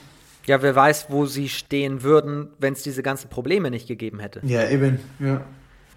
Ja, 0.48 0.62
wer 0.62 0.74
weiß, 0.74 1.06
wo 1.10 1.26
sie 1.26 1.50
stehen 1.50 2.02
würden, 2.02 2.48
wenn 2.58 2.72
es 2.72 2.82
diese 2.82 3.02
ganzen 3.02 3.28
Probleme 3.28 3.70
nicht 3.70 3.86
gegeben 3.86 4.18
hätte. 4.18 4.40
Ja, 4.44 4.66
eben, 4.66 4.98
ja. 5.20 5.42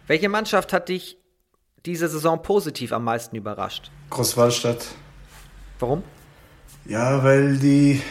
Welche 0.07 0.27
Mannschaft 0.27 0.73
hat 0.73 0.89
dich 0.89 1.17
diese 1.85 2.09
Saison 2.09 2.41
positiv 2.41 2.91
am 2.91 3.05
meisten 3.05 3.37
überrascht? 3.37 3.89
Großwallstadt. 4.09 4.87
Warum? 5.79 6.03
Ja, 6.83 7.23
weil 7.23 7.59
die, 7.59 8.01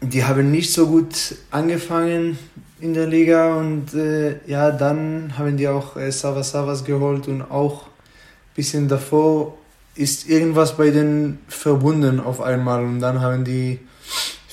die 0.00 0.24
haben 0.24 0.50
nicht 0.50 0.72
so 0.72 0.86
gut 0.86 1.36
angefangen 1.50 2.38
in 2.80 2.94
der 2.94 3.06
Liga 3.06 3.56
und 3.56 3.92
äh, 3.92 4.40
ja, 4.46 4.70
dann 4.70 5.36
haben 5.36 5.58
die 5.58 5.68
auch 5.68 5.96
äh, 5.96 6.10
Savas 6.10 6.52
Savas 6.52 6.82
geholt 6.82 7.28
und 7.28 7.42
auch 7.42 7.82
ein 7.82 8.54
bisschen 8.54 8.88
davor 8.88 9.58
ist 9.94 10.30
irgendwas 10.30 10.78
bei 10.78 10.90
denen 10.90 11.40
verbunden 11.46 12.20
auf 12.20 12.40
einmal 12.40 12.82
und 12.82 13.00
dann 13.00 13.20
haben 13.20 13.44
die 13.44 13.80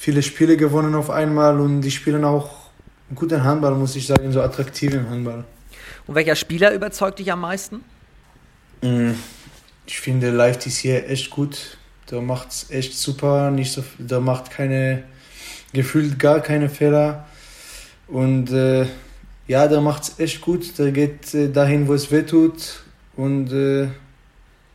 viele 0.08 0.24
Spiele 0.24 0.55
gewonnen 0.55 0.95
auf 0.95 1.10
einmal 1.10 1.60
und 1.60 1.82
die 1.82 1.91
spielen 1.91 2.24
auch 2.24 2.49
guten 3.14 3.43
Handball, 3.43 3.76
muss 3.76 3.93
ich 3.97 4.08
sagen, 4.08 4.32
so 4.32 4.41
attraktiven 4.41 5.10
Handball. 5.10 5.43
Und 6.08 6.16
welcher 6.16 6.38
Spieler 6.38 6.74
überzeugt 6.74 7.20
dich 7.20 7.30
am 7.30 7.41
meisten? 7.41 7.84
Mm, 8.82 9.12
ich 9.86 9.99
finde 9.99 10.32
Live 10.32 10.66
ist 10.66 10.78
hier 10.78 11.10
echt 11.10 11.30
gut. 11.30 11.78
Der 12.10 12.22
macht 12.22 12.51
es 12.51 12.72
echt 12.72 12.97
super. 12.97 13.51
Nicht 13.51 13.74
so, 13.74 13.84
der 13.97 14.22
macht 14.22 14.49
keine, 14.49 15.03
gefühlt 15.74 16.18
gar 16.18 16.39
keine 16.39 16.70
Fehler. 16.70 17.26
Und 18.08 18.49
äh, 18.51 18.86
ja, 19.49 19.68
der 19.68 19.82
macht 19.82 20.03
es 20.03 20.20
echt 20.20 20.39
gut. 20.39 20.80
Der 20.80 20.93
geht 20.93 21.34
äh, 21.34 21.51
dahin, 21.51 21.86
wo 21.89 21.93
es 21.93 22.10
weh 22.12 22.24
tut. 22.24 22.82
Und 23.18 23.51
äh, 23.51 23.89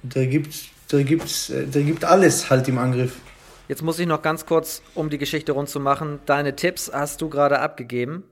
der, 0.03 0.27
gibt, 0.27 0.55
der, 0.93 1.05
gibt, 1.05 1.49
äh, 1.49 1.65
der 1.65 1.85
gibt 1.85 2.05
alles 2.05 2.51
halt 2.51 2.69
im 2.69 2.77
Angriff. 2.77 3.15
Jetzt 3.73 3.81
muss 3.81 3.99
ich 3.99 4.07
noch 4.07 4.21
ganz 4.21 4.45
kurz, 4.45 4.83
um 4.95 5.09
die 5.09 5.17
Geschichte 5.17 5.53
rund 5.53 5.67
zu 5.67 5.81
machen, 5.81 6.21
deine 6.27 6.55
Tipps 6.55 6.93
hast 6.93 7.23
du 7.23 7.31
gerade 7.31 7.61
abgegeben. 7.61 8.23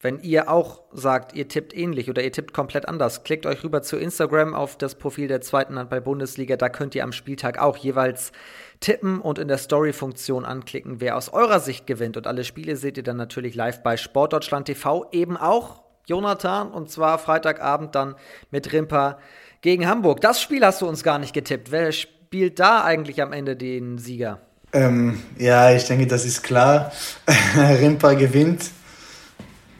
Wenn 0.00 0.18
ihr 0.18 0.50
auch 0.50 0.82
sagt, 0.90 1.32
ihr 1.32 1.46
tippt 1.46 1.76
ähnlich 1.76 2.10
oder 2.10 2.24
ihr 2.24 2.32
tippt 2.32 2.52
komplett 2.52 2.88
anders, 2.88 3.22
klickt 3.22 3.46
euch 3.46 3.62
rüber 3.62 3.82
zu 3.82 3.98
Instagram 3.98 4.56
auf 4.56 4.76
das 4.76 4.96
Profil 4.96 5.28
der 5.28 5.42
zweiten 5.42 5.78
Handball-Bundesliga. 5.78 6.56
Da 6.56 6.70
könnt 6.70 6.96
ihr 6.96 7.04
am 7.04 7.12
Spieltag 7.12 7.60
auch 7.60 7.76
jeweils 7.76 8.32
tippen 8.80 9.20
und 9.20 9.38
in 9.38 9.46
der 9.46 9.58
Story-Funktion 9.58 10.44
anklicken, 10.44 11.00
wer 11.00 11.16
aus 11.16 11.32
eurer 11.32 11.60
Sicht 11.60 11.86
gewinnt. 11.86 12.16
Und 12.16 12.26
alle 12.26 12.42
Spiele 12.42 12.74
seht 12.74 12.96
ihr 12.96 13.04
dann 13.04 13.16
natürlich 13.16 13.54
live 13.54 13.84
bei 13.84 13.96
Sportdeutschland 13.96 14.66
TV. 14.66 15.06
Eben 15.12 15.36
auch 15.36 15.84
Jonathan 16.06 16.72
und 16.72 16.90
zwar 16.90 17.20
Freitagabend 17.20 17.94
dann 17.94 18.16
mit 18.50 18.72
Rimper 18.72 19.20
gegen 19.60 19.86
Hamburg. 19.86 20.20
Das 20.20 20.42
Spiel 20.42 20.66
hast 20.66 20.82
du 20.82 20.88
uns 20.88 21.04
gar 21.04 21.20
nicht 21.20 21.32
getippt. 21.32 21.70
Wer 21.70 21.92
spielt 21.92 22.58
da 22.58 22.82
eigentlich 22.82 23.22
am 23.22 23.32
Ende 23.32 23.54
den 23.54 23.98
Sieger? 23.98 24.40
Ähm, 24.72 25.22
ja, 25.38 25.72
ich 25.72 25.84
denke, 25.84 26.06
das 26.06 26.24
ist 26.24 26.42
klar. 26.42 26.92
Rimper 27.56 28.14
gewinnt. 28.14 28.70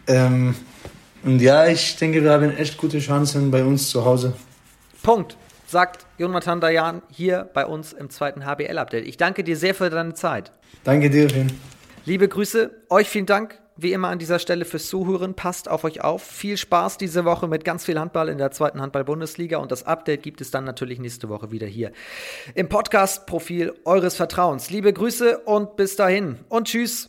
Ähm, 0.06 0.54
und 1.24 1.40
ja, 1.40 1.66
ich 1.66 1.96
denke, 1.96 2.22
wir 2.22 2.32
haben 2.32 2.56
echt 2.56 2.78
gute 2.78 2.98
Chancen 2.98 3.50
bei 3.50 3.64
uns 3.64 3.90
zu 3.90 4.04
Hause. 4.04 4.34
Punkt, 5.02 5.36
sagt 5.66 6.06
Jonathan 6.16 6.60
Dayan 6.60 7.02
hier 7.10 7.48
bei 7.52 7.66
uns 7.66 7.92
im 7.92 8.08
zweiten 8.10 8.46
HBL-Update. 8.46 9.06
Ich 9.06 9.16
danke 9.16 9.44
dir 9.44 9.56
sehr 9.56 9.74
für 9.74 9.90
deine 9.90 10.14
Zeit. 10.14 10.52
Danke 10.84 11.10
dir, 11.10 11.28
Finn. 11.28 11.52
Liebe 12.06 12.28
Grüße, 12.28 12.70
euch 12.88 13.08
vielen 13.08 13.26
Dank 13.26 13.60
wie 13.78 13.92
immer 13.92 14.08
an 14.08 14.18
dieser 14.18 14.38
Stelle 14.38 14.64
fürs 14.64 14.88
Zuhören. 14.88 15.34
Passt 15.34 15.68
auf 15.68 15.84
euch 15.84 16.02
auf. 16.02 16.22
Viel 16.22 16.56
Spaß 16.56 16.98
diese 16.98 17.24
Woche 17.24 17.48
mit 17.48 17.64
ganz 17.64 17.84
viel 17.84 17.98
Handball 17.98 18.28
in 18.28 18.38
der 18.38 18.50
zweiten 18.50 18.80
Handball-Bundesliga. 18.80 19.58
Und 19.58 19.72
das 19.72 19.84
Update 19.84 20.22
gibt 20.22 20.40
es 20.40 20.50
dann 20.50 20.64
natürlich 20.64 20.98
nächste 20.98 21.28
Woche 21.28 21.50
wieder 21.50 21.66
hier 21.66 21.92
im 22.54 22.68
Podcast-Profil 22.68 23.74
eures 23.84 24.16
Vertrauens. 24.16 24.70
Liebe 24.70 24.92
Grüße 24.92 25.38
und 25.38 25.76
bis 25.76 25.96
dahin 25.96 26.38
und 26.48 26.66
tschüss. 26.66 27.08